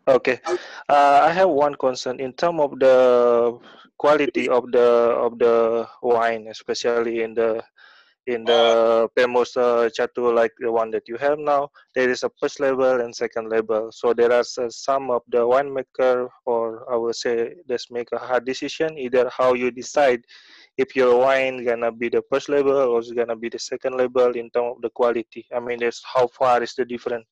Okay. 0.09 0.41
Uh, 0.89 1.21
I 1.25 1.31
have 1.33 1.49
one 1.51 1.75
concern 1.75 2.21
in 2.21 2.33
terms 2.33 2.61
of 2.61 2.79
the 2.79 3.59
quality 3.99 4.49
of 4.49 4.71
the 4.71 4.89
of 5.19 5.39
the 5.39 5.87
wine, 6.03 6.47
especially 6.49 7.23
in 7.23 7.35
the 7.35 7.63
in 8.27 8.45
the 8.45 9.09
Pemos 9.17 9.57
uh, 9.57 9.89
like 10.33 10.53
the 10.61 10.71
one 10.71 10.91
that 10.91 11.09
you 11.09 11.17
have 11.19 11.39
now. 11.39 11.71
There 11.95 12.11
is 12.11 12.23
a 12.25 12.31
first 12.41 12.61
level 12.61 13.01
and 13.01 13.15
second 13.15 13.49
level. 13.51 13.91
So 13.93 14.13
there 14.15 14.33
are 14.33 14.41
s- 14.47 14.59
some 14.71 15.11
of 15.11 15.23
the 15.29 15.39
winemaker, 15.39 16.29
or 16.45 16.87
I 16.93 16.97
would 16.97 17.17
say, 17.17 17.55
just 17.69 17.91
make 17.91 18.09
a 18.13 18.19
hard 18.19 18.45
decision 18.45 18.99
either 18.99 19.29
how 19.31 19.55
you 19.55 19.71
decide 19.71 20.23
if 20.77 20.95
your 20.97 21.19
wine 21.19 21.65
gonna 21.65 21.91
be 21.93 22.09
the 22.09 22.23
first 22.31 22.49
level 22.49 22.77
or 22.77 22.99
it's 23.01 23.11
gonna 23.13 23.37
be 23.37 23.49
the 23.49 23.59
second 23.59 23.97
level 23.97 24.31
in 24.37 24.51
terms 24.51 24.75
of 24.77 24.83
the 24.83 24.91
quality. 24.91 25.47
I 25.55 25.61
mean, 25.61 25.79
there's 25.81 26.03
how 26.15 26.27
far 26.29 26.63
is 26.63 26.75
the 26.75 26.85
difference? 26.85 27.27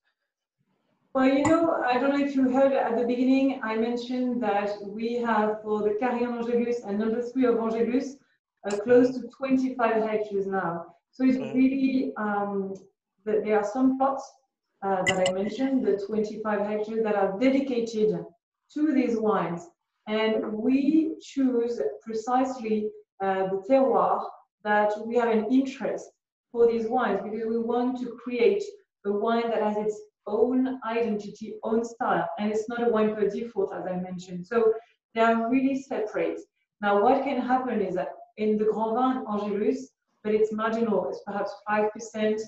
Well, 1.14 1.28
you 1.28 1.44
know, 1.44 1.80
I 1.86 1.96
don't 1.96 2.10
know 2.10 2.24
if 2.26 2.34
you 2.34 2.50
heard 2.50 2.72
at 2.72 2.96
the 2.98 3.06
beginning, 3.06 3.60
I 3.62 3.76
mentioned 3.76 4.42
that 4.42 4.70
we 4.84 5.14
have 5.14 5.62
for 5.62 5.80
the 5.80 5.94
Carillon 6.00 6.38
Angelus 6.38 6.82
and 6.82 6.98
number 6.98 7.22
three 7.22 7.46
of 7.46 7.56
Angelus, 7.56 8.16
uh, 8.66 8.76
close 8.78 9.16
to 9.16 9.28
25 9.28 10.02
hectares 10.02 10.48
now. 10.48 10.96
So 11.12 11.24
it's 11.24 11.38
Mhm. 11.38 11.54
really, 11.54 12.12
um, 12.16 12.74
that 13.24 13.44
there 13.44 13.56
are 13.60 13.64
some 13.64 13.96
plots 13.96 14.28
uh, 14.82 15.04
that 15.04 15.28
I 15.28 15.32
mentioned, 15.32 15.86
the 15.86 15.96
25 16.04 16.66
hectares 16.66 17.04
that 17.04 17.14
are 17.14 17.38
dedicated 17.38 18.26
to 18.72 18.92
these 18.92 19.16
wines. 19.16 19.70
And 20.08 20.52
we 20.52 21.16
choose 21.20 21.80
precisely 22.02 22.90
uh, 23.20 23.46
the 23.52 23.62
terroir 23.68 24.20
that 24.64 24.92
we 25.06 25.14
have 25.14 25.28
an 25.28 25.46
interest 25.48 26.10
for 26.50 26.66
these 26.66 26.88
wines 26.88 27.20
because 27.22 27.46
we 27.46 27.58
want 27.58 28.00
to 28.00 28.18
create 28.22 28.64
a 29.06 29.12
wine 29.12 29.48
that 29.50 29.62
has 29.62 29.76
its 29.76 30.00
own 30.26 30.80
identity, 30.86 31.54
own 31.62 31.84
style, 31.84 32.28
and 32.38 32.50
it's 32.50 32.68
not 32.68 32.86
a 32.86 32.90
wine 32.90 33.14
per 33.14 33.28
default, 33.28 33.74
as 33.74 33.86
I 33.86 33.96
mentioned. 33.96 34.46
So 34.46 34.72
they 35.14 35.20
are 35.20 35.50
really 35.50 35.80
separate. 35.82 36.40
Now, 36.80 37.02
what 37.02 37.24
can 37.24 37.40
happen 37.40 37.80
is 37.80 37.94
that 37.94 38.08
in 38.36 38.58
the 38.58 38.64
Grand 38.64 38.96
Vin 38.96 39.24
Angelus, 39.32 39.90
but 40.22 40.34
it's 40.34 40.52
marginal, 40.52 41.08
it's 41.08 41.22
perhaps 41.26 41.52
5%, 41.68 42.40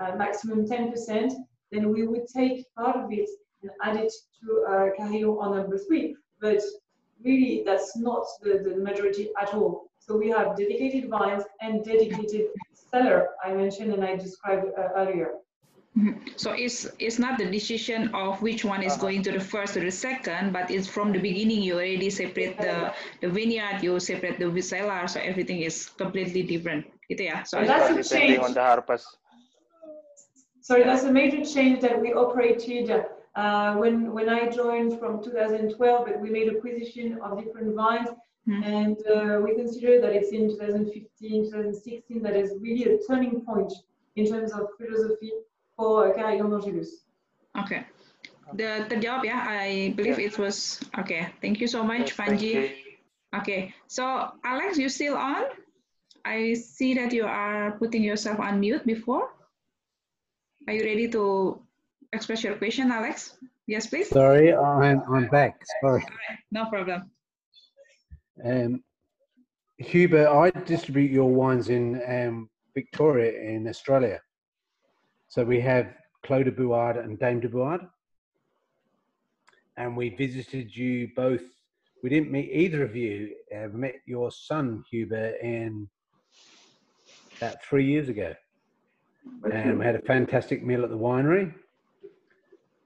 uh, 0.00 0.16
maximum 0.16 0.66
10%, 0.66 1.32
then 1.70 1.92
we 1.92 2.06
would 2.06 2.26
take 2.28 2.66
part 2.74 2.96
of 2.96 3.12
it 3.12 3.28
and 3.62 3.70
add 3.82 3.96
it 3.96 4.12
to 4.40 4.64
uh, 4.68 4.88
Carillon 4.96 5.36
on 5.38 5.56
number 5.56 5.78
three. 5.78 6.16
But 6.40 6.60
really, 7.24 7.62
that's 7.64 7.96
not 7.96 8.24
the, 8.42 8.58
the 8.58 8.76
majority 8.76 9.30
at 9.40 9.54
all. 9.54 9.90
So 9.98 10.16
we 10.16 10.28
have 10.30 10.56
dedicated 10.56 11.08
vines 11.08 11.44
and 11.60 11.84
dedicated 11.84 12.48
cellar, 12.72 13.30
I 13.44 13.52
mentioned 13.54 13.92
and 13.92 14.04
I 14.04 14.16
described 14.16 14.66
uh, 14.76 14.88
earlier. 14.96 15.34
Mhm. 15.96 16.14
So 16.36 16.52
it's 16.52 16.88
it's 16.98 17.18
not 17.18 17.36
the 17.38 17.44
decision 17.58 18.08
of 18.14 18.40
which 18.40 18.64
one 18.64 18.82
is 18.82 18.92
Uh-huh. 18.94 19.06
going 19.06 19.22
to 19.24 19.32
the 19.32 19.44
first 19.54 19.76
or 19.76 19.80
the 19.84 19.90
second, 19.90 20.52
but 20.52 20.70
it's 20.70 20.88
from 20.88 21.12
the 21.12 21.18
beginning 21.18 21.60
you 21.62 21.74
already 21.74 22.08
separate 22.10 22.56
the 22.56 22.76
the 23.20 23.28
vineyard, 23.28 23.82
you 23.84 24.00
separate 24.00 24.38
the 24.40 24.62
cellar, 24.62 25.06
so 25.06 25.20
everything 25.20 25.60
is 25.60 25.76
completely 26.02 26.42
different. 26.52 26.82
Gitu 27.10 27.22
ya. 27.30 27.36
So 27.44 27.58
And 27.58 27.68
that's 27.68 27.90
a 27.92 27.96
depending 28.02 28.40
change. 28.40 28.44
on 28.48 28.52
the 28.56 28.64
harvest. 28.64 29.06
Sorry, 30.68 30.82
that's 30.84 31.04
a 31.04 31.12
major 31.12 31.44
change 31.44 31.80
that 31.84 32.00
we 32.00 32.08
operated 32.24 32.88
uh, 33.36 33.70
when 33.80 33.94
when 34.16 34.28
I 34.38 34.48
joined 34.48 34.90
from 35.00 35.12
2012. 35.20 36.06
But 36.06 36.14
we 36.24 36.28
made 36.30 36.48
acquisition 36.56 37.06
of 37.24 37.30
different 37.42 37.70
vines, 37.76 38.10
Hmm. 38.48 38.62
and 38.64 38.96
uh, 39.06 39.38
we 39.44 39.50
consider 39.62 40.00
that 40.02 40.12
it's 40.18 40.32
in 40.38 40.44
2015, 40.48 41.52
2016 41.52 42.22
that 42.26 42.34
is 42.42 42.48
really 42.64 42.84
a 42.92 42.98
turning 43.06 43.36
point 43.48 43.70
in 44.18 44.24
terms 44.26 44.50
of 44.56 44.62
philosophy 44.78 45.32
for 45.82 46.14
Carillon 46.14 46.54
Angelus. 46.54 47.02
Okay. 47.58 47.82
The 48.54 48.86
terjawab 48.86 49.26
ya. 49.26 49.34
I 49.42 49.90
believe 49.98 50.22
it 50.22 50.38
was 50.38 50.78
okay. 51.02 51.34
Thank 51.42 51.58
you 51.58 51.66
so 51.66 51.82
much, 51.82 52.14
Yes, 52.14 52.14
thank 52.14 52.38
Panji. 52.38 52.54
you. 52.54 52.62
Okay. 53.34 53.74
So 53.90 54.06
Alex, 54.46 54.78
you 54.78 54.86
still 54.86 55.18
on? 55.18 55.50
I 56.22 56.54
see 56.54 56.94
that 56.94 57.10
you 57.10 57.26
are 57.26 57.74
putting 57.82 58.06
yourself 58.06 58.38
on 58.38 58.62
mute 58.62 58.86
before. 58.86 59.34
Are 60.70 60.74
you 60.78 60.86
ready 60.86 61.10
to 61.18 61.58
express 62.14 62.46
your 62.46 62.54
question, 62.54 62.94
Alex? 62.94 63.34
Yes, 63.66 63.90
please. 63.90 64.06
Sorry, 64.06 64.54
I'm 64.54 65.02
I'm 65.10 65.26
back. 65.26 65.58
Sorry. 65.82 66.06
No 66.54 66.70
problem. 66.70 67.10
Um, 68.38 68.86
Hubert, 69.82 70.30
I 70.30 70.54
distribute 70.62 71.10
your 71.10 71.26
wines 71.26 71.74
in 71.74 71.98
um, 72.06 72.46
Victoria 72.74 73.34
in 73.34 73.66
Australia. 73.66 74.22
So 75.32 75.42
we 75.42 75.62
have 75.62 75.94
Clos 76.26 76.44
de 76.44 76.52
Boüard 76.52 77.02
and 77.02 77.18
Dame 77.18 77.40
de 77.40 77.48
Boüard. 77.48 77.88
And 79.78 79.96
we 79.96 80.10
visited 80.10 80.76
you 80.76 81.08
both. 81.16 81.40
We 82.02 82.10
didn't 82.10 82.30
meet 82.30 82.50
either 82.52 82.84
of 82.84 82.94
you. 82.94 83.30
Uh, 83.50 83.68
we 83.72 83.80
met 83.80 83.94
your 84.04 84.30
son, 84.30 84.84
Hubert, 84.90 85.36
in 85.42 85.88
about 87.38 87.64
three 87.64 87.86
years 87.86 88.10
ago. 88.10 88.34
and 89.50 89.78
we 89.78 89.86
had 89.86 89.94
a 89.94 90.02
fantastic 90.02 90.66
meal 90.66 90.84
at 90.84 90.90
the 90.90 90.98
winery. 90.98 91.54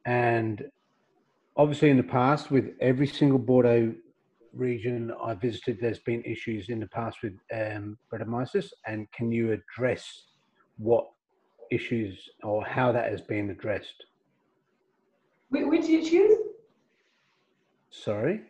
And 0.04 0.70
obviously, 1.56 1.90
in 1.90 1.96
the 1.96 2.04
past, 2.04 2.52
with 2.52 2.76
every 2.80 3.08
single 3.08 3.40
Bordeaux 3.40 3.92
region 4.52 5.12
I 5.20 5.34
visited, 5.34 5.78
there's 5.80 5.98
been 5.98 6.22
issues 6.22 6.68
in 6.68 6.78
the 6.78 6.86
past 6.86 7.18
with 7.24 7.32
um, 7.52 7.98
Brettanomyces. 8.08 8.68
And 8.86 9.10
can 9.10 9.32
you 9.32 9.50
address 9.50 10.26
what 10.78 11.08
issues 11.70 12.30
or 12.42 12.64
how 12.64 12.92
that 12.92 13.10
has 13.10 13.20
been 13.20 13.50
addressed? 13.50 14.04
Which 15.50 15.88
issues? 15.88 16.36
Sorry. 17.90 18.42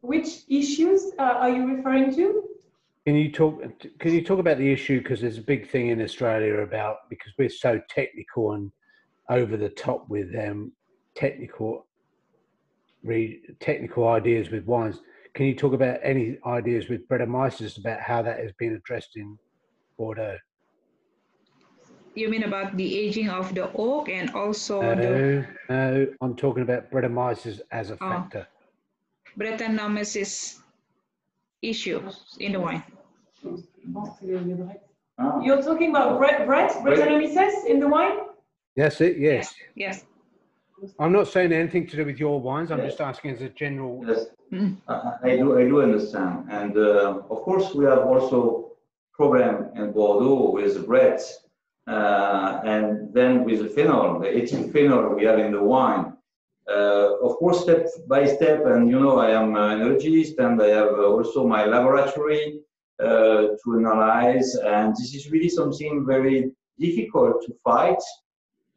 Which 0.00 0.42
issues 0.48 1.12
uh, 1.18 1.22
are 1.22 1.50
you 1.50 1.76
referring 1.76 2.14
to? 2.14 2.44
Can 3.06 3.14
you 3.14 3.30
talk? 3.30 3.62
Can 3.98 4.12
you 4.12 4.22
talk 4.22 4.38
about 4.38 4.58
the 4.58 4.72
issue? 4.72 4.98
Because 4.98 5.20
there's 5.20 5.38
a 5.38 5.42
big 5.42 5.70
thing 5.70 5.88
in 5.88 6.02
Australia 6.02 6.58
about 6.58 7.08
because 7.08 7.32
we're 7.38 7.48
so 7.48 7.80
technical 7.88 8.52
and 8.52 8.70
over 9.30 9.56
the 9.56 9.68
top 9.68 10.08
with 10.08 10.28
um, 10.36 10.72
technical, 11.14 11.86
re, 13.02 13.40
technical 13.60 14.08
ideas 14.08 14.50
with 14.50 14.64
wines. 14.66 15.00
Can 15.34 15.46
you 15.46 15.54
talk 15.54 15.72
about 15.72 16.00
any 16.02 16.38
ideas 16.46 16.88
with 16.88 17.08
Brettanomyces 17.08 17.78
about 17.78 18.00
how 18.00 18.22
that 18.22 18.38
has 18.40 18.52
been 18.58 18.74
addressed 18.74 19.16
in 19.16 19.38
Bordeaux? 19.98 20.38
You 22.16 22.30
mean 22.30 22.44
about 22.44 22.76
the 22.78 22.98
aging 22.98 23.28
of 23.28 23.54
the 23.54 23.70
oak 23.74 24.08
and 24.08 24.30
also 24.30 24.80
the 24.80 24.96
No, 24.96 25.44
no, 25.68 26.06
I'm 26.22 26.34
talking 26.34 26.62
about 26.62 26.90
Brettanomyces 26.90 27.60
as 27.70 27.90
a 27.90 27.98
Oh. 28.00 28.08
factor. 28.08 28.46
Brettanomyces 29.38 30.60
issue 31.60 32.00
in 32.40 32.52
the 32.52 32.60
wine? 32.60 32.82
You're 35.42 35.62
talking 35.62 35.90
about 35.90 36.18
Brett, 36.18 36.46
Brett, 36.46 36.70
Brettanomyces 36.82 37.66
in 37.66 37.80
the 37.80 37.88
wine? 37.88 38.16
That's 38.76 38.98
it. 39.02 39.18
Yes. 39.18 39.54
Yes. 39.74 40.04
I'm 40.98 41.12
not 41.12 41.28
saying 41.28 41.52
anything 41.52 41.86
to 41.88 41.96
do 41.96 42.04
with 42.06 42.18
your 42.18 42.40
wines. 42.40 42.70
I'm 42.70 42.80
just 42.80 43.00
asking 43.00 43.32
as 43.32 43.42
a 43.42 43.50
general. 43.50 44.02
Yes, 44.06 44.26
Mm. 44.52 44.76
I 44.86 44.94
I 45.24 45.36
do, 45.36 45.58
I 45.58 45.64
do 45.64 45.82
understand. 45.82 46.46
And 46.50 46.72
uh, 46.78 47.22
of 47.34 47.38
course, 47.46 47.74
we 47.74 47.84
have 47.84 48.02
also 48.12 48.70
problem 49.12 49.54
in 49.74 49.90
Bordeaux 49.92 50.50
with 50.52 50.74
the 50.74 50.80
Brett, 50.90 51.20
uh, 51.86 52.60
and 52.64 53.12
then 53.14 53.44
with 53.44 53.62
the 53.62 53.68
phenol, 53.68 54.20
the 54.20 54.36
ethyl 54.36 54.68
phenol 54.70 55.14
we 55.14 55.24
have 55.24 55.38
in 55.38 55.52
the 55.52 55.62
wine. 55.62 56.12
Uh, 56.68 57.14
of 57.22 57.36
course, 57.36 57.62
step 57.62 57.86
by 58.08 58.26
step, 58.26 58.66
and 58.66 58.90
you 58.90 58.98
know, 58.98 59.18
I 59.18 59.30
am 59.30 59.54
an 59.54 59.78
enologist 59.78 60.38
and 60.38 60.60
I 60.60 60.68
have 60.68 60.98
also 60.98 61.46
my 61.46 61.64
laboratory 61.64 62.60
uh, 62.98 63.54
to 63.62 63.76
analyze, 63.78 64.56
and 64.56 64.94
this 64.96 65.14
is 65.14 65.30
really 65.30 65.48
something 65.48 66.04
very 66.04 66.50
difficult 66.78 67.44
to 67.46 67.54
fight. 67.62 68.02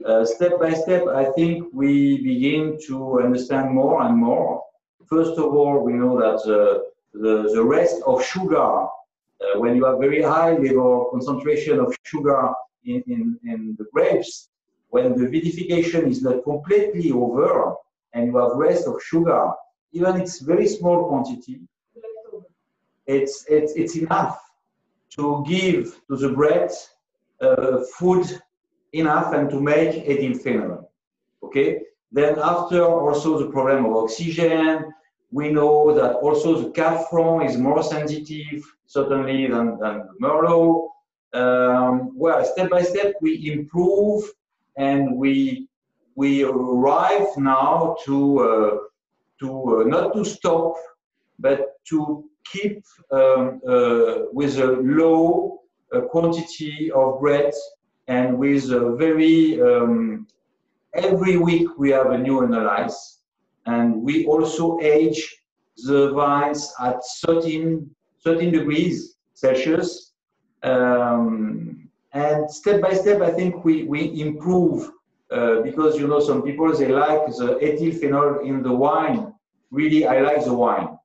Uh, 0.06 0.24
step 0.24 0.60
by 0.60 0.74
step, 0.74 1.08
I 1.08 1.26
think 1.32 1.66
we 1.74 2.22
begin 2.22 2.78
to 2.88 3.22
understand 3.22 3.72
more 3.72 4.04
and 4.04 4.16
more. 4.16 4.64
First 5.08 5.40
of 5.40 5.46
all, 5.46 5.84
we 5.84 5.94
know 5.94 6.20
that 6.20 6.44
the, 7.14 7.50
the 7.54 7.64
rest 7.64 8.02
of 8.06 8.24
sugar, 8.24 8.58
uh, 8.62 8.90
when 9.56 9.76
you 9.76 9.86
have 9.86 10.00
very 10.00 10.22
high 10.22 10.52
level 10.52 11.10
concentration 11.12 11.80
of 11.80 11.96
sugar 12.04 12.54
in, 12.86 13.04
in, 13.08 13.40
in 13.44 13.76
the 13.78 13.86
grapes, 13.94 14.50
when 14.90 15.16
the 15.18 15.26
vinification 15.26 16.08
is 16.08 16.22
not 16.22 16.44
completely 16.44 17.12
over 17.12 17.76
and 18.14 18.28
you 18.28 18.38
have 18.38 18.52
rest 18.56 18.88
of 18.88 19.02
sugar, 19.04 19.52
even 19.92 20.20
it's 20.20 20.40
very 20.40 20.68
small 20.68 21.08
quantity, 21.08 21.62
it's, 23.06 23.46
it's, 23.50 23.74
it's 23.74 23.96
enough 23.96 24.40
to 25.16 25.44
give 25.48 26.00
to 26.08 26.16
the 26.16 26.30
Brett 26.30 26.72
uh, 27.42 27.82
food 27.98 28.40
enough 28.94 29.34
and 29.34 29.50
to 29.50 29.60
make 29.60 30.08
ethyl 30.08 30.38
phenol. 30.38 30.92
Okay? 31.44 31.82
Then 32.12 32.40
after 32.40 32.84
also 32.84 33.38
the 33.40 33.50
problem 33.50 33.86
of 33.86 33.96
oxygen, 33.96 34.92
we 35.32 35.52
know 35.52 35.94
that 35.94 36.16
also 36.16 36.60
the 36.60 36.70
Cafron 36.70 37.48
is 37.48 37.58
more 37.58 37.84
sensitive, 37.84 38.64
certainly 38.88 39.48
than, 39.48 39.78
than 39.80 40.08
the 40.08 40.16
Merlot. 40.22 40.90
Um, 41.34 42.12
well, 42.16 42.44
step 42.44 42.70
by 42.70 42.82
step 42.82 43.14
we 43.22 43.52
improve 43.52 44.24
and 44.78 45.16
we 45.16 45.68
we 46.16 46.44
arrive 46.44 47.28
now 47.38 47.96
to 48.06 48.40
uh, 48.40 48.78
to 49.40 49.82
uh, 49.82 49.84
not 49.84 50.14
to 50.16 50.26
stop, 50.26 50.74
but 51.38 51.78
to 51.90 52.26
keep 52.52 52.84
um, 53.12 53.62
uh, 53.68 54.26
with 54.34 54.58
a 54.58 54.78
low 54.82 55.62
uh, 55.94 56.02
quantity 56.02 56.92
of 56.92 57.20
Brett 57.20 57.54
and 58.08 58.38
with 58.38 58.72
a 58.72 58.96
very 58.96 59.62
um, 59.62 60.28
every 60.94 61.38
week 61.38 61.68
we 61.78 61.92
have 61.92 62.12
a 62.12 62.18
new 62.18 62.44
analyze 62.44 63.20
and 63.66 64.02
we 64.02 64.26
also 64.26 64.80
age 64.82 65.22
the 65.86 66.12
vines 66.12 66.74
at 66.82 66.98
13, 67.26 67.90
13 68.24 68.52
degrees 68.52 69.18
celsius 69.34 70.09
um, 70.64 71.90
and 72.14 72.50
step 72.50 72.82
by 72.82 72.94
step 72.94 73.22
i 73.22 73.32
think 73.32 73.64
we, 73.64 73.84
we 73.84 74.22
improve 74.22 74.92
uh, 75.32 75.62
because 75.62 75.98
you 75.98 76.08
know 76.08 76.20
some 76.20 76.42
people 76.42 76.76
they 76.76 76.88
like 76.88 77.26
the 77.38 77.58
ethyl 77.62 77.92
phenol 77.92 78.40
in 78.40 78.64
the 78.64 78.74
wine 78.74 79.34
really 79.72 80.06
i 80.08 80.20
like 80.22 80.44
the 80.44 80.54
wine 80.54 80.98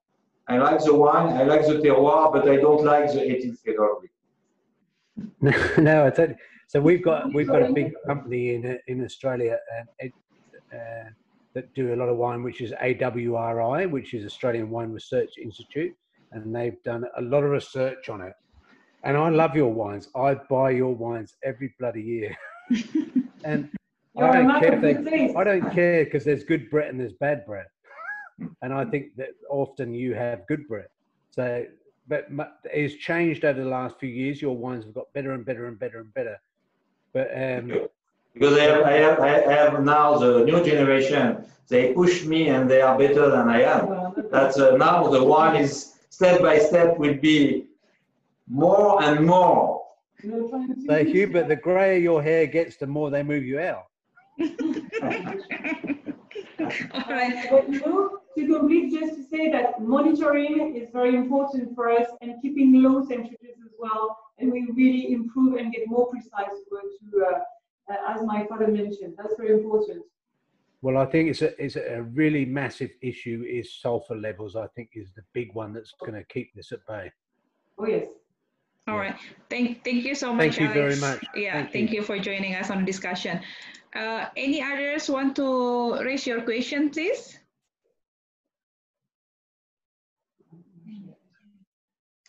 i 0.49 0.57
like 0.57 0.83
the 0.83 0.95
wine 0.95 1.37
i 1.37 1.43
like 1.43 1.67
the 1.67 1.75
terroir 1.75 2.33
but 2.33 2.49
i 2.49 2.57
don't 2.57 2.85
like 2.85 3.07
the 3.13 3.23
ethyl 3.31 3.55
phenol 3.65 4.01
no, 5.79 6.07
I 6.07 6.11
tell 6.11 6.29
you. 6.29 6.37
So 6.67 6.81
we've 6.81 7.03
got 7.03 7.33
we've 7.33 7.47
got 7.47 7.63
a 7.63 7.73
big 7.73 7.93
company 8.07 8.55
in 8.55 8.79
in 8.89 9.05
Australia 9.05 9.59
it, 9.99 10.13
uh, 10.73 11.11
that 11.55 11.73
do 11.75 11.95
a 11.95 11.97
lot 11.97 12.09
of 12.09 12.17
wine, 12.17 12.43
which 12.43 12.61
is 12.61 12.73
AWRI, 12.73 13.89
which 13.91 14.13
is 14.15 14.25
Australian 14.25 14.71
Wine 14.71 14.91
Research 14.91 15.39
Institute, 15.41 15.95
and 16.33 16.55
they've 16.55 16.83
done 16.83 17.05
a 17.17 17.23
lot 17.23 17.45
of 17.45 17.51
research 17.51 18.09
on 18.09 18.21
it. 18.23 18.33
And 19.05 19.17
I 19.17 19.29
love 19.29 19.55
your 19.55 19.73
wines. 19.73 20.09
I 20.17 20.35
buy 20.35 20.71
your 20.71 20.95
wines 20.95 21.37
every 21.45 21.75
bloody 21.79 22.03
year, 22.03 22.37
and 23.45 23.71
You're 24.17 24.29
I 24.29 24.41
a 24.41 24.43
don't 24.43 24.61
care 24.61 24.73
of 24.75 24.85
if 24.85 24.97
good 24.97 25.05
they. 25.05 25.35
I 25.35 25.45
don't 25.45 25.71
care 25.73 26.05
because 26.05 26.25
there's 26.25 26.45
good 26.45 26.71
Brett 26.71 26.89
and 26.89 27.01
there's 27.01 27.13
bad 27.13 27.45
Brett, 27.47 27.67
and 28.63 28.73
I 28.73 28.85
think 28.85 29.17
that 29.17 29.31
often 29.51 29.93
you 29.93 30.15
have 30.15 30.47
good 30.47 30.69
Brett. 30.69 30.91
So, 31.31 31.67
but 32.09 32.29
it's 32.65 32.95
changed 32.95 33.45
over 33.45 33.61
the 33.61 33.69
last 33.69 33.99
few 33.99 34.09
years. 34.09 34.41
Your 34.41 34.57
wines 34.57 34.85
have 34.85 34.95
got 34.95 35.13
better 35.15 35.33
and 35.33 35.45
better 35.45 35.67
and 35.67 35.79
better 35.79 35.99
and 35.99 36.15
better. 36.15 36.41
But 37.13 37.31
um, 37.35 37.89
because 38.35 38.57
I 38.59 38.63
have, 38.65 38.83
I 38.83 38.93
have, 38.93 39.21
I 39.21 39.53
have 39.53 39.85
now 39.85 40.17
the 40.19 40.45
new 40.45 40.65
generation. 40.65 41.45
They 41.69 41.93
push 41.93 42.25
me 42.25 42.49
and 42.49 42.71
they 42.71 42.83
are 42.83 42.97
better 42.99 43.31
than 43.31 43.49
I 43.49 43.63
am. 43.63 43.89
Well, 43.89 44.15
That's 44.31 44.59
uh, 44.59 44.77
now 44.77 45.09
the 45.09 45.25
one 45.25 45.57
is 45.57 45.95
step 46.11 46.43
by 46.43 46.59
step 46.59 46.99
will 46.99 47.15
be 47.15 47.67
more 48.49 49.03
and 49.03 49.27
more. 49.27 49.83
you're 50.23 50.49
trying 50.49 50.75
to 50.75 50.81
so 50.87 51.05
Hubert, 51.05 51.49
the 51.49 51.57
grayer 51.57 51.99
your 51.99 52.23
hair 52.23 52.47
gets, 52.47 52.77
the 52.77 52.87
more 52.87 53.11
they 53.11 53.23
move 53.23 53.45
you 53.45 53.61
out. 53.61 53.85
All 54.41 54.49
right. 57.09 57.47
But 57.51 57.69
you 57.69 58.21
to 58.37 58.47
complete, 58.47 58.93
just 58.93 59.15
to 59.15 59.23
say 59.25 59.51
that 59.51 59.81
monitoring 59.81 60.77
is 60.77 60.89
very 60.93 61.15
important 61.15 61.75
for 61.75 61.91
us 61.91 62.09
and 62.21 62.35
keeping 62.43 62.83
low 62.83 63.07
temperatures 63.07 63.57
as 63.65 63.73
well. 63.79 64.19
And 64.39 64.51
we 64.51 64.69
really 64.75 65.13
improve 65.13 65.57
and 65.57 65.73
get 65.73 65.87
more 65.87 66.09
precise 66.09 66.59
to, 66.69 67.25
uh, 67.25 67.93
uh, 67.93 68.15
as 68.15 68.23
my 68.25 68.47
father 68.49 68.67
mentioned. 68.67 69.15
That's 69.17 69.35
very 69.37 69.53
important. 69.53 70.03
Well, 70.83 70.99
I 70.99 71.07
think 71.07 71.31
it's 71.31 71.41
a 71.41 71.63
it's 71.63 71.77
a 71.77 72.03
really 72.03 72.45
massive 72.45 72.91
issue. 73.01 73.45
Is 73.49 73.73
sulfur 73.73 74.17
levels? 74.17 74.57
I 74.57 74.67
think 74.75 74.91
is 74.95 75.13
the 75.15 75.23
big 75.33 75.55
one 75.55 75.73
that's 75.73 75.95
going 76.01 76.13
to 76.13 76.25
keep 76.25 76.55
this 76.55 76.73
at 76.73 76.85
bay. 76.87 77.11
Oh, 77.79 77.87
yes. 77.87 78.07
All 78.87 78.99
right. 78.99 79.16
Thank, 79.49 79.82
thank 79.82 80.05
you 80.05 80.14
so 80.14 80.35
much. 80.35 80.57
Thank 80.57 80.61
you 80.61 80.74
very 80.74 80.97
much. 80.97 81.24
Yeah, 81.35 81.55
Thank 81.55 81.72
thank, 81.72 81.91
you. 81.91 82.01
you. 82.01 82.03
for 82.05 82.18
joining 82.18 82.55
us 82.55 82.70
on 82.70 82.80
the 82.80 82.85
discussion. 82.85 83.41
Uh, 83.95 84.26
any 84.37 84.62
others 84.62 85.09
want 85.09 85.37
to 85.37 85.99
raise 86.03 86.26
your 86.26 86.43
question, 86.43 86.91
please? 86.91 87.39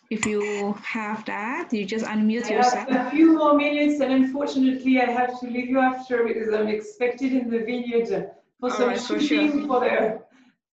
If 0.08 0.24
you 0.24 0.72
have 0.84 1.24
that, 1.24 1.72
you 1.72 1.84
just 1.84 2.04
unmute 2.04 2.46
I 2.46 2.54
yourself. 2.54 2.88
have 2.88 3.08
a 3.08 3.10
few 3.10 3.36
more 3.36 3.54
minutes 3.54 4.00
and 4.00 4.12
unfortunately 4.12 5.00
I 5.00 5.06
have 5.06 5.40
to 5.40 5.46
leave 5.46 5.68
you 5.68 5.80
after 5.80 6.24
because 6.24 6.54
I'm 6.54 6.68
expected 6.68 7.32
in 7.32 7.50
the 7.50 7.58
vineyard 7.58 8.30
for 8.60 8.70
All 8.70 8.76
some 8.76 8.88
right, 8.90 9.00
for 9.00 9.18
shooting 9.18 9.66
for 9.66 9.80
the 9.80 10.22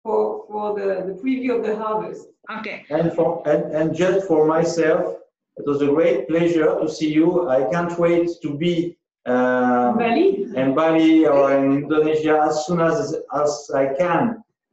for 0.01 0.45
for 0.47 0.73
the, 0.79 1.13
the 1.13 1.21
preview 1.21 1.57
of 1.57 1.63
the 1.63 1.75
harvest. 1.75 2.25
Okay. 2.59 2.85
And 2.89 3.13
for 3.13 3.47
and, 3.47 3.71
and 3.71 3.95
just 3.95 4.27
for 4.27 4.47
myself, 4.47 5.18
it 5.59 5.65
was 5.71 5.81
a 5.81 5.87
great 5.87 6.27
pleasure 6.31 6.69
to 6.81 6.87
see 6.97 7.11
you. 7.19 7.27
I 7.57 7.59
can't 7.73 7.93
wait 7.99 8.27
to 8.43 8.49
be 8.63 8.73
um, 9.25 9.97
Bali? 9.97 10.27
in 10.61 10.67
Bali 10.79 11.25
or 11.27 11.43
in 11.57 11.65
Indonesia 11.83 12.35
as 12.47 12.65
soon 12.65 12.79
as 12.89 12.97
as 13.41 13.51
I 13.81 13.85
can. 14.01 14.23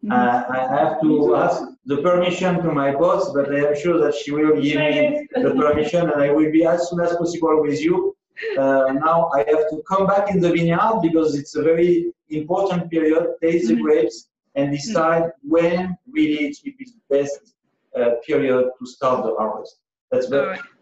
Mhm. 0.05 0.13
Uh, 0.17 0.39
I 0.59 0.61
have 0.79 0.93
to 1.05 1.11
ask 1.45 1.59
the 1.91 1.99
permission 2.09 2.53
to 2.65 2.69
my 2.81 2.91
boss, 3.03 3.23
but 3.37 3.47
I 3.57 3.59
am 3.69 3.75
sure 3.83 3.99
that 4.05 4.15
she 4.21 4.31
will 4.37 4.55
give 4.65 4.79
me 4.91 4.95
the 5.45 5.53
permission, 5.63 6.03
and 6.13 6.19
I 6.27 6.31
will 6.37 6.51
be 6.59 6.63
as 6.75 6.81
soon 6.89 7.01
as 7.07 7.13
possible 7.23 7.57
with 7.67 7.79
you. 7.87 7.97
Uh, 8.63 8.93
now 9.09 9.19
I 9.39 9.41
have 9.53 9.65
to 9.73 9.77
come 9.91 10.05
back 10.13 10.25
in 10.35 10.39
the 10.45 10.51
vineyard 10.59 10.97
because 11.09 11.31
it's 11.41 11.55
a 11.61 11.63
very 11.71 11.93
important 12.41 12.83
period. 12.95 13.23
Taste 13.45 13.67
the 13.71 13.77
Mhm. 13.77 13.85
grapes 13.87 14.17
and 14.57 14.65
decide 14.79 15.25
when 15.55 15.79
really 16.17 16.41
it 16.51 16.75
is 16.85 16.91
the 16.99 17.05
best 17.15 17.41
uh, 17.99 18.11
period 18.29 18.65
to 18.79 18.85
start 18.95 19.19
the 19.27 19.35
harvest. 19.41 19.75
That's 20.11 20.29
All 20.31 20.76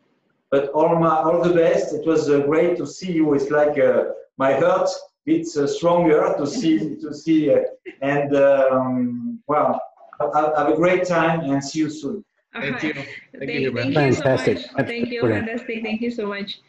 but, 0.55 0.71
all 0.71 0.95
my 1.05 1.17
all 1.27 1.43
the 1.43 1.55
best. 1.55 1.95
It 1.99 2.07
was 2.07 2.23
uh, 2.31 2.41
great 2.51 2.77
to 2.81 2.87
see 2.87 3.13
you. 3.19 3.35
It's 3.35 3.51
like 3.51 3.77
uh, 3.79 4.05
my 4.45 4.53
heart 4.63 4.89
beats 5.27 5.57
uh, 5.57 5.67
stronger 5.67 6.35
to 6.39 6.47
see 6.47 6.77
to 7.03 7.13
see 7.23 7.41
uh, 7.55 7.61
and 8.03 8.29
um, 8.37 9.41
well. 9.47 9.81
Have 10.21 10.53
have 10.57 10.69
a 10.69 10.77
great 10.77 11.05
time 11.05 11.41
and 11.51 11.63
see 11.69 11.81
you 11.81 11.91
soon. 11.91 12.25
Thank 12.53 12.67
Alright. 12.67 12.83
you. 12.85 12.93
Thank 12.95 13.07
Thank, 13.39 13.51
you, 13.51 13.61
Hubert. 13.63 13.95
thank 13.95 14.15
so 14.15 14.23
Fantastic. 14.23 14.59
much. 14.77 14.87
Thank 14.87 15.09
you, 15.11 15.21
fantastic. 15.23 15.83
Thank 15.83 16.01
you 16.03 16.11
so 16.13 16.25
much. 16.35 16.61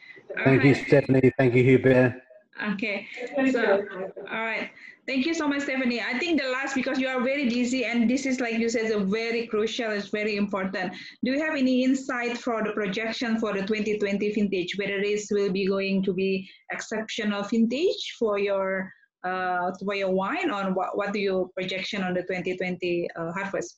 Thank 0.43 0.63
you, 0.63 0.73
Stephanie. 0.73 1.31
Thank 1.37 1.53
you, 1.53 1.63
Hubert. 1.63 2.24
Okay. 2.63 3.07
So, 3.51 3.83
all 4.31 4.41
right. 4.41 4.69
Thank 5.05 5.27
you 5.27 5.35
so 5.35 5.47
much, 5.47 5.63
Stephanie. 5.63 6.01
I 6.01 6.17
think 6.17 6.41
the 6.41 6.47
last, 6.49 6.73
because 6.73 6.97
you 6.97 7.07
are 7.07 7.21
very 7.21 7.47
busy 7.47 7.85
and 7.85 8.09
this 8.09 8.25
is, 8.25 8.39
like 8.39 8.57
you 8.57 8.69
said, 8.69 8.89
a 8.91 8.99
very 8.99 9.45
crucial, 9.45 9.91
it's 9.91 10.07
very 10.07 10.35
important. 10.35 10.93
Do 11.23 11.31
you 11.31 11.39
have 11.43 11.55
any 11.55 11.83
insight 11.83 12.37
for 12.37 12.63
the 12.63 12.71
projection 12.71 13.37
for 13.37 13.53
the 13.53 13.61
2020 13.61 14.31
vintage, 14.31 14.77
whether 14.77 14.99
this 15.01 15.27
will 15.29 15.51
be 15.51 15.67
going 15.67 16.01
to 16.03 16.13
be 16.13 16.49
exceptional 16.71 17.43
vintage 17.43 18.15
for 18.17 18.39
your, 18.39 18.91
uh, 19.23 19.71
for 19.83 19.93
your 19.93 20.11
wine 20.11 20.49
or 20.49 20.73
what, 20.73 20.97
what 20.97 21.13
do 21.13 21.19
you 21.19 21.51
projection 21.55 22.01
on 22.01 22.15
the 22.15 22.21
2020 22.21 23.07
uh, 23.15 23.31
harvest? 23.33 23.77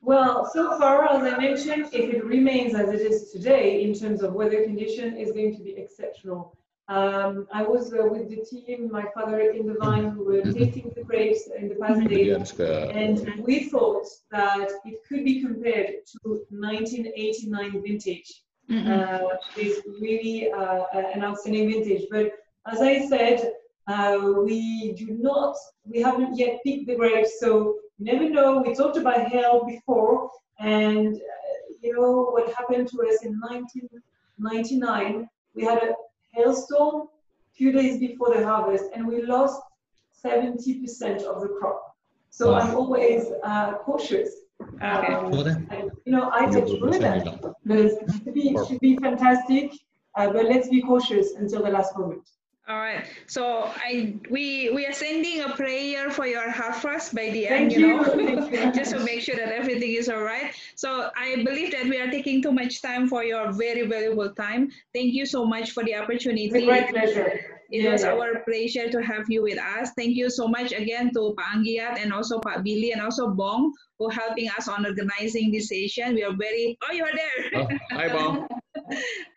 Well, 0.00 0.48
so 0.50 0.78
far, 0.78 1.04
as 1.10 1.30
I 1.30 1.36
mentioned, 1.38 1.88
if 1.92 2.14
it 2.14 2.24
remains 2.24 2.74
as 2.74 2.88
it 2.90 3.00
is 3.00 3.32
today 3.32 3.82
in 3.82 3.92
terms 3.92 4.22
of 4.22 4.32
weather 4.32 4.62
condition, 4.62 5.16
is 5.16 5.32
going 5.32 5.56
to 5.56 5.62
be 5.62 5.76
exceptional. 5.76 6.56
Um, 6.88 7.46
I 7.50 7.62
was 7.62 7.94
uh, 7.94 8.04
with 8.04 8.28
the 8.28 8.44
team, 8.44 8.90
my 8.92 9.06
father 9.14 9.40
in 9.40 9.66
the 9.66 9.76
vine, 9.80 10.10
who 10.10 10.24
were 10.24 10.42
tasting 10.42 10.92
the 10.94 11.02
grapes 11.02 11.48
in 11.58 11.68
the 11.70 11.76
past 11.76 12.00
Dia 12.00 12.08
days, 12.08 12.36
harus 12.36 12.52
ke 12.52 12.68
and 12.92 13.16
we 13.42 13.70
thought 13.72 14.04
that 14.30 14.68
it 14.84 15.00
could 15.08 15.24
be 15.24 15.40
compared 15.40 16.04
to 16.12 16.44
1989 16.50 17.80
vintage. 17.80 18.44
Mhm. 18.70 18.88
uh, 18.88 19.36
is 19.56 19.82
really 20.00 20.50
uh, 20.50 20.84
an 20.94 21.22
outstanding 21.22 21.70
vintage. 21.70 22.06
But 22.10 22.32
as 22.66 22.80
I 22.80 23.06
said, 23.06 23.52
uh, 23.86 24.18
we 24.42 24.92
do 24.92 25.06
not, 25.20 25.54
we 25.84 26.00
haven't 26.00 26.38
yet 26.38 26.60
picked 26.64 26.86
the 26.86 26.96
grapes, 26.96 27.40
so 27.40 27.76
you 27.98 28.04
never 28.12 28.28
know. 28.30 28.62
We 28.66 28.74
talked 28.74 28.96
about 28.96 29.28
hail 29.28 29.64
before, 29.66 30.30
and 30.58 31.14
uh, 31.14 31.74
you 31.82 31.92
know 31.94 32.30
what 32.32 32.52
happened 32.54 32.88
to 32.88 32.96
us 33.08 33.22
in 33.22 33.38
1999. 33.40 35.28
We 35.54 35.62
had 35.64 35.82
a 35.82 35.94
hailstorm 36.34 36.96
a 37.02 37.54
few 37.56 37.72
days 37.72 37.98
before 37.98 38.34
the 38.34 38.44
harvest, 38.44 38.84
and 38.94 39.06
we 39.06 39.22
lost 39.22 39.60
70% 40.24 41.22
of 41.24 41.40
the 41.42 41.48
crop. 41.60 41.96
So 42.30 42.50
Wow. 42.50 42.58
I'm 42.58 42.74
always 42.74 43.22
uh, 43.42 43.74
cautious. 43.86 44.30
Okay. 44.62 45.12
Um, 45.14 45.30
Betul 45.30 45.46
and, 45.70 45.90
you 46.04 46.12
know, 46.12 46.30
I 46.30 46.50
get 46.50 46.64
30% 46.64 46.80
prudent. 46.80 47.26
it 47.66 48.12
should 48.12 48.34
be, 48.34 48.48
it 48.50 48.66
should 48.66 48.80
be 48.80 48.96
fantastic, 48.96 49.72
uh, 50.16 50.32
but 50.32 50.44
let's 50.46 50.68
be 50.68 50.80
cautious 50.80 51.34
until 51.38 51.62
the 51.62 51.70
last 51.70 51.96
moment. 51.98 52.26
All 52.66 52.78
right. 52.78 53.04
So 53.26 53.70
I 53.76 54.16
we 54.30 54.70
we 54.70 54.86
are 54.86 54.92
sending 54.92 55.42
a 55.42 55.50
prayer 55.50 56.10
for 56.10 56.26
your 56.26 56.50
harvest 56.50 57.14
by 57.14 57.28
the 57.28 57.44
Thank 57.44 57.72
end, 57.72 57.72
you, 57.72 57.88
you. 57.88 58.36
know, 58.36 58.72
just 58.78 58.92
to 58.92 59.00
make 59.00 59.20
sure 59.20 59.36
that 59.36 59.52
everything 59.52 59.92
is 59.92 60.08
all 60.08 60.22
right. 60.22 60.54
So 60.74 61.10
I 61.14 61.44
believe 61.44 61.72
that 61.72 61.84
we 61.84 61.98
are 62.00 62.10
taking 62.10 62.40
too 62.42 62.52
much 62.52 62.80
time 62.80 63.06
for 63.06 63.22
your 63.22 63.52
very 63.52 63.86
valuable 63.86 64.32
time. 64.32 64.70
Thank 64.94 65.12
you 65.12 65.26
so 65.26 65.44
much 65.44 65.72
for 65.72 65.84
the 65.84 65.94
opportunity. 65.96 66.46
It's 66.46 66.54
a 66.54 66.64
great 66.64 66.88
pleasure. 66.88 67.28
It 67.70 67.82
Yeah, 67.82 67.92
was 67.92 68.02
yeah. 68.02 68.12
our 68.12 68.40
pleasure 68.48 68.88
to 68.88 69.02
have 69.02 69.28
you 69.28 69.42
with 69.42 69.58
us. 69.58 69.90
Thank 69.96 70.16
you 70.16 70.30
so 70.30 70.48
much 70.48 70.72
again 70.72 71.10
to 71.14 71.34
Pak 71.36 71.56
Anggiat 71.56 72.00
and 72.00 72.12
also 72.12 72.40
Pak 72.40 72.62
Billy 72.64 72.92
and 72.92 73.00
also 73.02 73.28
Bong 73.28 73.72
for 73.98 74.10
helping 74.12 74.48
us 74.56 74.68
on 74.68 74.86
organizing 74.86 75.50
this 75.52 75.68
session. 75.68 76.14
We 76.14 76.22
are 76.24 76.36
very, 76.36 76.78
oh, 76.88 76.92
you 76.92 77.04
are 77.04 77.12
there. 77.12 77.60
Oh, 77.60 77.68
hi, 77.90 78.08
Bang. 78.08 78.46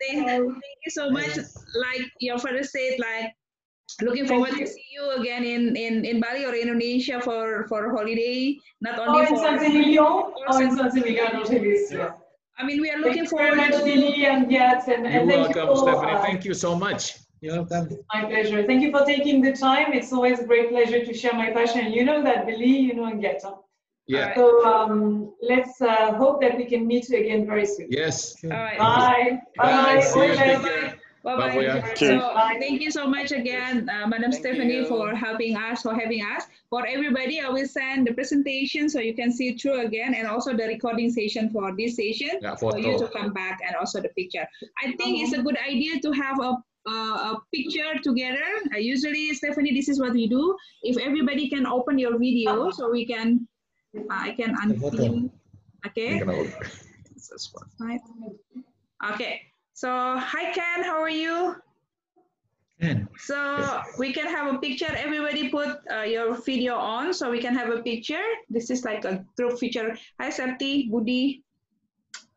thank, 0.00 0.26
thank 0.28 0.77
you 0.77 0.77
so 0.90 1.10
much. 1.10 1.36
Like 1.36 2.02
your 2.20 2.38
father 2.38 2.62
said, 2.64 2.98
like 2.98 3.32
looking 4.02 4.26
forward 4.26 4.50
to 4.52 4.66
see 4.66 4.84
you 4.92 5.10
again 5.20 5.44
in, 5.44 5.76
in, 5.76 6.04
in 6.04 6.20
Bali 6.20 6.44
or 6.44 6.54
Indonesia 6.54 7.20
for, 7.20 7.66
for 7.68 7.90
holiday. 7.96 8.56
Not 8.80 8.98
Oh, 8.98 9.06
only 9.08 9.20
in 9.22 9.26
for, 9.28 9.36
San 9.38 9.58
Emilio? 9.64 10.32
Oh, 10.48 10.60
in 10.60 10.76
San 10.76 10.90
Emilio, 10.90 11.24
not 11.32 11.50
Alicia. 11.50 12.14
I 12.58 12.64
mean, 12.66 12.80
we 12.80 12.90
are 12.90 12.94
Thank 12.94 13.04
looking 13.04 13.24
you 13.24 13.30
very 13.30 13.50
forward 13.50 13.70
much, 13.70 13.78
to. 13.78 13.84
Billy 13.84 14.26
and 14.26 14.48
Gert, 14.50 14.82
and, 14.88 15.04
You're 15.04 15.20
and 15.22 15.30
thank 15.30 15.48
you 15.54 15.54
welcome, 15.62 15.66
for, 15.68 15.76
Stephanie. 15.76 16.12
uh, 16.12 16.22
Thank 16.22 16.44
you 16.44 16.54
so 16.54 16.74
much. 16.74 17.18
You're 17.40 17.54
welcome. 17.62 17.88
My 18.12 18.24
pleasure. 18.24 18.66
Thank 18.66 18.82
you 18.82 18.90
for 18.90 19.04
taking 19.04 19.40
the 19.42 19.52
time. 19.52 19.92
It's 19.92 20.12
always 20.12 20.40
a 20.40 20.44
great 20.44 20.70
pleasure 20.70 21.04
to 21.06 21.14
share 21.14 21.34
my 21.34 21.50
passion. 21.52 21.92
You 21.92 22.04
know 22.04 22.22
that, 22.24 22.46
Billy, 22.46 22.66
you 22.66 22.94
know 22.94 23.04
and 23.04 23.22
Gert. 23.22 23.38
huh? 23.44 23.54
Yeah. 24.08 24.34
So 24.34 24.64
um, 24.64 25.32
let's 25.42 25.80
uh, 25.80 26.14
hope 26.14 26.40
that 26.40 26.56
we 26.56 26.64
can 26.64 26.86
meet 26.86 27.08
you 27.10 27.18
again 27.18 27.46
very 27.46 27.66
soon. 27.66 27.88
Yes. 27.90 28.36
All 28.44 28.50
right. 28.50 28.78
Bye. 28.78 29.40
Bye. 29.56 29.94
Bye. 29.96 30.00
See 30.00 30.20
you. 30.20 30.28
Bye. 30.28 30.36
Take 30.36 30.62
Bye-bye. 30.62 30.68
care. 30.68 30.98
Bye-bye. 31.24 31.48
Bye, 31.48 31.54
Boya. 31.54 31.90
Okay. 31.90 32.18
So 32.18 32.32
thank 32.58 32.80
you 32.80 32.90
so 32.90 33.06
much 33.06 33.32
again, 33.32 33.88
uh, 33.90 34.06
Madam 34.06 34.30
Thank 34.30 34.42
Stephanie, 34.42 34.76
you. 34.76 34.86
for 34.86 35.14
helping 35.14 35.56
us, 35.56 35.82
for 35.82 35.94
having 35.94 36.22
us. 36.22 36.44
For 36.70 36.86
everybody, 36.86 37.40
I 37.40 37.50
will 37.50 37.66
send 37.66 38.06
the 38.06 38.14
presentation 38.14 38.88
so 38.88 39.00
you 39.00 39.14
can 39.14 39.30
see 39.30 39.48
it 39.50 39.60
through 39.60 39.84
again, 39.84 40.14
and 40.14 40.26
also 40.26 40.56
the 40.56 40.64
recording 40.64 41.10
session 41.10 41.50
for 41.50 41.74
this 41.76 41.96
session 41.96 42.38
Ya, 42.40 42.54
for 42.54 42.78
you 42.78 42.96
to 42.96 43.06
foto. 43.06 43.12
come 43.12 43.32
back, 43.34 43.58
and 43.66 43.76
also 43.76 44.00
the 44.00 44.08
picture. 44.20 44.46
I 44.82 44.92
think 44.96 45.20
it's 45.22 45.34
a 45.34 45.42
good 45.42 45.58
idea 45.68 46.00
to 46.00 46.12
have 46.12 46.40
a 46.40 46.56
uh, 46.88 47.34
a 47.34 47.42
picture 47.52 47.92
together. 48.02 48.48
Uh, 48.72 48.78
usually, 48.78 49.34
Stephanie, 49.34 49.74
this 49.74 49.88
is 49.90 50.00
what 50.00 50.12
we 50.12 50.28
do. 50.28 50.56
If 50.82 50.96
everybody 50.96 51.50
can 51.50 51.66
open 51.66 51.98
your 51.98 52.16
video, 52.18 52.70
so 52.70 52.90
we 52.90 53.04
can, 53.04 53.46
I 54.10 54.36
can 54.36 54.52
unpin. 54.60 55.32
Okay. 55.86 56.20
Ini 56.20 56.26
kenapa? 56.26 56.44
So. 57.16 57.34
Okay. 59.14 59.48
So 59.72 59.88
hi 60.18 60.50
Ken, 60.52 60.84
how 60.84 61.00
are 61.00 61.12
you? 61.12 61.56
Ken. 62.82 63.08
So 63.16 63.38
we 63.96 64.12
can 64.12 64.28
have 64.28 64.52
a 64.52 64.58
picture. 64.58 64.90
Everybody 64.90 65.48
put 65.48 65.80
uh, 65.88 66.04
your 66.04 66.36
video 66.42 66.76
on 66.76 67.14
so 67.14 67.30
we 67.30 67.40
can 67.40 67.54
have 67.56 67.70
a 67.70 67.80
picture. 67.80 68.22
This 68.50 68.68
is 68.68 68.84
like 68.84 69.06
a 69.06 69.24
group 69.38 69.56
picture. 69.56 69.96
Hi 70.20 70.28
Septi, 70.28 70.90
Budi, 70.90 71.42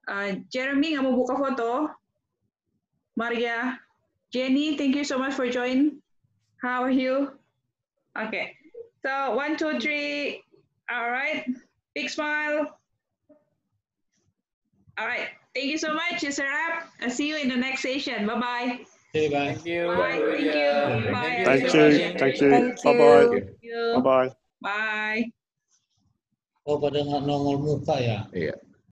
uh, 0.07 0.39
Jeremy 0.53 0.95
nggak 0.95 1.03
mau 1.03 1.17
buka 1.17 1.35
foto? 1.35 1.69
Maria, 3.19 3.75
Jenny, 4.31 4.79
thank 4.79 4.95
you 4.95 5.03
so 5.03 5.19
much 5.19 5.35
for 5.35 5.49
joining. 5.51 5.99
How 6.63 6.79
are 6.85 6.93
you? 6.93 7.35
Okay. 8.15 8.55
So 9.03 9.35
one, 9.35 9.57
two, 9.57 9.81
three. 9.81 10.45
All 10.91 11.09
right. 11.09 11.47
Big 11.95 12.09
smile. 12.09 12.77
All 14.97 15.07
right. 15.07 15.29
Thank 15.55 15.67
you 15.67 15.77
so 15.77 15.93
much. 15.93 16.23
It's 16.23 16.39
a 16.39 16.43
wrap. 16.43 16.91
I'll 17.01 17.09
see 17.09 17.27
you 17.27 17.37
in 17.37 17.47
the 17.47 17.55
next 17.55 17.81
session. 17.81 18.27
Bye 18.27 18.39
bye. 18.39 18.79
Okay, 19.15 19.27
bye. 19.31 19.55
Thank 19.55 19.65
you. 19.65 19.87
Bye. 19.87 20.19
Thank 20.19 20.43
you. 20.43 21.11
Bye. 21.11 21.43
Thank 21.43 21.73
you. 21.73 22.19
Thank 22.19 22.41
you. 22.41 22.75
Bye 22.83 22.97
bye. 22.97 23.21
you. 23.21 23.31
Thank 23.31 23.57
you. 23.61 23.93
Bye 23.95 24.01
bye. 24.01 24.29
Bye. 24.61 25.23
Oh 26.61 26.77
pada 26.77 27.01
nggak 27.01 27.25
nongol 27.25 27.57
muka 27.57 27.97
ya? 27.97 28.29
Iya. 28.37 28.53